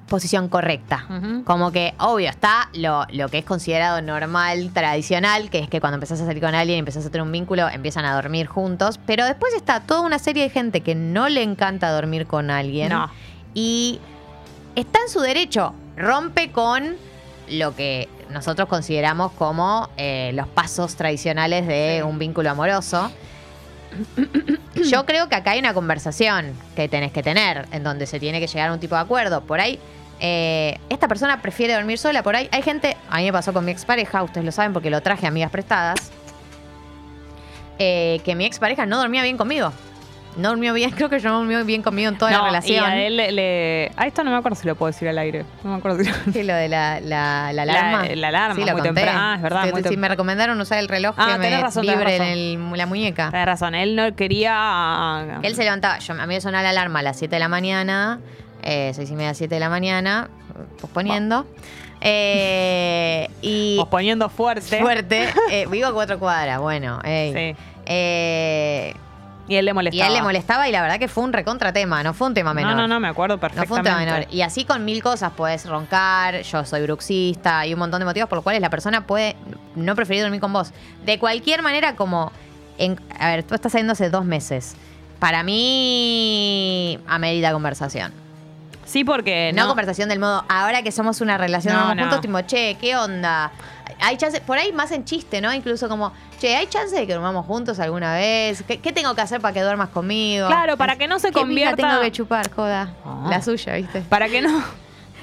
posición 0.06 0.48
correcta. 0.50 1.06
Como 1.46 1.72
que, 1.72 1.94
obvio, 1.98 2.28
está 2.28 2.68
lo, 2.74 3.06
lo 3.10 3.30
que 3.30 3.38
es 3.38 3.46
considerado 3.46 4.02
normal, 4.02 4.70
tradicional, 4.74 5.48
que 5.48 5.60
es 5.60 5.68
que 5.70 5.80
cuando 5.80 5.94
empezás 5.94 6.20
a 6.20 6.26
salir 6.26 6.42
con 6.42 6.54
alguien 6.54 6.76
y 6.76 6.78
empezás 6.80 7.06
a 7.06 7.10
tener 7.10 7.22
un 7.22 7.32
vínculo, 7.32 7.66
empiezan 7.70 8.04
a 8.04 8.14
dormir 8.14 8.46
juntos. 8.46 9.00
Pero 9.06 9.24
después 9.24 9.54
está 9.54 9.80
toda 9.80 10.02
una 10.02 10.18
serie 10.18 10.42
de 10.42 10.50
gente 10.50 10.82
que 10.82 10.94
no 10.94 11.30
le 11.30 11.42
encanta 11.42 11.90
dormir 11.90 12.26
con 12.26 12.50
alguien. 12.50 12.90
No. 12.90 13.10
Y 13.54 14.00
está 14.74 14.98
en 15.00 15.08
su 15.08 15.20
derecho. 15.20 15.72
Rompe 15.96 16.52
con 16.52 16.96
lo 17.48 17.74
que 17.74 18.10
nosotros 18.30 18.68
consideramos 18.68 19.32
como 19.32 19.88
eh, 19.96 20.30
los 20.34 20.46
pasos 20.48 20.96
tradicionales 20.96 21.66
de 21.66 21.98
Sí. 21.98 22.02
un 22.02 22.18
vínculo 22.18 22.50
amoroso. 22.50 23.10
Yo 24.90 25.04
creo 25.04 25.28
que 25.28 25.34
acá 25.34 25.50
hay 25.52 25.58
una 25.58 25.74
conversación 25.74 26.52
que 26.74 26.88
tenés 26.88 27.12
que 27.12 27.22
tener, 27.22 27.66
en 27.72 27.82
donde 27.84 28.06
se 28.06 28.18
tiene 28.18 28.40
que 28.40 28.46
llegar 28.46 28.70
a 28.70 28.72
un 28.72 28.80
tipo 28.80 28.94
de 28.94 29.02
acuerdo. 29.02 29.42
Por 29.42 29.60
ahí, 29.60 29.78
eh, 30.20 30.78
esta 30.88 31.08
persona 31.08 31.42
prefiere 31.42 31.74
dormir 31.74 31.98
sola. 31.98 32.22
Por 32.22 32.34
ahí 32.36 32.48
hay 32.52 32.62
gente, 32.62 32.96
a 33.10 33.18
mí 33.18 33.24
me 33.24 33.32
pasó 33.32 33.52
con 33.52 33.64
mi 33.64 33.70
expareja, 33.72 34.22
ustedes 34.22 34.44
lo 34.46 34.52
saben 34.52 34.72
porque 34.72 34.88
lo 34.88 35.00
traje 35.02 35.26
a 35.26 35.28
amigas 35.28 35.50
prestadas, 35.50 36.10
eh, 37.78 38.20
que 38.24 38.34
mi 38.34 38.44
expareja 38.46 38.86
no 38.86 38.98
dormía 38.98 39.22
bien 39.22 39.36
conmigo. 39.36 39.72
No 40.36 40.48
durmió 40.48 40.72
bien, 40.72 40.90
creo 40.92 41.10
que 41.10 41.18
no 41.20 41.38
durmió 41.40 41.62
bien 41.64 41.82
conmigo 41.82 42.08
en 42.08 42.16
toda 42.16 42.30
No, 42.30 42.38
la 42.38 42.44
relación. 42.46 42.84
Y 42.84 42.88
a 42.88 43.06
él 43.06 43.16
le, 43.18 43.32
le- 43.32 43.92
A 43.96 44.06
esto 44.06 44.24
no 44.24 44.30
me 44.30 44.36
acuerdo 44.38 44.56
si 44.56 44.66
lo 44.66 44.74
puedo 44.76 44.90
decir 44.90 45.06
al 45.08 45.18
aire. 45.18 45.44
No 45.62 45.72
me 45.72 45.76
acuerdo 45.76 46.02
si 46.02 46.32
Sí, 46.32 46.42
lo 46.42 46.54
de 46.54 46.68
la, 46.68 47.00
la, 47.00 47.52
la 47.52 47.62
alarma. 47.62 48.04
La- 48.06 48.16
la 48.16 48.28
alarma, 48.28 48.54
sí, 48.54 48.64
lo 48.64 48.72
muy 48.72 48.80
temprano. 48.82 49.12
Ah, 49.20 49.34
es 49.36 49.42
verdad, 49.42 49.70
muy 49.70 49.82
tem- 49.82 49.96
me 49.98 50.08
recomendaron 50.08 50.58
usar 50.60 50.78
el 50.78 50.88
reloj 50.88 51.14
Ah, 51.18 51.32
que 51.34 51.38
me 51.38 51.60
razón, 51.60 51.82
vibre 51.86 52.16
en 52.16 52.22
el- 52.22 52.72
la 52.78 52.86
muñeca. 52.86 53.28
Tienes 53.30 53.46
razón, 53.46 53.74
él 53.74 53.94
no 53.94 54.14
quería. 54.16 55.38
Él 55.42 55.54
se 55.54 55.64
levantaba, 55.64 55.98
yo, 55.98 56.14
a 56.14 56.26
mí 56.26 56.34
me 56.34 56.40
sonaba 56.40 56.62
la 56.62 56.70
alarma 56.70 57.00
a 57.00 57.02
las 57.02 57.18
7 57.18 57.36
de 57.36 57.40
la 57.40 57.48
mañana, 57.48 58.18
eh, 58.62 58.92
6 58.94 59.10
y 59.10 59.14
media, 59.14 59.34
7 59.34 59.54
de 59.56 59.60
la 59.60 59.68
mañana, 59.68 60.28
posponiendo. 60.80 61.46
Eh, 62.00 63.28
y 63.42 63.76
Posponiendo 63.80 64.28
fuerte. 64.28 64.80
fuerte, 64.80 65.28
eh, 65.50 65.66
vivo 65.70 65.88
a 65.88 65.92
cuatro 65.92 66.18
cuadras, 66.18 66.58
bueno. 66.60 67.00
ey. 67.04 67.32
Sí. 67.54 67.62
Eh, 67.86 68.94
Y 69.52 69.56
él 69.56 69.64
le 69.66 69.74
molestaba. 69.74 70.04
a 70.04 70.08
él 70.08 70.14
le 70.14 70.22
molestaba 70.22 70.68
y 70.68 70.72
la 70.72 70.80
verdad 70.82 70.98
que 70.98 71.08
fue 71.08 71.22
un 71.24 71.32
recontratema, 71.32 72.02
no 72.02 72.14
fue 72.14 72.28
un 72.28 72.34
tema 72.34 72.54
menor. 72.54 72.72
No, 72.74 72.82
no, 72.82 72.88
no, 72.88 73.00
me 73.00 73.08
acuerdo 73.08 73.36
No 73.36 73.40
fue 73.40 73.48
un 73.50 73.54
perfectamente. 73.56 73.90
tema 74.04 74.16
menor. 74.16 74.26
Y 74.34 74.42
así 74.42 74.64
con 74.64 74.84
mil 74.84 75.02
cosas, 75.02 75.32
puedes 75.36 75.66
roncar, 75.66 76.42
yo 76.42 76.64
soy 76.64 76.82
bruxista 76.82 77.66
y 77.66 77.72
un 77.74 77.78
montón 77.78 77.98
de 78.00 78.06
motivos 78.06 78.28
por 78.28 78.36
los 78.36 78.42
cuales 78.42 78.60
la 78.62 78.70
persona 78.70 79.06
puede 79.06 79.36
no 79.74 79.94
preferir 79.94 80.22
dormir 80.22 80.40
con 80.40 80.52
vos. 80.52 80.72
De 81.04 81.18
cualquier 81.18 81.62
manera, 81.62 81.94
como. 81.96 82.32
en- 82.78 82.98
a 83.18 83.28
ver, 83.28 83.42
tú 83.44 83.54
estás 83.54 83.72
saliendo 83.72 83.92
hace 83.92 84.08
dos 84.10 84.24
meses. 84.24 84.74
Para 85.18 85.42
mí, 85.42 86.98
amerita 87.06 87.52
conversación. 87.52 88.12
Sí, 88.84 89.04
porque 89.04 89.52
No, 89.54 89.62
no. 89.62 89.68
conversación 89.68 90.08
del 90.08 90.18
modo, 90.18 90.44
ahora 90.48 90.82
que 90.82 90.92
somos 90.92 91.20
una 91.20 91.38
relación, 91.38 91.74
No, 91.74 91.80
vamos 91.80 91.96
no. 91.96 92.02
juntos, 92.02 92.20
tipo, 92.20 92.40
che, 92.42 92.76
¿qué 92.80 92.96
onda? 92.96 93.50
Hay 94.00 94.16
chance, 94.16 94.40
por 94.40 94.58
ahí 94.58 94.72
más 94.72 94.90
en 94.90 95.04
chiste, 95.04 95.40
¿no? 95.40 95.52
Incluso 95.52 95.88
como, 95.88 96.12
che, 96.40 96.56
¿hay 96.56 96.66
chance 96.66 96.94
de 96.96 97.06
que 97.06 97.12
durmamos 97.14 97.46
juntos 97.46 97.78
alguna 97.78 98.14
vez? 98.14 98.64
¿Qué, 98.66 98.80
qué 98.80 98.92
tengo 98.92 99.14
que 99.14 99.20
hacer 99.20 99.40
para 99.40 99.54
que 99.54 99.60
duermas 99.62 99.90
conmigo? 99.90 100.48
Claro, 100.48 100.76
para 100.76 100.96
que 100.96 101.06
no 101.06 101.18
se 101.20 101.28
¿Qué 101.28 101.34
convierta- 101.34 101.76
tengo 101.76 102.00
que 102.00 102.10
chupar, 102.10 102.50
joda? 102.50 102.94
Ah. 103.04 103.26
La 103.30 103.40
suya, 103.40 103.74
¿viste? 103.76 104.00
Para 104.02 104.28
que 104.28 104.42
no. 104.42 104.62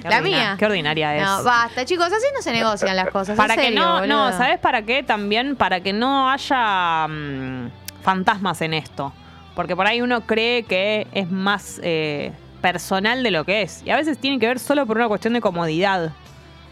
Qué 0.01 0.07
La 0.10 0.22
mía. 0.22 0.55
Qué 0.57 0.66
ordinaria 0.66 1.14
es. 1.18 1.24
No, 1.24 1.43
basta, 1.43 1.84
chicos, 1.84 2.05
así 2.07 2.26
no 2.34 2.41
se 2.41 2.53
negocian 2.53 2.95
las 2.95 3.10
cosas. 3.10 3.36
para 3.36 3.55
que 3.57 3.64
serio, 3.64 3.82
no, 3.84 4.05
no. 4.07 4.32
¿sabes 4.32 4.57
para 4.60 4.84
qué? 4.84 5.03
También 5.03 5.57
para 5.57 5.82
que 5.82 5.91
no 5.91 6.30
haya 6.32 7.05
mm, 7.10 7.70
fantasmas 8.01 8.62
en 8.62 8.74
esto. 8.76 9.12
Porque 9.55 9.76
por 9.76 9.86
ahí 9.88 10.01
uno 10.01 10.22
cree 10.22 10.64
que 10.64 11.05
es 11.12 11.30
más 11.30 11.82
eh, 11.84 12.32
personal 12.60 13.24
de 13.24 13.32
lo 13.32 13.43
que 13.45 13.62
es. 13.64 13.82
Y 13.86 13.89
a 13.89 13.95
veces 13.95 14.18
tiene 14.18 14.39
que 14.39 14.47
ver 14.47 14.60
solo 14.60 14.86
por 14.86 14.97
una 14.97 15.07
cuestión 15.07 15.34
de 15.34 15.41
comodidad. 15.41 16.12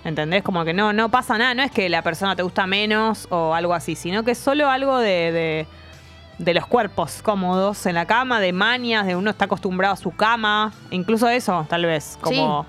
¿Entendés? 0.04 0.44
Como 0.44 0.64
que 0.64 0.74
no, 0.74 0.94
no 0.94 1.10
pasa 1.10 1.38
nada. 1.38 1.54
No 1.54 1.64
es 1.64 1.72
que 1.72 1.90
la 1.90 2.02
persona 2.02 2.36
te 2.36 2.44
gusta 2.44 2.68
menos 2.68 3.28
o 3.30 3.54
algo 3.54 3.74
así, 3.74 3.96
sino 3.96 4.24
que 4.24 4.32
es 4.32 4.38
solo 4.38 4.70
algo 4.70 5.00
de, 5.00 5.32
de, 5.32 5.68
de 6.38 6.54
los 6.54 6.68
cuerpos 6.68 7.22
cómodos 7.22 7.86
en 7.86 7.96
la 7.96 8.06
cama, 8.06 8.40
de 8.40 8.54
manias, 8.54 9.06
de 9.06 9.16
uno 9.16 9.32
está 9.32 9.46
acostumbrado 9.46 9.94
a 9.94 9.98
su 9.98 10.12
cama. 10.12 10.72
Incluso 10.92 11.28
eso, 11.28 11.66
tal 11.70 11.86
vez. 11.86 12.18
Como. 12.22 12.66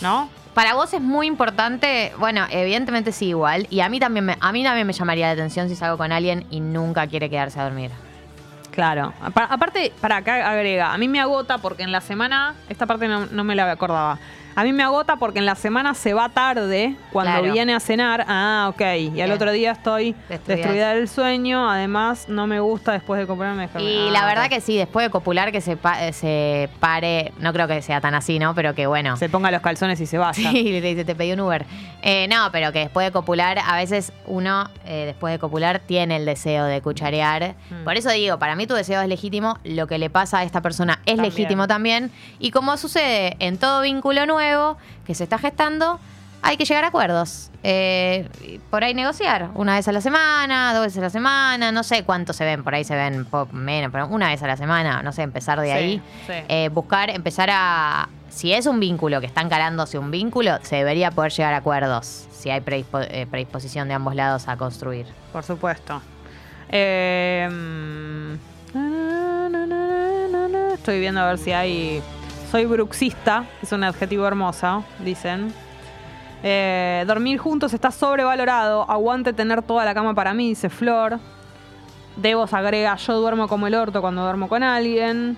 ¿No? 0.00 0.28
Para 0.54 0.74
vos 0.74 0.92
es 0.94 1.00
muy 1.00 1.26
importante, 1.26 2.12
bueno, 2.20 2.46
evidentemente 2.48 3.10
sí 3.10 3.26
igual, 3.26 3.66
y 3.70 3.80
a 3.80 3.88
mí 3.88 3.98
también 3.98 4.24
me, 4.24 4.36
a 4.38 4.52
mí 4.52 4.62
también 4.62 4.86
me 4.86 4.92
llamaría 4.92 5.26
la 5.26 5.32
atención 5.32 5.68
si 5.68 5.74
salgo 5.74 5.98
con 5.98 6.12
alguien 6.12 6.46
y 6.48 6.60
nunca 6.60 7.08
quiere 7.08 7.28
quedarse 7.28 7.58
a 7.58 7.64
dormir. 7.64 7.90
Claro. 8.74 9.12
Apa- 9.22 9.44
aparte, 9.44 9.92
para 10.00 10.16
acá 10.16 10.50
agrega, 10.50 10.92
a 10.92 10.98
mí 10.98 11.06
me 11.06 11.20
agota 11.20 11.58
porque 11.58 11.84
en 11.84 11.92
la 11.92 12.00
semana, 12.00 12.54
esta 12.68 12.86
parte 12.86 13.06
no, 13.06 13.26
no 13.26 13.44
me 13.44 13.54
la 13.54 13.70
acordaba. 13.70 14.18
A 14.56 14.62
mí 14.64 14.72
me 14.72 14.82
agota 14.84 15.16
porque 15.16 15.40
en 15.40 15.46
la 15.46 15.54
semana 15.56 15.94
se 15.94 16.14
va 16.14 16.28
tarde 16.28 16.94
cuando 17.12 17.32
Claro. 17.32 17.52
viene 17.52 17.74
a 17.74 17.80
cenar. 17.80 18.24
Ah, 18.28 18.70
ok. 18.72 18.80
Y 19.14 19.20
al 19.20 19.32
otro 19.32 19.50
día 19.50 19.72
estoy 19.72 20.14
Destruida. 20.28 20.56
destruida 20.56 20.94
del 20.94 21.08
sueño. 21.08 21.68
Además, 21.68 22.28
no 22.28 22.46
me 22.46 22.60
gusta 22.60 22.92
después 22.92 23.18
de 23.18 23.26
dejarme- 23.26 23.68
Y 23.82 24.08
Ah, 24.08 24.12
la 24.12 24.26
verdad 24.26 24.48
que 24.48 24.60
sí, 24.60 24.76
después 24.76 25.04
de 25.06 25.10
copular 25.10 25.50
que 25.50 25.60
se, 25.60 25.76
pa- 25.76 26.06
eh, 26.06 26.12
se 26.12 26.68
pare, 26.78 27.32
no 27.40 27.52
creo 27.52 27.66
que 27.66 27.82
sea 27.82 28.00
tan 28.00 28.14
así, 28.14 28.38
¿no? 28.38 28.54
Pero 28.54 28.74
que 28.74 28.86
bueno. 28.86 29.16
Se 29.16 29.28
ponga 29.28 29.50
los 29.50 29.60
calzones 29.60 30.00
y 30.00 30.06
se 30.06 30.18
vaya. 30.18 30.34
Sí, 30.34 30.62
le 30.72 30.80
dice, 30.80 31.04
te 31.04 31.14
pedí 31.16 31.32
un 31.32 31.40
Uber. 31.40 31.66
Eh, 32.02 32.28
no, 32.28 32.50
pero 32.52 32.70
que 32.70 32.80
después 32.80 33.06
de 33.06 33.12
copular, 33.12 33.58
a 33.58 33.76
veces 33.76 34.12
uno, 34.26 34.68
eh, 34.84 35.04
después 35.06 35.32
de 35.32 35.38
copular, 35.38 35.80
tiene 35.80 36.16
el 36.16 36.26
deseo 36.26 36.64
de 36.66 36.80
cucharear. 36.80 37.54
Mm. 37.70 37.84
Por 37.84 37.96
eso 37.96 38.10
digo, 38.10 38.38
para 38.38 38.54
mí 38.56 38.66
tu 38.66 38.74
deseo 38.74 39.00
es 39.00 39.08
legítimo, 39.08 39.58
lo 39.64 39.86
que 39.86 39.98
le 39.98 40.10
pasa 40.10 40.38
a 40.40 40.44
esta 40.44 40.60
persona 40.60 41.00
es 41.06 41.16
También. 41.16 41.34
legítimo 41.34 41.66
también. 41.66 42.12
Y 42.38 42.50
como 42.50 42.76
sucede 42.76 43.36
en 43.40 43.56
todo 43.58 43.80
vínculo 43.80 44.26
nuevo 44.26 44.43
que 45.06 45.14
se 45.14 45.24
está 45.24 45.38
gestando, 45.38 45.98
hay 46.42 46.56
que 46.56 46.64
llegar 46.64 46.84
a 46.84 46.88
acuerdos. 46.88 47.50
Eh, 47.62 48.28
por 48.70 48.84
ahí 48.84 48.92
negociar, 48.92 49.48
una 49.54 49.74
vez 49.76 49.88
a 49.88 49.92
la 49.92 50.00
semana, 50.02 50.74
dos 50.74 50.82
veces 50.84 50.98
a 50.98 51.02
la 51.02 51.10
semana, 51.10 51.72
no 51.72 51.82
sé 51.82 52.04
cuánto 52.04 52.32
se 52.34 52.44
ven, 52.44 52.62
por 52.62 52.74
ahí 52.74 52.84
se 52.84 52.94
ven 52.94 53.26
menos, 53.52 53.90
pero 53.90 54.06
una 54.08 54.28
vez 54.28 54.42
a 54.42 54.46
la 54.46 54.56
semana, 54.56 55.02
no 55.02 55.12
sé, 55.12 55.22
empezar 55.22 55.58
de 55.60 55.66
Sí, 55.68 55.72
ahí. 55.72 56.02
sí. 56.26 56.32
Eh, 56.48 56.68
buscar, 56.72 57.08
empezar 57.10 57.48
a. 57.50 58.08
Si 58.28 58.52
es 58.52 58.66
un 58.66 58.80
vínculo 58.80 59.20
que 59.20 59.26
está 59.26 59.40
encarándose 59.42 59.96
un 59.98 60.10
vínculo, 60.10 60.58
se 60.62 60.76
debería 60.76 61.10
poder 61.12 61.30
llegar 61.32 61.54
a 61.54 61.58
acuerdos. 61.58 62.26
Si 62.32 62.50
hay 62.50 62.60
predispo- 62.60 63.06
eh, 63.08 63.26
predisposición 63.30 63.86
de 63.88 63.94
ambos 63.94 64.14
lados 64.16 64.48
a 64.48 64.56
construir. 64.56 65.06
Por 65.32 65.44
supuesto. 65.44 66.02
Eh, 66.68 67.48
mm. 67.50 68.34
Estoy 70.74 71.00
viendo 71.00 71.20
a 71.20 71.26
ver 71.28 71.38
si 71.38 71.52
hay. 71.52 72.02
Soy 72.54 72.66
bruxista, 72.66 73.46
es 73.62 73.72
un 73.72 73.82
adjetivo 73.82 74.28
hermoso, 74.28 74.84
dicen. 75.00 75.52
Eh, 76.44 77.02
dormir 77.04 77.36
juntos 77.36 77.74
está 77.74 77.90
sobrevalorado. 77.90 78.88
Aguante 78.88 79.32
tener 79.32 79.60
toda 79.62 79.84
la 79.84 79.92
cama 79.92 80.14
para 80.14 80.34
mí, 80.34 80.50
dice 80.50 80.70
Flor. 80.70 81.18
Devos 82.14 82.54
agrega, 82.54 82.94
yo 82.94 83.18
duermo 83.18 83.48
como 83.48 83.66
el 83.66 83.74
orto 83.74 84.00
cuando 84.00 84.22
duermo 84.22 84.48
con 84.48 84.62
alguien. 84.62 85.36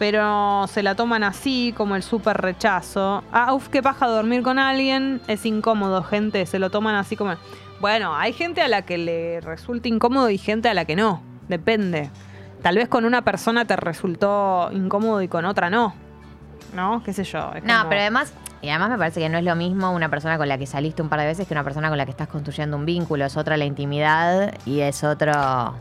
Pero 0.00 0.66
se 0.66 0.82
la 0.82 0.96
toman 0.96 1.22
así, 1.22 1.72
como 1.76 1.94
el 1.94 2.02
súper 2.02 2.38
rechazo. 2.38 3.22
Ah, 3.30 3.54
uf, 3.54 3.68
qué 3.68 3.80
paja 3.80 4.08
dormir 4.08 4.42
con 4.42 4.58
alguien. 4.58 5.20
Es 5.28 5.46
incómodo, 5.46 6.02
gente. 6.02 6.46
Se 6.46 6.58
lo 6.58 6.68
toman 6.68 6.96
así 6.96 7.14
como... 7.14 7.36
Bueno, 7.78 8.16
hay 8.16 8.32
gente 8.32 8.60
a 8.60 8.66
la 8.66 8.82
que 8.82 8.98
le 8.98 9.40
resulta 9.40 9.86
incómodo 9.86 10.28
y 10.30 10.36
gente 10.36 10.68
a 10.68 10.74
la 10.74 10.84
que 10.84 10.96
no. 10.96 11.22
Depende. 11.46 12.10
Tal 12.60 12.74
vez 12.74 12.88
con 12.88 13.04
una 13.04 13.22
persona 13.22 13.66
te 13.66 13.76
resultó 13.76 14.68
incómodo 14.72 15.22
y 15.22 15.28
con 15.28 15.44
otra 15.44 15.70
no. 15.70 16.09
¿No? 16.74 17.02
¿Qué 17.04 17.12
sé 17.12 17.24
yo? 17.24 17.52
es 17.54 17.64
No, 17.64 17.78
como- 17.78 17.88
pero 17.88 18.00
además, 18.02 18.32
y 18.62 18.68
además 18.68 18.90
me 18.90 18.98
parece 18.98 19.20
que 19.20 19.28
no 19.28 19.38
es 19.38 19.44
lo 19.44 19.56
mismo 19.56 19.90
una 19.92 20.08
persona 20.08 20.36
con 20.38 20.48
la 20.48 20.58
que 20.58 20.66
saliste 20.66 21.00
un 21.02 21.08
par 21.08 21.18
de 21.20 21.26
veces 21.26 21.46
que 21.48 21.54
una 21.54 21.64
persona 21.64 21.88
con 21.88 21.96
la 21.98 22.04
que 22.04 22.10
estás 22.10 22.28
construyendo 22.28 22.76
un 22.76 22.84
vínculo. 22.84 23.24
Es 23.24 23.36
otra 23.36 23.56
la 23.56 23.64
intimidad 23.64 24.54
y 24.66 24.80
es 24.80 25.02
otro. 25.02 25.32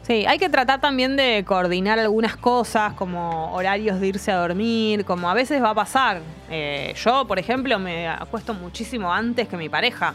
Sí, 0.04 0.26
hay 0.26 0.38
que 0.40 0.50
tratar 0.50 0.80
también 0.82 1.16
de 1.18 1.44
coordinar 1.46 2.00
algunas 2.00 2.38
cosas, 2.38 2.94
como 2.94 3.54
horarios 3.54 4.00
de 4.00 4.08
irse 4.08 4.32
a 4.32 4.38
dormir, 4.38 5.06
como 5.06 5.30
a 5.30 5.34
veces 5.34 5.62
va 5.62 5.72
a 5.72 5.76
pasar. 5.76 6.22
Eh, 6.50 6.94
yo, 7.04 7.26
por 7.28 7.38
ejemplo, 7.38 7.78
me 7.80 8.08
acuesto 8.08 8.54
muchísimo 8.54 9.14
antes 9.14 9.48
que 9.48 9.58
mi 9.58 9.70
pareja. 9.70 10.14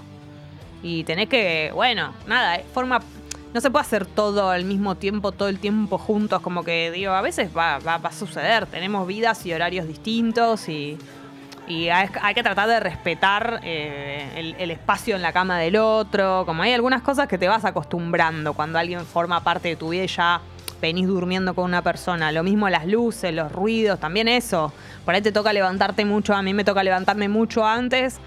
Y 0.83 1.05
tenés 1.05 1.29
que, 1.29 1.71
bueno, 1.75 2.13
nada, 2.27 2.57
eh, 2.57 2.65
forma. 2.75 3.01
No 3.55 3.61
se 3.61 3.71
puede 3.71 3.83
hacer 3.83 4.05
todo 4.05 4.51
al 4.51 4.65
mismo 4.65 4.97
tiempo, 4.97 5.31
todo 5.31 5.49
el 5.49 5.61
tiempo 5.61 5.97
juntos, 5.97 6.43
como 6.43 6.65
que 6.65 6.91
digo, 6.91 7.13
a 7.13 7.23
veces 7.23 7.51
va, 7.57 7.79
va- 7.79 7.99
va 7.99 8.09
a 8.09 8.13
suceder. 8.13 8.67
Tenemos 8.67 9.07
vidas 9.07 9.47
y 9.47 9.53
horarios 9.53 9.87
distintos 9.87 10.69
y, 10.69 10.99
hay 11.69 12.35
que 12.35 12.43
tratar 12.43 12.69
de 12.69 12.79
respetar 12.81 13.61
eh, 13.63 14.29
el, 14.37 14.55
el 14.59 14.71
espacio 14.71 15.15
en 15.17 15.23
la 15.23 15.33
cama 15.33 15.59
del 15.61 15.77
otro. 15.77 16.43
Como 16.47 16.65
hay 16.65 16.73
algunas 16.73 17.01
cosas 17.01 17.29
que 17.29 17.39
te 17.39 17.47
vas 17.49 17.65
acostumbrando 17.65 18.53
cuando 18.55 18.79
alguien 18.79 19.07
forma 19.07 19.43
parte 19.43 19.69
de 19.69 19.77
tu 19.77 19.91
vida 19.91 20.03
y 20.05 20.09
ya 20.09 20.41
venís 20.83 21.07
durmiendo 21.07 21.55
con 21.55 21.65
una 21.65 21.81
persona. 21.81 22.33
Lo 22.33 22.43
mismo 22.43 22.69
las 22.69 22.87
luces, 22.87 23.33
los 23.33 23.51
ruidos, 23.53 24.01
también 24.01 24.27
eso. 24.29 24.73
Por 25.05 25.15
ahí 25.15 25.23
te 25.23 25.33
toca 25.33 25.53
levantarte 25.53 26.05
mucho, 26.05 26.35
a 26.35 26.43
mí 26.43 26.53
me 26.53 26.65
toca 26.65 26.83
levantarme 26.83 27.29
mucho 27.29 27.65
antes. 27.65 28.19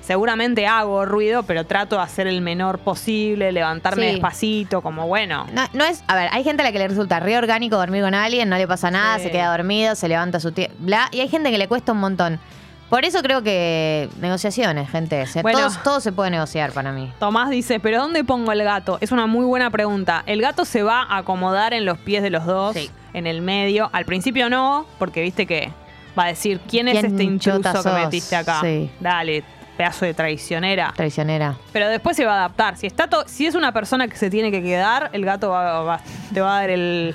Seguramente 0.00 0.66
hago 0.66 1.04
ruido, 1.04 1.42
pero 1.44 1.64
trato 1.66 1.96
de 1.96 2.02
hacer 2.02 2.26
el 2.26 2.40
menor 2.40 2.78
posible, 2.78 3.52
levantarme 3.52 4.06
Sí. 4.06 4.12
despacito, 4.12 4.80
como 4.82 5.06
bueno. 5.06 5.46
No, 5.52 5.62
no 5.72 5.84
es. 5.84 6.02
A 6.08 6.16
ver, 6.16 6.28
hay 6.32 6.42
gente 6.42 6.62
a 6.62 6.66
la 6.66 6.72
que 6.72 6.78
le 6.78 6.88
resulta 6.88 7.20
re 7.20 7.36
orgánico 7.38 7.76
dormir 7.76 8.02
con 8.02 8.14
alguien, 8.14 8.48
no 8.48 8.56
le 8.56 8.66
pasa 8.66 8.90
nada, 8.90 9.18
Sí. 9.18 9.24
se 9.24 9.30
queda 9.30 9.50
dormido, 9.56 9.94
se 9.94 10.08
levanta 10.08 10.40
su 10.40 10.52
tiempo, 10.52 10.74
bla. 10.80 11.08
Y 11.12 11.20
hay 11.20 11.28
gente 11.28 11.50
que 11.50 11.58
le 11.58 11.68
cuesta 11.68 11.92
un 11.92 11.98
montón. 11.98 12.40
Por 12.88 13.04
eso 13.04 13.22
creo 13.22 13.42
que 13.42 14.08
negociaciones, 14.20 14.90
gente. 14.90 15.22
O 15.22 15.26
sea, 15.26 15.42
Bueno. 15.42 15.58
todos- 15.60 15.80
todo 15.84 16.00
se 16.00 16.10
puede 16.10 16.30
negociar 16.30 16.72
para 16.72 16.90
mí. 16.90 17.12
Tomás 17.20 17.48
dice, 17.50 17.78
¿pero 17.78 17.98
dónde 18.00 18.24
pongo 18.24 18.50
el 18.50 18.64
gato? 18.64 18.98
Es 19.00 19.12
una 19.12 19.26
muy 19.28 19.44
buena 19.44 19.70
pregunta. 19.70 20.24
El 20.26 20.40
gato 20.42 20.64
se 20.64 20.82
va 20.82 21.02
a 21.02 21.18
acomodar 21.18 21.72
en 21.72 21.84
los 21.84 21.98
pies 21.98 22.20
de 22.24 22.30
los 22.30 22.46
dos, 22.46 22.74
Sí. 22.74 22.90
en 23.12 23.28
el 23.28 23.42
medio. 23.42 23.90
Al 23.92 24.06
principio 24.06 24.50
no, 24.50 24.86
porque 24.98 25.22
viste 25.22 25.46
que 25.46 25.70
va 26.18 26.24
a 26.24 26.28
decir, 26.28 26.58
¿quién 26.68 26.88
es 26.88 26.94
¿Quién 26.94 27.06
este 27.12 27.22
intruso 27.22 27.82
que 27.84 27.90
metiste 28.04 28.34
acá? 28.34 28.58
Sí. 28.60 28.90
Dale, 28.98 29.44
pedazo 29.80 30.04
de 30.04 30.14
traicionera. 30.14 30.92
Traicionera. 30.96 31.56
Pero 31.72 31.88
después 31.88 32.16
se 32.16 32.24
va 32.24 32.32
a 32.34 32.36
adaptar. 32.38 32.76
Si 32.76 32.86
está 32.86 33.08
to- 33.08 33.24
si 33.26 33.46
es 33.46 33.54
una 33.54 33.72
persona 33.72 34.08
que 34.08 34.16
se 34.16 34.30
tiene 34.30 34.50
que 34.50 34.62
quedar, 34.62 35.10
el 35.12 35.24
gato 35.24 35.50
va- 35.50 35.82
va- 35.82 36.00
te 36.32 36.40
va 36.40 36.56
a 36.56 36.60
dar 36.60 36.70
el, 36.70 37.14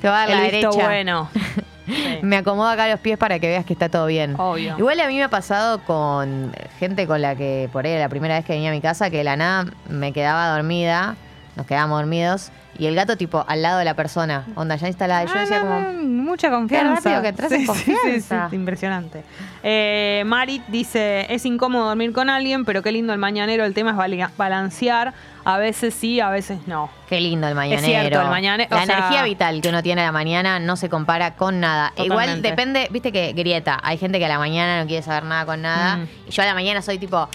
Te 0.00 0.08
va 0.08 0.22
a 0.24 0.26
dar 0.26 0.30
el 0.30 0.36
la 0.36 0.42
visto 0.50 0.70
derecha. 0.70 0.86
bueno. 0.86 1.30
Sí. 1.86 2.18
Me 2.22 2.38
acomodo 2.38 2.66
acá 2.70 2.88
los 2.88 2.98
pies 3.00 3.18
para 3.18 3.38
que 3.38 3.46
veas 3.46 3.66
que 3.66 3.74
está 3.74 3.90
todo 3.90 4.06
bien. 4.06 4.36
Obvio. 4.40 4.74
Igual 4.78 4.98
a 5.00 5.06
mí 5.06 5.16
me 5.18 5.22
ha 5.24 5.28
pasado 5.28 5.80
con 5.84 6.50
gente 6.78 7.06
con 7.06 7.20
la 7.20 7.36
que 7.36 7.68
por 7.74 7.84
ahí 7.84 7.98
la 7.98 8.08
primera 8.08 8.36
vez 8.36 8.44
que 8.46 8.54
venía 8.54 8.70
a 8.70 8.72
mi 8.72 8.80
casa 8.80 9.10
que 9.10 9.18
de 9.18 9.24
la 9.24 9.36
nada 9.36 9.66
me 9.90 10.10
quedaba 10.14 10.48
dormida 10.56 11.14
nos 11.56 11.66
quedábamos 11.66 11.98
dormidos 12.00 12.50
y 12.76 12.86
el 12.86 12.96
gato 12.96 13.16
tipo 13.16 13.44
al 13.46 13.62
lado 13.62 13.78
de 13.78 13.84
la 13.84 13.94
persona, 13.94 14.44
onda 14.56 14.74
ya 14.76 14.88
instalada. 14.88 15.24
Yo 15.24 15.30
Ah, 15.36 15.40
decía 15.40 15.60
no, 15.60 15.66
como, 15.66 15.80
no, 15.80 16.22
mucha 16.24 16.50
confianza. 16.50 16.94
rápido 16.96 17.22
que 17.22 17.28
entras 17.28 17.52
en 17.52 17.66
confianza. 17.66 18.48
impresionante. 18.50 19.22
Eh, 19.62 20.24
Marit 20.26 20.64
dice, 20.66 21.26
es 21.32 21.46
incómodo 21.46 21.86
dormir 21.86 22.12
con 22.12 22.28
alguien, 22.30 22.64
pero 22.64 22.82
qué 22.82 22.90
lindo 22.90 23.12
el 23.12 23.18
mañanero. 23.20 23.64
El 23.64 23.74
tema 23.74 23.92
es 23.92 24.36
balancear. 24.36 25.14
A 25.46 25.58
veces 25.58 25.94
sí, 25.94 26.20
a 26.20 26.30
veces 26.30 26.58
no. 26.66 26.90
Qué 27.08 27.20
lindo 27.20 27.46
el 27.46 27.54
mañanero. 27.54 27.86
cierto, 27.86 28.20
el 28.22 28.28
mañane- 28.28 28.66
La 28.70 28.78
o 28.82 28.84
sea- 28.86 28.96
energía 28.98 29.22
vital 29.24 29.60
que 29.60 29.68
uno 29.68 29.82
tiene 29.82 30.00
a 30.00 30.06
la 30.06 30.12
mañana 30.12 30.58
no 30.58 30.74
se 30.76 30.88
compara 30.88 31.36
con 31.36 31.60
nada. 31.60 31.92
Igual 31.96 32.08
Totalmente. 32.26 32.48
depende, 32.48 32.88
viste 32.90 33.12
que 33.12 33.32
grieta. 33.34 33.78
Hay 33.84 33.98
gente 33.98 34.18
que 34.18 34.24
a 34.24 34.28
la 34.28 34.38
mañana 34.38 34.80
no 34.80 34.86
quiere 34.88 35.02
saber 35.02 35.24
nada 35.24 35.44
con 35.46 35.60
nada. 35.62 35.98
Mm. 35.98 36.08
Y 36.28 36.30
yo 36.30 36.42
a 36.42 36.46
la 36.46 36.54
mañana 36.54 36.82
soy 36.82 36.98
tipo. 36.98 37.28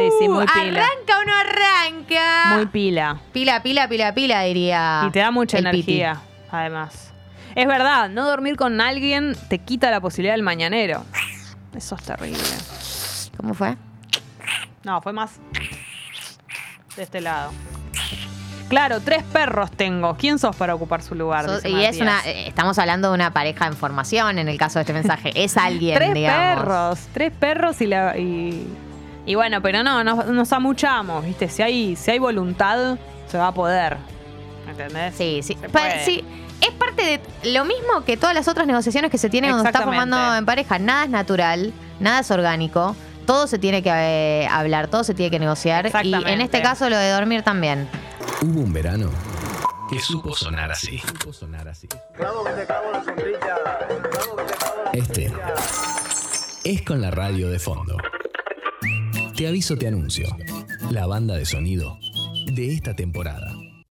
Sí, 0.00 0.16
sí, 0.20 0.28
muy 0.28 0.46
pila. 0.46 0.82
¿Arranca 0.84 1.18
o 1.20 1.24
no 1.24 1.32
arranca? 1.34 2.56
Muy 2.56 2.66
pila. 2.66 3.20
Pila, 3.32 3.62
pila, 3.62 3.88
pila, 3.88 4.14
pila, 4.14 4.42
diría. 4.42 5.04
Y 5.06 5.10
te 5.10 5.18
da 5.20 5.30
mucha 5.30 5.58
el 5.58 5.66
energía, 5.66 6.20
además. 6.50 7.12
Es 7.54 7.66
verdad, 7.66 8.08
no 8.08 8.26
dormir 8.26 8.56
con 8.56 8.80
alguien 8.80 9.36
te 9.48 9.58
quita 9.58 9.90
la 9.90 10.00
posibilidad 10.00 10.34
del 10.34 10.42
mañanero. 10.42 11.04
Eso 11.76 11.94
es 11.96 12.02
terrible. 12.02 12.38
¿Cómo 13.36 13.54
fue? 13.54 13.76
No, 14.84 15.00
fue 15.02 15.12
más 15.12 15.32
de 16.96 17.02
este 17.02 17.20
lado. 17.20 17.52
Claro, 18.68 19.00
tres 19.00 19.24
perros 19.24 19.72
tengo. 19.72 20.16
¿Quién 20.16 20.38
sos 20.38 20.54
para 20.54 20.76
ocupar 20.76 21.02
su 21.02 21.16
lugar? 21.16 21.44
Y 21.64 21.82
es 21.84 22.00
una. 22.00 22.20
Eh, 22.24 22.46
Estamos 22.46 22.78
hablando 22.78 23.08
de 23.08 23.14
una 23.14 23.32
pareja 23.32 23.66
en 23.66 23.74
formación 23.76 24.38
en 24.38 24.48
el 24.48 24.56
caso 24.58 24.78
de 24.78 24.82
este 24.82 24.92
mensaje. 24.92 25.32
Es 25.34 25.56
alguien, 25.56 25.96
Tres 25.96 26.14
digamos. 26.14 26.62
perros, 26.64 27.08
tres 27.12 27.32
perros 27.32 27.80
y 27.80 27.86
la. 27.88 28.16
Y, 28.16 28.68
y 29.26 29.34
bueno, 29.34 29.60
pero 29.62 29.82
no, 29.82 30.02
nos, 30.04 30.26
nos 30.26 30.52
amuchamos, 30.52 31.24
¿viste? 31.24 31.48
Si 31.48 31.62
hay, 31.62 31.96
si 31.96 32.10
hay 32.10 32.18
voluntad, 32.18 32.98
se 33.28 33.38
va 33.38 33.48
a 33.48 33.54
poder. 33.54 33.96
¿Entendés? 34.68 35.14
Sí, 35.16 35.40
sí. 35.42 35.56
Se 35.60 35.68
Pa- 35.68 35.80
puede. 35.80 36.04
sí, 36.04 36.24
Es 36.60 36.70
parte 36.72 37.02
de 37.42 37.52
lo 37.52 37.64
mismo 37.64 38.04
que 38.04 38.16
todas 38.16 38.34
las 38.34 38.46
otras 38.48 38.66
negociaciones 38.66 39.10
que 39.10 39.18
se 39.18 39.28
tienen 39.30 39.50
cuando 39.50 39.68
está 39.68 39.78
Exactamente. 39.80 40.10
formando 40.10 40.36
en 40.38 40.46
pareja. 40.46 40.78
Nada 40.78 41.04
es 41.04 41.10
natural, 41.10 41.72
nada 41.98 42.20
es 42.20 42.30
orgánico. 42.30 42.94
Todo 43.26 43.46
se 43.46 43.58
tiene 43.58 43.82
que 43.82 43.90
eh, 43.92 44.48
hablar, 44.50 44.88
todo 44.88 45.04
se 45.04 45.14
tiene 45.14 45.30
que 45.30 45.38
negociar. 45.38 45.90
Y 46.02 46.14
en 46.14 46.40
este 46.40 46.62
caso 46.62 46.88
lo 46.90 46.96
de 46.96 47.10
dormir 47.10 47.42
también. 47.42 47.88
Hubo 48.42 48.60
un 48.60 48.72
verano 48.72 49.10
que 49.90 49.98
supo 50.00 50.34
sonar 50.34 50.70
así. 50.72 50.98
Supo 50.98 51.32
sonar 51.32 51.68
así. 51.68 51.88
Este 54.92 55.32
es 56.64 56.82
con 56.82 57.00
la 57.00 57.10
radio 57.10 57.48
de 57.50 57.58
fondo. 57.58 57.96
Te 59.40 59.48
aviso, 59.48 59.74
te 59.74 59.88
anuncio. 59.88 60.36
La 60.90 61.06
banda 61.06 61.34
de 61.34 61.46
sonido 61.46 61.98
de 62.52 62.74
esta 62.74 62.94
temporada. 62.94 63.56